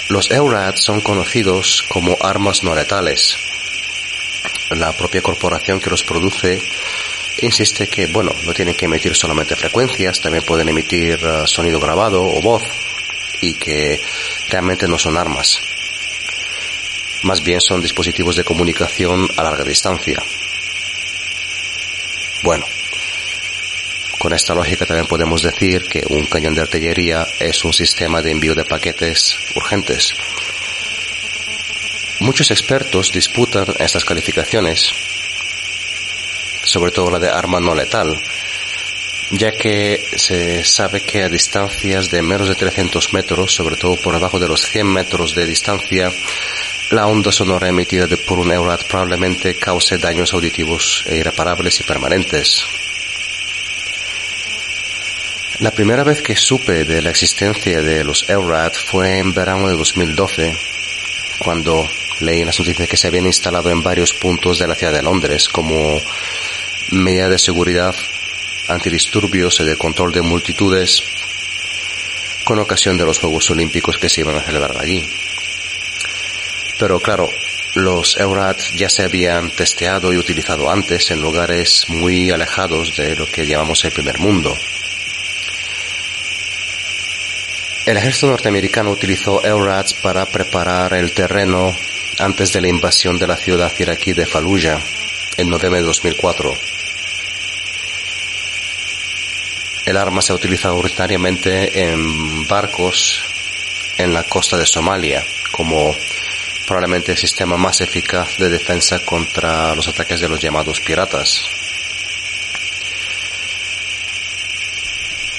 Los 0.09 0.31
EURAD 0.31 0.77
son 0.77 1.01
conocidos 1.01 1.85
como 1.89 2.17
armas 2.21 2.63
no 2.63 2.77
letales. 2.77 3.37
La 4.71 4.93
propia 4.93 5.21
corporación 5.21 5.81
que 5.81 5.91
los 5.91 6.05
produce 6.05 6.63
insiste 7.43 7.89
que, 7.89 8.07
bueno, 8.07 8.33
no 8.45 8.55
tienen 8.55 8.77
que 8.77 8.85
emitir 8.85 9.17
solamente 9.17 9.57
frecuencias, 9.57 10.21
también 10.21 10.45
pueden 10.45 10.69
emitir 10.69 11.19
uh, 11.25 11.47
sonido 11.47 11.81
grabado 11.81 12.23
o 12.23 12.41
voz 12.41 12.63
y 13.41 13.55
que 13.55 14.01
realmente 14.49 14.87
no 14.87 14.97
son 14.97 15.17
armas. 15.17 15.61
Más 17.23 17.43
bien 17.43 17.61
son 17.61 17.83
dispositivos 17.83 18.37
de 18.37 18.45
comunicación 18.45 19.29
a 19.37 19.43
larga 19.43 19.65
distancia. 19.65 20.23
Bueno, 22.45 22.65
con 24.27 24.35
esta 24.35 24.57
lógica 24.57 24.85
también 24.87 25.07
podemos 25.07 25.41
decir 25.41 25.85
que 25.85 26.03
un 26.11 26.27
cañón 26.27 26.53
de 26.57 26.63
artillería 26.63 27.29
es 27.39 27.65
un 27.65 27.73
sistema 27.73 28.21
de 28.21 28.33
envío 28.33 28.57
de 28.57 28.65
paquetes 28.65 29.39
urgentes. 29.55 30.17
Muchos 32.19 32.51
expertos 32.51 33.13
disputan 33.13 33.67
estas 33.79 34.05
calificaciones, 34.05 34.93
sobre 36.65 36.91
todo 36.91 37.13
la 37.13 37.21
de 37.21 37.29
arma 37.29 37.61
no 37.61 37.73
letal, 37.73 38.21
ya 39.31 39.53
que 39.53 40.03
se 40.17 40.65
sabe 40.65 41.03
que 41.03 41.23
a 41.23 41.29
distancias 41.29 42.11
de 42.11 42.21
menos 42.21 42.49
de 42.49 42.57
300 42.57 43.13
metros, 43.13 43.55
sobre 43.55 43.77
todo 43.77 43.95
por 43.95 44.15
debajo 44.15 44.41
de 44.41 44.49
los 44.49 44.67
100 44.67 44.89
metros 44.89 45.37
de 45.37 45.47
distancia, 45.47 46.13
la 46.91 47.07
onda 47.07 47.31
sonora 47.31 47.69
emitida 47.69 48.09
por 48.27 48.41
un 48.41 48.51
EURAD 48.51 48.87
probablemente 48.89 49.55
cause 49.55 49.99
daños 49.99 50.35
auditivos 50.35 51.05
e 51.07 51.15
irreparables 51.15 51.79
y 51.79 51.85
permanentes. 51.85 52.86
La 55.59 55.71
primera 55.71 56.05
vez 56.05 56.21
que 56.21 56.37
supe 56.37 56.85
de 56.85 57.01
la 57.01 57.09
existencia 57.09 57.81
de 57.81 58.05
los 58.05 58.29
EURAD 58.29 58.75
fue 58.75 59.17
en 59.19 59.33
verano 59.33 59.69
de 59.69 59.75
2012, 59.75 60.55
cuando 61.39 61.89
leí 62.21 62.45
las 62.45 62.59
noticias 62.59 62.87
que 62.87 62.99
se 62.99 63.07
habían 63.07 63.25
instalado 63.25 63.71
en 63.71 63.83
varios 63.83 64.13
puntos 64.13 64.59
de 64.59 64.67
la 64.67 64.75
ciudad 64.75 64.93
de 64.93 65.03
Londres 65.03 65.49
como 65.49 65.99
medida 66.91 67.31
de 67.31 67.39
seguridad 67.39 67.95
antidisturbios 68.69 69.59
y 69.61 69.65
de 69.65 69.79
control 69.79 70.13
de 70.13 70.21
multitudes 70.21 71.03
con 72.45 72.59
ocasión 72.59 72.99
de 72.99 73.07
los 73.07 73.19
Juegos 73.19 73.51
Olímpicos 73.51 73.97
que 73.97 74.11
se 74.11 74.21
iban 74.21 74.37
a 74.37 74.43
celebrar 74.43 74.77
allí. 74.79 75.09
Pero 76.79 77.01
claro, 77.01 77.31
los 77.75 78.19
EURAD 78.19 78.59
ya 78.77 78.91
se 78.91 79.05
habían 79.05 79.51
testeado 79.51 80.13
y 80.13 80.19
utilizado 80.19 80.71
antes 80.71 81.11
en 81.11 81.23
lugares 81.23 81.87
muy 81.89 82.31
alejados 82.31 82.95
de 82.95 83.17
lo 83.17 83.27
que 83.27 83.47
llamamos 83.47 83.83
el 83.87 83.93
primer 83.93 84.19
mundo. 84.19 84.55
El 87.87 87.97
ejército 87.97 88.27
norteamericano 88.27 88.91
utilizó 88.91 89.45
EURADs 89.45 89.95
para 89.95 90.27
preparar 90.27 90.93
el 90.95 91.13
terreno 91.13 91.73
antes 92.19 92.53
de 92.53 92.61
la 92.61 92.67
invasión 92.67 93.17
de 93.17 93.29
la 93.29 93.37
ciudad 93.37 93.73
iraquí 93.79 94.13
de 94.13 94.27
Fallujah 94.27 94.83
en 95.37 95.49
noviembre 95.49 95.81
de 95.83 95.87
2004. 95.87 96.53
El 99.85 99.97
arma 99.97 100.21
se 100.21 100.33
ha 100.33 100.35
utilizado 100.35 100.77
ordinariamente 100.77 101.85
en 101.85 102.49
barcos 102.49 103.23
en 103.99 104.13
la 104.13 104.25
costa 104.25 104.57
de 104.57 104.67
Somalia 104.67 105.25
como 105.53 105.95
probablemente 106.67 107.13
el 107.13 107.19
sistema 107.19 107.57
más 107.57 107.81
eficaz 107.81 108.37
de 108.37 108.49
defensa 108.49 108.99
contra 109.05 109.77
los 109.77 109.87
ataques 109.87 110.19
de 110.19 110.29
los 110.29 110.41
llamados 110.41 110.81
piratas. 110.81 111.49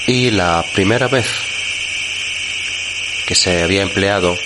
Y 0.06 0.30
la 0.30 0.64
primera 0.72 1.08
vez 1.08 1.47
que 3.28 3.34
se 3.34 3.62
había 3.62 3.82
empleado, 3.82 4.38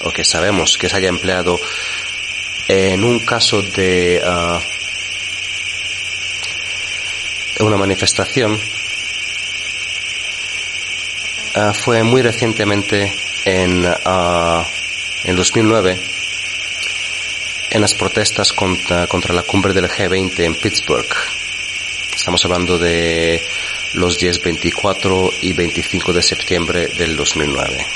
o 0.00 0.10
que 0.12 0.22
sabemos 0.22 0.76
que 0.76 0.90
se 0.90 0.96
haya 0.98 1.08
empleado 1.08 1.58
en 2.68 3.02
un 3.02 3.20
caso 3.20 3.62
de 3.62 4.20
uh, 4.22 4.60
una 7.64 7.78
manifestación, 7.78 8.60
uh, 11.56 11.72
fue 11.72 12.02
muy 12.02 12.20
recientemente 12.20 13.10
en, 13.46 13.86
uh, 13.86 14.62
en 15.24 15.34
2009 15.34 15.98
en 17.70 17.80
las 17.80 17.94
protestas 17.94 18.52
contra, 18.52 19.06
contra 19.06 19.32
la 19.32 19.44
cumbre 19.44 19.72
del 19.72 19.88
G20 19.88 20.40
en 20.40 20.54
Pittsburgh. 20.56 21.08
Estamos 22.14 22.44
hablando 22.44 22.76
de 22.78 23.42
los 23.94 24.18
días 24.18 24.42
24 24.42 25.30
y 25.40 25.54
25 25.54 26.12
de 26.12 26.22
septiembre 26.22 26.88
del 26.88 27.16
2009. 27.16 27.86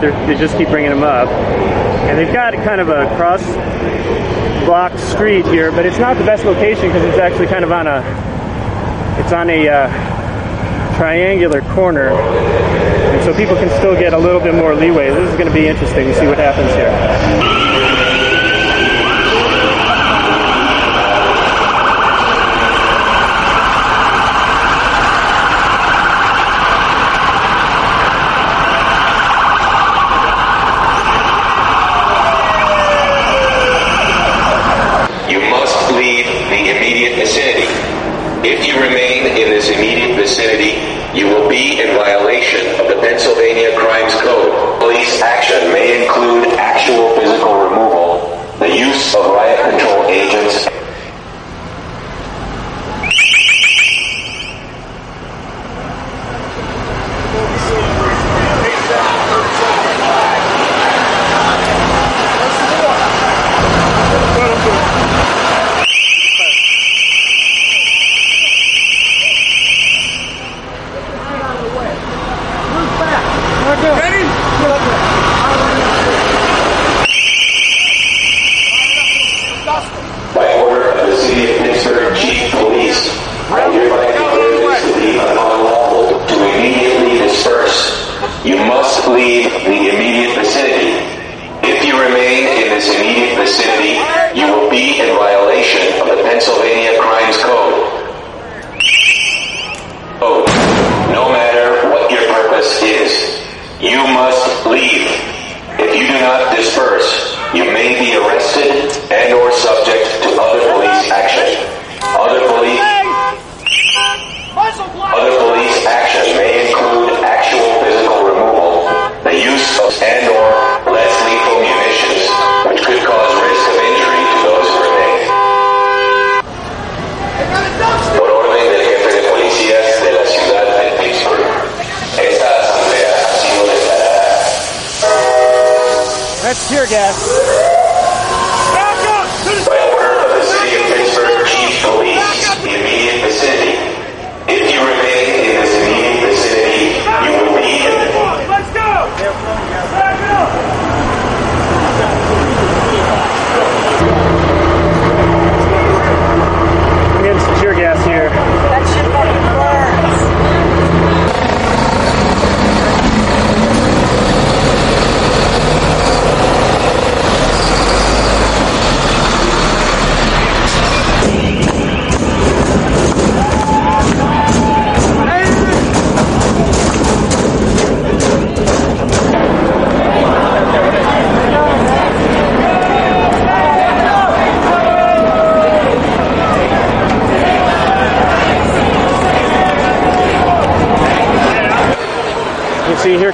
They 0.00 0.36
just 0.36 0.56
keep 0.56 0.68
bringing 0.68 0.90
them 0.90 1.02
up. 1.02 1.28
And 2.08 2.18
they've 2.18 2.32
got 2.32 2.54
kind 2.54 2.80
of 2.80 2.88
a 2.88 3.06
cross 3.16 3.42
block 4.64 4.98
street 4.98 5.46
here, 5.46 5.70
but 5.72 5.86
it's 5.86 5.98
not 5.98 6.16
the 6.16 6.24
best 6.24 6.44
location 6.44 6.88
because 6.88 7.02
it's 7.04 7.18
actually 7.18 7.46
kind 7.46 7.64
of 7.64 7.72
on 7.72 7.86
a 7.86 8.00
it's 9.18 9.32
on 9.32 9.50
a 9.50 9.68
uh, 9.68 10.96
triangular 10.96 11.62
corner. 11.74 12.10
And 12.10 13.24
so 13.24 13.34
people 13.34 13.56
can 13.56 13.68
still 13.78 13.94
get 13.94 14.12
a 14.12 14.18
little 14.18 14.40
bit 14.40 14.54
more 14.54 14.74
leeway. 14.74 15.10
This 15.10 15.28
is 15.28 15.36
going 15.36 15.48
to 15.48 15.54
be 15.54 15.66
interesting 15.66 16.06
to 16.06 16.14
see 16.14 16.26
what 16.26 16.38
happens 16.38 16.72
here. 16.74 17.57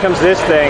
Comes 0.04 0.20
this 0.20 0.40
thing. 0.52 0.68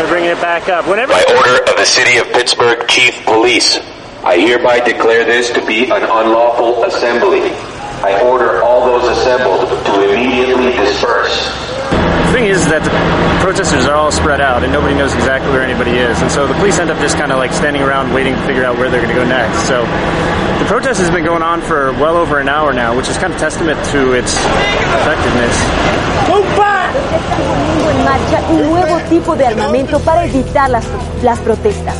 They're 0.00 0.08
bringing 0.08 0.30
it 0.30 0.40
back 0.40 0.70
up. 0.70 0.88
Whenever 0.88 1.12
By 1.12 1.20
order 1.36 1.60
of 1.68 1.76
the 1.76 1.84
City 1.84 2.16
of 2.16 2.24
Pittsburgh 2.32 2.88
Chief 2.88 3.12
Police, 3.26 3.76
I 4.24 4.40
hereby 4.40 4.80
declare 4.80 5.26
this 5.26 5.52
to 5.52 5.60
be 5.66 5.84
an 5.84 6.08
unlawful 6.08 6.84
assembly. 6.84 7.52
I 8.00 8.24
order 8.24 8.62
all 8.62 8.88
those 8.88 9.18
assembled 9.18 9.68
to 9.68 9.92
immediately 10.08 10.72
disperse. 10.80 11.44
The 11.92 12.32
thing 12.32 12.46
is 12.46 12.64
that 12.72 12.80
the 12.80 13.44
protesters 13.44 13.84
are 13.84 13.96
all 13.96 14.10
spread 14.10 14.40
out 14.40 14.64
and 14.64 14.72
nobody 14.72 14.94
knows 14.94 15.12
exactly 15.12 15.52
where 15.52 15.60
anybody 15.60 15.98
is. 15.98 16.22
And 16.22 16.32
so 16.32 16.46
the 16.46 16.54
police 16.54 16.78
end 16.78 16.88
up 16.88 16.96
just 17.04 17.18
kind 17.18 17.32
of 17.32 17.36
like 17.36 17.52
standing 17.52 17.82
around 17.82 18.14
waiting 18.14 18.32
to 18.32 18.40
figure 18.46 18.64
out 18.64 18.78
where 18.78 18.88
they're 18.88 19.04
going 19.04 19.12
to 19.12 19.20
go 19.20 19.28
next. 19.28 19.68
So 19.68 19.84
the 20.56 20.64
protest 20.64 21.04
has 21.04 21.10
been 21.10 21.26
going 21.26 21.42
on 21.42 21.60
for 21.60 21.92
well 22.00 22.16
over 22.16 22.40
an 22.40 22.48
hour 22.48 22.72
now, 22.72 22.96
which 22.96 23.10
is 23.10 23.18
kind 23.18 23.30
of 23.30 23.38
testament 23.38 23.76
to 23.92 24.16
its 24.16 24.32
effectiveness. 24.40 26.79
Poniendo 27.46 27.90
en 27.90 28.04
marcha 28.04 28.42
un 28.50 28.70
nuevo 28.70 28.98
tipo 29.08 29.36
de 29.36 29.46
armamento 29.46 29.98
para 30.00 30.24
evitar 30.24 30.70
las, 30.70 30.84
las 31.22 31.38
protestas. 31.40 31.96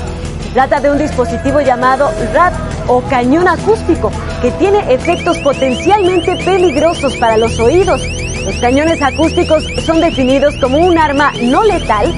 Trata 0.53 0.81
de 0.81 0.91
un 0.91 0.99
dispositivo 0.99 1.61
llamado 1.61 2.11
RAT 2.33 2.55
o 2.89 3.03
cañón 3.03 3.47
acústico 3.47 4.11
que 4.43 4.51
tiene 4.53 4.93
efectos 4.93 5.39
potencialmente 5.39 6.37
peligrosos 6.45 7.17
para 7.17 7.37
los 7.37 7.59
oídos. 7.61 8.03
Los 8.45 8.57
cañones 8.57 9.01
acústicos 9.01 9.65
son 9.85 10.01
definidos 10.01 10.57
como 10.57 10.79
un 10.79 10.99
arma 10.99 11.33
no 11.43 11.63
letal 11.63 12.13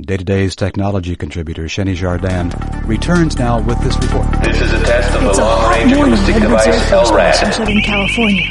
Day 0.00 0.16
to 0.16 0.24
Day's 0.24 0.54
technology 0.54 1.16
contributor 1.16 1.64
Sheni 1.64 1.94
Jardin 1.96 2.52
returns 2.86 3.36
now 3.36 3.60
with 3.60 3.80
this 3.80 3.96
report. 3.98 4.30
This 4.44 4.60
is 4.60 4.72
a 4.72 4.84
test 4.84 5.14
of 5.16 5.24
It's 5.24 5.38
the 5.38 5.42
a 5.42 5.46
hot 5.46 5.62
long-range 5.62 5.94
morning 5.96 6.14
acoustic 6.14 6.36
at 6.36 6.42
Edwards 6.42 6.66
Air 6.66 6.72
device 6.72 6.90
Force 6.90 7.10
Base 7.10 7.42
in 7.42 7.48
LRAD. 7.48 7.54
Southern 7.54 7.82
California. 7.82 8.46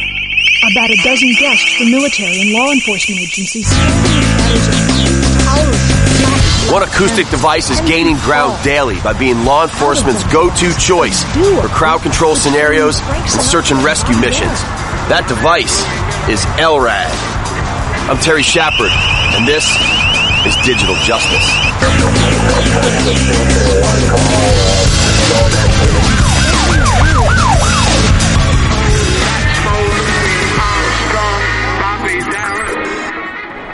About 0.71 0.89
a 0.89 0.97
dozen 1.03 1.33
guests 1.39 1.77
from 1.77 1.91
military 1.91 2.41
and 2.41 2.51
law 2.51 2.71
enforcement 2.71 3.21
agencies 3.21 3.69
One 6.71 6.83
acoustic 6.83 7.29
device 7.29 7.69
is 7.69 7.79
gaining 7.81 8.17
ground 8.17 8.61
daily 8.63 8.99
by 8.99 9.13
being 9.13 9.45
law 9.45 9.63
enforcement's 9.63 10.23
go-to 10.33 10.73
choice 10.77 11.23
for 11.61 11.67
crowd 11.69 12.01
control 12.01 12.35
scenarios 12.35 12.99
and 13.01 13.41
search 13.41 13.71
and 13.71 13.83
rescue 13.83 14.19
missions. 14.19 14.59
That 15.07 15.25
device 15.29 15.79
is 16.27 16.43
LRAD. 16.59 17.26
I'm 18.09 18.17
Terry 18.19 18.41
Shepard, 18.41 18.89
and 19.35 19.45
this 19.45 19.65
is 20.45 20.55
Digital 20.65 20.95
Justice. 21.03 21.43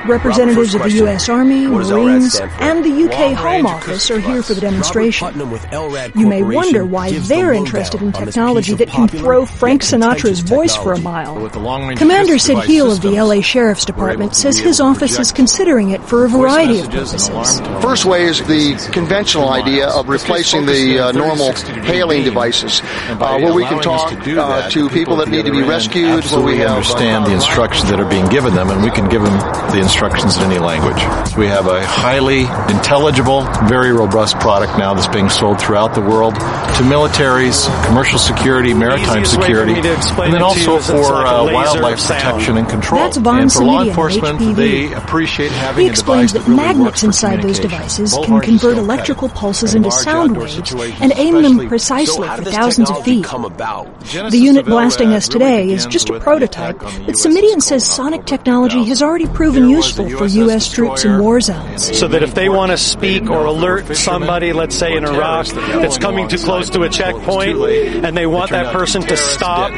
Representatives 0.06 0.76
of 0.76 0.84
the 0.84 0.92
U.S. 0.92 1.30
Army, 1.30 1.68
What 1.68 1.80
does 1.80 1.92
LRAD 1.92 2.04
Marines, 2.04 2.40
and 2.60 2.84
the 2.84 3.06
UK 3.06 3.20
Long 3.20 3.36
Home 3.36 3.66
Office 3.66 4.12
are 4.12 4.20
here 4.20 4.44
for 4.44 4.54
the 4.54 4.62
demonstration. 4.62 5.26
Robert 5.26 5.38
Putnam 5.40 5.52
with 5.52 5.64
LRAD 5.68 6.16
You 6.20 6.28
may 6.28 6.44
wonder 6.44 6.86
why 6.86 7.12
they're 7.12 7.54
interested 7.54 8.02
in 8.02 8.12
technology 8.12 8.74
that 8.74 8.90
can 8.90 9.08
throw 9.08 9.46
Frank 9.46 9.82
Sinatra's 9.82 10.42
voice 10.42 10.76
for 10.76 10.92
a 10.92 11.00
mile. 11.00 11.42
With 11.42 11.54
the 11.54 11.60
long-range 11.60 12.00
Commander 12.00 12.38
Sid 12.38 12.56
device 12.56 12.68
Heel 12.68 12.92
of 12.92 13.02
the 13.02 13.12
LA 13.12 13.40
Sheriff's 13.42 13.86
Department 13.86 14.36
says 14.36 14.58
his 14.58 14.82
office 14.82 15.18
is 15.20 15.32
considering 15.32 15.92
it 15.92 16.02
for 16.04 16.26
a 16.26 16.30
variety 16.30 16.80
of 16.80 16.92
messages 16.94 17.30
purposes. 17.30 17.84
First 17.84 18.06
way 18.06 18.24
is 18.24 18.40
the 18.40 18.76
conventional 18.92 19.50
idea 19.50 19.88
of 19.88 20.10
replacing 20.10 20.66
the 20.66 21.00
uh, 21.00 21.12
normal 21.14 21.54
hailing 21.54 22.24
devices, 22.24 22.82
uh, 23.10 23.40
where 23.40 23.54
we 23.54 23.64
can 23.64 23.82
talk 23.82 24.12
uh, 24.12 24.70
to 24.70 24.90
people 24.90 25.16
that 25.18 25.30
need 25.30 25.46
to 25.46 25.52
be 25.52 25.62
rescued, 25.62 26.26
where 26.26 26.42
we 26.42 26.58
have 26.58 26.72
understand 26.72 27.26
the 27.26 27.34
instructions 27.34 27.90
that 27.90 28.00
are 28.00 28.10
being 28.10 28.28
given 28.28 28.54
them, 28.54 28.70
and 28.70 28.84
we 28.84 28.92
can 28.92 29.08
give 29.10 29.22
them 29.22 29.38
the 29.72 29.80
instructions 29.80 29.93
in 30.02 30.44
any 30.44 30.60
language. 30.60 30.98
We 31.38 31.48
have 31.48 31.68
a 31.68 31.86
highly 31.86 32.42
intelligible, 32.74 33.44
very 33.68 33.92
robust 33.94 34.38
product 34.40 34.78
now 34.78 34.94
that's 34.94 35.08
being 35.08 35.30
sold 35.30 35.60
throughout 35.62 35.94
the 35.96 36.02
world 36.02 36.36
to 36.36 36.84
militaries, 36.84 37.68
commercial 37.86 38.20
security, 38.20 38.74
maritime 38.74 39.24
easiest 39.24 39.32
security, 39.34 39.74
me 39.76 39.82
to 39.84 39.94
explain 39.94 40.34
and 40.34 40.34
then 40.34 40.42
it 40.42 40.54
to 40.56 40.60
you 40.62 40.72
also 40.72 40.94
for 40.94 41.14
like 41.14 41.26
uh, 41.28 41.44
laser 41.44 41.54
wildlife 41.54 42.00
sound. 42.00 42.22
protection 42.22 42.58
and 42.58 42.70
control. 42.70 43.02
That's 43.02 43.18
Von 43.18 43.40
and 43.42 43.54
for 43.54 43.64
law 43.64 43.74
Simidian 43.74 43.82
of 43.82 43.88
enforcement, 43.90 44.40
HPV. 44.40 44.56
they 44.56 44.94
appreciate 44.94 45.52
having 45.52 45.82
He 45.84 45.88
a 45.88 45.92
explains 45.92 46.34
device 46.34 46.46
that 46.46 46.52
that 46.52 46.58
really 46.58 46.68
magnets 46.68 46.86
works 46.86 47.00
for 47.02 47.06
inside 47.08 47.42
those 47.42 47.60
devices 47.60 48.16
Both 48.16 48.26
can 48.26 48.42
convert 48.42 48.78
electrical 48.78 49.30
cut. 49.30 49.38
pulses 49.38 49.76
into 49.76 49.92
sound 49.92 50.38
waves 50.38 50.74
and 50.74 51.14
aim 51.16 51.42
them 51.42 51.68
precisely 51.68 52.28
So 52.28 52.36
for 52.36 52.44
thousands 52.44 52.90
of 52.90 53.04
feet. 53.06 53.24
come 53.24 53.46
about? 53.46 53.88
The 54.02 54.38
unit 54.38 54.66
blasting 54.66 55.14
us 55.14 55.28
today 55.28 55.70
is 55.70 55.86
just 55.86 56.10
a 56.10 56.20
prototype, 56.20 56.80
but 56.80 57.16
Simidian 57.16 57.62
says 57.62 57.90
sonic 57.90 58.26
technology 58.26 58.84
has 58.86 59.02
already 59.02 59.28
proven 59.28 59.70
useful 59.70 59.83
for 59.92 60.26
U.S. 60.26 60.72
troops 60.72 61.06
in 61.06 61.20
war 61.20 61.42
zones. 61.42 61.98
So 61.98 62.08
that 62.08 62.24
if 62.24 62.34
they 62.34 62.50
want 62.50 62.72
to 62.72 62.78
speak 62.78 63.30
or 63.30 63.46
alert 63.46 63.96
somebody, 63.96 64.54
let's 64.54 64.76
say 64.76 64.96
in 64.96 65.06
Iraq, 65.06 65.48
that's 65.48 65.98
coming 65.98 66.28
too 66.28 66.38
close 66.38 66.70
to 66.72 66.84
a 66.84 66.90
checkpoint, 66.90 67.60
and 68.06 68.16
they 68.16 68.26
want 68.26 68.52
that 68.52 68.74
person 68.74 69.02
to 69.04 69.18
stop, 69.18 69.72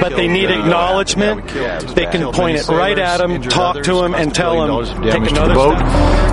but 0.00 0.16
they 0.16 0.28
need 0.28 0.50
acknowledgement, 0.50 1.46
they 1.94 2.06
can 2.06 2.32
point 2.32 2.58
it 2.58 2.68
right 2.68 2.98
at 2.98 3.18
them, 3.18 3.42
talk 3.42 3.82
to 3.84 3.94
them, 3.94 4.14
and 4.14 4.34
tell 4.34 4.66
them, 4.66 4.84
take 5.02 5.12
damage 5.12 5.28
to 5.30 5.34
the 5.34 5.44
another 5.44 5.54
boat. 5.54 5.82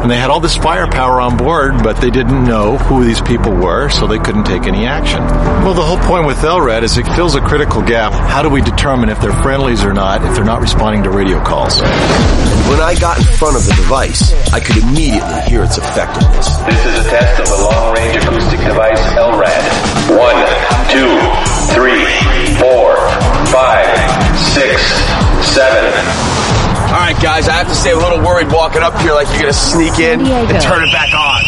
And 0.01 0.09
they 0.09 0.17
had 0.17 0.29
all 0.29 0.39
this 0.39 0.57
firepower 0.57 1.21
on 1.21 1.37
board, 1.37 1.83
but 1.83 1.97
they 1.97 2.09
didn't 2.09 2.43
know 2.43 2.77
who 2.77 3.03
these 3.03 3.21
people 3.21 3.53
were, 3.53 3.89
so 3.89 4.07
they 4.07 4.19
couldn't 4.19 4.45
take 4.45 4.63
any 4.63 4.85
action. 4.85 5.21
Well, 5.63 5.73
the 5.73 5.83
whole 5.83 5.99
point 5.99 6.25
with 6.25 6.37
LRAD 6.37 6.83
is 6.83 6.97
it 6.97 7.05
fills 7.15 7.35
a 7.35 7.41
critical 7.41 7.81
gap. 7.81 8.13
How 8.13 8.41
do 8.41 8.49
we 8.49 8.61
determine 8.61 9.09
if 9.09 9.21
they're 9.21 9.39
friendlies 9.41 9.83
or 9.83 9.93
not 9.93 10.23
if 10.23 10.35
they're 10.35 10.45
not 10.45 10.61
responding 10.61 11.03
to 11.03 11.11
radio 11.11 11.43
calls? 11.43 11.81
When 11.81 12.79
I 12.79 12.95
got 12.99 13.10
in 13.17 13.25
front 13.35 13.55
of 13.57 13.65
the 13.65 13.73
device, 13.75 14.31
I 14.53 14.59
could 14.59 14.77
immediately 14.77 15.41
hear 15.49 15.63
its 15.63 15.77
effectiveness. 15.77 16.57
This 16.69 16.79
is 16.85 16.95
a 17.05 17.09
test 17.09 17.41
of 17.41 17.47
the 17.49 17.59
long-range 17.63 18.15
acoustic 18.23 18.59
device 18.61 19.01
LRAD. 19.17 19.63
One, 20.15 20.39
two, 20.91 21.11
three, 21.73 22.05
four, 22.59 22.95
five, 23.51 23.87
six, 24.53 24.79
seven. 25.51 25.91
All 26.91 26.99
right, 26.99 27.15
guys, 27.21 27.47
I 27.47 27.53
have 27.53 27.67
to 27.67 27.75
say 27.75 27.91
I'm 27.91 27.97
a 27.97 28.01
little 28.01 28.19
worried 28.25 28.51
walking 28.51 28.81
up 28.83 28.97
here 28.99 29.13
like 29.13 29.27
you're 29.29 29.43
going 29.47 29.53
to 29.53 29.59
sneak 29.59 29.99
in 29.99 30.21
and 30.21 30.61
turn 30.61 30.83
it 30.83 30.91
back 30.91 31.13
on. 31.13 31.41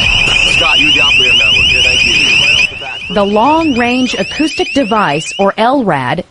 Scott, 0.55 0.79
you 0.79 0.91
the 0.93 1.01
operator 1.01 1.35
network. 1.37 1.71
Yeah, 1.71 1.81
thank 1.83 2.05
you. 2.05 3.15
The 3.15 3.23
Long 3.25 3.73
Range 3.77 4.13
Acoustic 4.15 4.71
Device, 4.73 5.33
or 5.37 5.51
LRAD, 5.53 6.23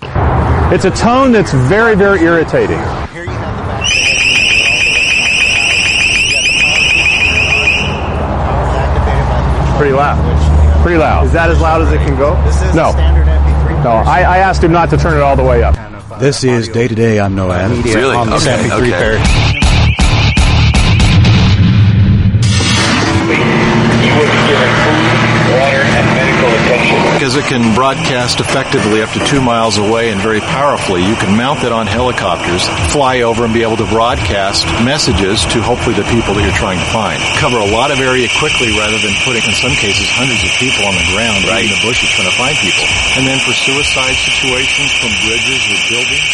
It's 0.73 0.85
a 0.87 0.91
tone 0.91 1.33
that's 1.33 1.53
very, 1.53 1.95
very 1.95 2.21
irritating. 2.23 2.79
Pretty 9.83 9.97
loud. 9.97 10.83
Pretty 10.85 10.97
loud. 10.97 11.27
Is 11.27 11.33
that 11.33 11.51
as 11.51 11.61
loud 11.61 11.83
as 11.83 11.91
it 11.93 11.99
can 11.99 12.17
go? 12.17 12.35
no. 12.73 12.93
No, 13.83 13.91
I, 14.07 14.21
I 14.23 14.39
asked 14.39 14.63
him 14.63 14.71
not 14.71 14.91
to 14.91 14.97
turn 14.97 15.17
it 15.17 15.23
all 15.23 15.35
the 15.35 15.43
way 15.43 15.65
up. 15.65 15.75
This 16.21 16.45
is 16.45 16.69
Day 16.69 16.87
to 16.87 16.95
Day. 16.95 17.19
I'm 17.19 17.35
Noah 17.35 17.57
Adams. 17.59 17.85
Really? 17.93 18.15
On 18.15 18.31
this 18.31 18.47
Okay, 18.47 18.63
MP3 18.63 18.79
okay. 18.79 18.91
pair. 18.93 19.42
Because 27.33 27.49
it 27.49 27.57
can 27.57 27.65
broadcast 27.73 28.45
effectively 28.45 29.01
up 29.01 29.09
to 29.17 29.21
two 29.25 29.41
miles 29.41 29.81
away 29.81 30.13
and 30.13 30.21
very 30.21 30.45
powerfully, 30.45 31.01
you 31.01 31.17
can 31.17 31.33
mount 31.33 31.65
it 31.65 31.73
on 31.73 31.89
helicopters, 31.89 32.69
fly 32.93 33.25
over 33.25 33.49
and 33.49 33.57
be 33.57 33.65
able 33.65 33.81
to 33.81 33.89
broadcast 33.89 34.69
messages 34.85 35.41
to 35.49 35.65
hopefully 35.65 35.97
the 35.97 36.05
people 36.13 36.37
that 36.37 36.45
you're 36.45 36.61
trying 36.61 36.77
to 36.77 36.91
find. 36.93 37.17
Cover 37.41 37.57
a 37.57 37.73
lot 37.73 37.89
of 37.89 38.05
area 38.05 38.29
quickly 38.37 38.69
rather 38.77 39.01
than 39.01 39.17
putting, 39.25 39.41
in 39.49 39.57
some 39.57 39.73
cases, 39.81 40.13
hundreds 40.13 40.45
of 40.45 40.53
people 40.61 40.85
on 40.85 40.93
the 40.93 41.09
ground 41.17 41.41
right. 41.49 41.65
in 41.65 41.73
the 41.73 41.81
bushes 41.81 42.13
trying 42.13 42.29
to 42.29 42.37
find 42.37 42.53
people. 42.61 42.85
And 43.17 43.25
then 43.25 43.41
for 43.41 43.57
suicide 43.57 44.13
situations 44.13 44.93
from 45.01 45.17
bridges 45.25 45.63
or 45.73 45.81
buildings, 45.89 46.29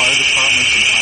fire 0.00 0.16
departments 0.16 0.72
and 0.80 0.97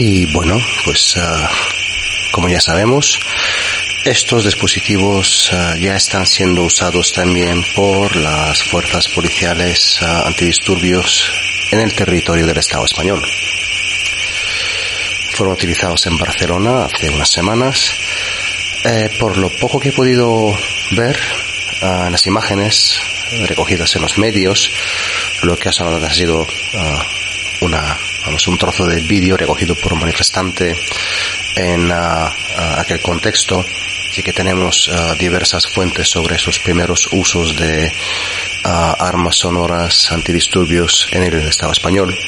Y 0.00 0.26
bueno, 0.26 0.56
pues 0.84 1.16
ah, 1.16 1.50
como 2.30 2.48
ya 2.48 2.60
sabemos, 2.60 3.18
estos 4.04 4.44
dispositivos 4.44 5.50
ah, 5.52 5.74
ya 5.76 5.96
están 5.96 6.24
siendo 6.24 6.62
usados 6.62 7.12
también 7.12 7.64
por 7.74 8.14
las 8.14 8.62
fuerzas 8.62 9.08
policiales 9.08 9.98
ah, 10.00 10.22
antidisturbios 10.24 11.32
en 11.72 11.80
el 11.80 11.92
territorio 11.94 12.46
del 12.46 12.58
Estado 12.58 12.84
español. 12.84 13.20
Fueron 15.32 15.54
utilizados 15.54 16.06
en 16.06 16.16
Barcelona 16.16 16.84
hace 16.84 17.10
unas 17.10 17.28
semanas. 17.28 17.90
Eh, 18.84 19.10
por 19.18 19.36
lo 19.36 19.50
poco 19.50 19.80
que 19.80 19.88
he 19.88 19.92
podido 19.92 20.56
ver 20.92 21.18
en 21.80 22.12
las 22.12 22.24
imágenes 22.24 23.00
recogidas 23.48 23.96
en 23.96 24.02
los 24.02 24.16
medios, 24.16 24.70
lo 25.42 25.56
que 25.56 25.70
ha 25.70 25.72
sonado 25.72 26.06
ha 26.06 26.14
sido 26.14 26.46
una, 27.60 27.98
vamos, 28.28 28.46
un 28.46 28.58
trozo 28.58 28.84
de 28.84 29.00
vídeo 29.00 29.38
recogido 29.38 29.74
por 29.74 29.94
un 29.94 30.00
manifestante 30.00 30.76
en 31.56 31.90
ah, 31.90 32.30
ah, 32.56 32.80
aquel 32.80 33.00
contexto. 33.00 33.64
Así 34.10 34.22
que 34.22 34.34
tenemos 34.34 34.90
ah, 34.92 35.14
diversas 35.18 35.66
fuentes 35.66 36.10
sobre 36.10 36.36
esos 36.36 36.58
primeros 36.58 37.08
usos 37.12 37.56
de 37.56 37.90
ah, 38.64 38.96
armas 38.98 39.36
sonoras 39.36 40.12
antidisturbios 40.12 41.08
en 41.10 41.22
el 41.22 41.48
Estado 41.48 41.72
español. 41.72 42.18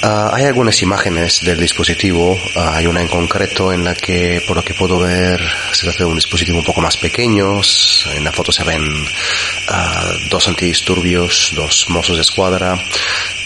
Ah, 0.00 0.30
hay 0.32 0.44
algunas 0.44 0.80
imágenes 0.80 1.42
del 1.42 1.60
dispositivo, 1.60 2.40
hay 2.54 2.86
una 2.86 3.02
en 3.02 3.08
concreto 3.08 3.74
en 3.74 3.84
la 3.84 3.94
que, 3.94 4.42
por 4.46 4.56
lo 4.56 4.64
que 4.64 4.72
puedo 4.72 5.00
ver, 5.00 5.42
se 5.72 5.82
trata 5.82 5.98
de 5.98 6.04
un 6.06 6.14
dispositivo 6.14 6.56
un 6.56 6.64
poco 6.64 6.80
más 6.80 6.96
pequeño. 6.96 7.60
En 8.14 8.24
la 8.24 8.32
foto 8.32 8.52
se 8.52 8.64
ven 8.64 9.06
dos 10.30 10.48
antidisturbios, 10.48 11.52
dos 11.54 11.86
mozos 11.90 12.16
de 12.16 12.22
escuadra, 12.22 12.78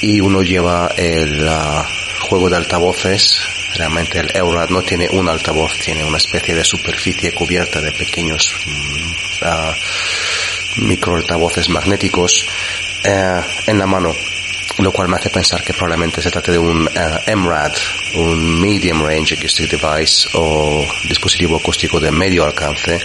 y 0.03 0.21
uno 0.21 0.43
lleva 0.43 0.93
el 0.97 1.49
ah, 1.49 1.89
juego 2.21 2.51
de 2.51 2.57
altavoces. 2.57 3.41
Realmente 3.75 4.19
el 4.19 4.37
Eurad 4.37 4.69
no 4.69 4.83
tiene 4.83 5.09
un 5.09 5.29
altavoz, 5.29 5.79
tiene 5.79 6.05
una 6.05 6.19
especie 6.19 6.55
de 6.55 6.65
superficie 6.65 7.33
cubierta 7.33 7.81
de 7.81 7.93
pequeños 7.93 8.55
mm, 8.67 9.13
ah, 9.43 9.75
micro 10.77 11.17
altavoces 11.17 11.69
magnéticos 11.69 12.45
eh, 13.05 13.41
en 13.67 13.79
la 13.79 13.87
mano 13.87 14.15
lo 14.79 14.91
cual 14.91 15.09
me 15.09 15.17
hace 15.17 15.29
pensar 15.29 15.63
que 15.63 15.75
probablemente 15.75 16.23
se 16.23 16.31
trate 16.31 16.53
de 16.53 16.59
un 16.59 16.89
eh, 16.95 17.37
MRAD, 17.37 17.73
un 18.15 18.61
Medium 18.61 19.05
Range 19.05 19.35
Acoustic 19.35 19.71
Device 19.71 20.29
o 20.33 20.87
dispositivo 21.05 21.57
acústico 21.57 22.01
de 22.01 22.11
medio 22.11 22.45
alcance, 22.45 22.99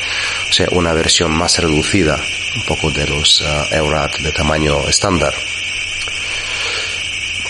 o 0.50 0.54
sea, 0.54 0.68
una 0.72 0.94
versión 0.94 1.32
más 1.32 1.58
reducida, 1.60 2.20
un 2.56 2.64
poco 2.64 2.90
de 2.90 3.06
los 3.08 3.42
eh, 3.42 3.76
EURAD 3.76 4.12
de 4.20 4.32
tamaño 4.32 4.88
estándar. 4.88 5.34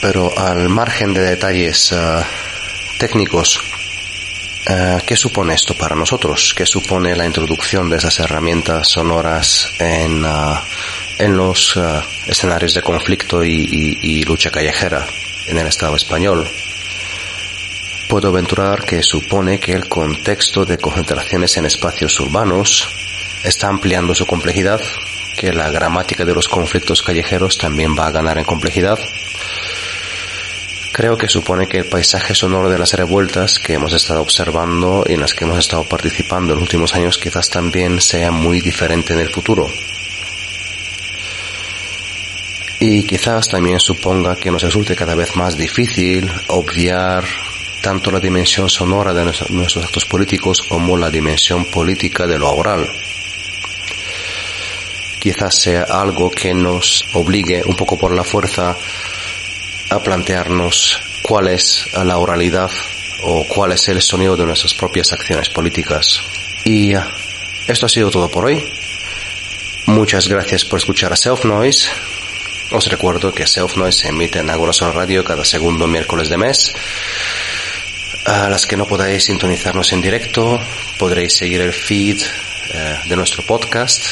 Pero 0.02 0.32
al 0.38 0.70
margen 0.70 1.14
de 1.14 1.22
detalles 1.22 1.92
eh, 1.92 2.24
técnicos, 3.00 3.60
eh, 4.68 5.00
¿qué 5.06 5.16
supone 5.16 5.54
esto 5.56 5.74
para 5.74 5.96
nosotros? 5.96 6.54
¿Qué 6.56 6.66
supone 6.66 7.16
la 7.16 7.26
introducción 7.26 7.90
de 7.90 7.98
esas 7.98 8.20
herramientas 8.20 8.90
sonoras 8.90 9.74
en, 9.80 10.24
eh, 10.24 10.30
en 11.20 11.36
los 11.36 11.78
escenarios 12.28 12.74
de 12.76 12.82
conflicto 12.82 13.44
y- 13.44 13.98
y 14.02 14.24
lucha 14.24 14.52
callejera 14.52 15.06
en 15.48 15.58
el 15.58 15.68
Estado 15.68 15.96
español? 15.96 16.48
Puedo 18.08 18.30
aventurar 18.30 18.86
que 18.86 19.04
supone 19.04 19.60
que 19.60 19.74
el 19.74 19.88
contexto 19.90 20.64
de 20.66 20.78
concentraciones 20.78 21.58
en 21.58 21.66
espacios 21.66 22.18
urbanos 22.20 22.88
está 23.44 23.68
ampliando 23.68 24.14
su 24.16 24.26
complejidad, 24.26 24.80
que 25.36 25.52
la 25.52 25.70
gramática 25.70 26.24
de 26.24 26.34
los 26.34 26.48
conflictos 26.48 27.02
callejeros 27.04 27.58
también 27.58 27.98
va 27.98 28.08
a 28.08 28.12
ganar 28.12 28.38
en 28.38 28.46
complejidad. 28.46 28.98
Creo 30.98 31.16
que 31.16 31.28
supone 31.28 31.68
que 31.68 31.78
el 31.78 31.86
paisaje 31.86 32.34
sonoro 32.34 32.72
de 32.72 32.80
las 32.80 32.94
revueltas 32.94 33.60
que 33.60 33.74
hemos 33.76 33.94
estado 33.94 34.20
observando 34.20 35.06
y 35.08 35.14
en 35.14 35.22
las 35.22 35.36
que 35.36 35.46
hemos 35.46 35.60
estado 35.60 35.84
participando 35.84 36.54
en 36.54 36.56
los 36.60 36.64
últimos 36.64 36.96
años 36.96 37.20
quizás 37.20 37.52
también 37.52 38.02
sea 38.02 38.32
muy 38.32 38.62
diferente 38.62 39.14
en 39.14 39.20
el 39.20 39.30
futuro. 39.30 39.70
Y 42.80 43.04
quizás 43.04 43.48
también 43.48 43.80
suponga 43.80 44.36
que 44.38 44.50
nos 44.50 44.64
resulte 44.64 44.96
cada 44.96 45.14
vez 45.14 45.36
más 45.36 45.56
difícil 45.56 46.32
obviar 46.48 47.24
tanto 47.82 48.10
la 48.10 48.20
dimensión 48.20 48.68
sonora 48.68 49.14
de 49.14 49.24
nuestro- 49.24 49.50
nuestros 49.50 49.86
actos 49.86 50.06
políticos 50.06 50.64
como 50.68 50.98
la 50.98 51.12
dimensión 51.12 51.66
política 51.66 52.26
de 52.26 52.40
lo 52.40 52.50
oral. 52.56 52.90
Quizás 55.20 55.60
sea 55.60 55.84
algo 55.84 56.32
que 56.32 56.56
nos 56.56 57.06
obligue 57.14 57.62
un 57.64 57.76
poco 57.76 58.00
por 58.00 58.16
la 58.16 58.24
fuerza 58.24 58.76
a 59.90 60.02
plantearnos 60.02 61.02
cuál 61.22 61.48
es 61.48 61.88
la 61.94 62.18
oralidad 62.18 62.72
o 63.24 63.44
cuál 63.46 63.72
es 63.72 63.88
el 63.88 64.02
sonido 64.02 64.36
de 64.38 64.46
nuestras 64.46 64.74
propias 64.74 65.12
acciones 65.12 65.50
políticas. 65.50 66.22
Y 66.64 66.96
eh, 66.96 67.04
esto 67.68 67.86
ha 67.86 67.90
sido 67.90 68.12
todo 68.12 68.30
por 68.30 68.46
hoy. 68.46 68.64
Muchas 69.86 70.28
gracias 70.28 70.66
por 70.66 70.80
escuchar 70.80 71.14
a 71.14 71.16
Self 71.16 71.46
Noise. 71.46 71.90
Os 72.72 72.88
recuerdo 72.88 73.34
que 73.34 73.48
Self 73.48 73.78
Noise 73.78 74.02
se 74.02 74.08
emite 74.10 74.40
en 74.40 74.50
Agora 74.50 74.74
Son 74.74 74.94
Radio 74.94 75.24
cada 75.24 75.46
segundo 75.46 75.88
miércoles 75.88 76.30
de 76.30 76.38
mes. 76.38 76.74
A 78.26 78.50
las 78.50 78.66
que 78.66 78.76
no 78.76 78.86
podáis 78.86 79.24
sintonizarnos 79.24 79.94
en 79.94 80.02
directo, 80.02 80.60
podréis 80.98 81.34
seguir 81.34 81.62
el 81.62 81.72
feed 81.72 82.22
eh, 82.74 83.00
de 83.06 83.16
nuestro 83.16 83.44
podcast, 83.44 84.04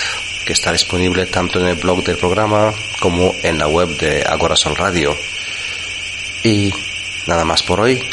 que 0.45 0.53
está 0.53 0.71
disponible 0.71 1.25
tanto 1.25 1.59
en 1.59 1.67
el 1.67 1.75
blog 1.75 2.03
del 2.03 2.17
programa 2.17 2.73
como 3.01 3.35
en 3.43 3.57
la 3.57 3.67
web 3.67 3.89
de 3.97 4.23
Agora 4.25 4.55
Son 4.55 4.73
Radio. 4.73 5.17
Y 6.45 6.71
nada 7.25 7.43
más 7.43 7.63
por 7.63 7.81
hoy. 7.81 8.03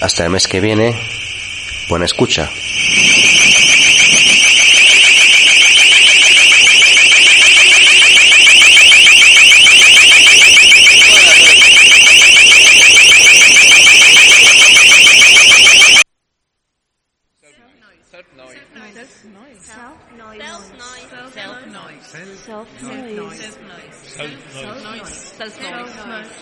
Hasta 0.00 0.24
el 0.24 0.30
mes 0.30 0.48
que 0.48 0.60
viene. 0.60 0.92
Buena 1.88 2.04
escucha. 2.04 2.50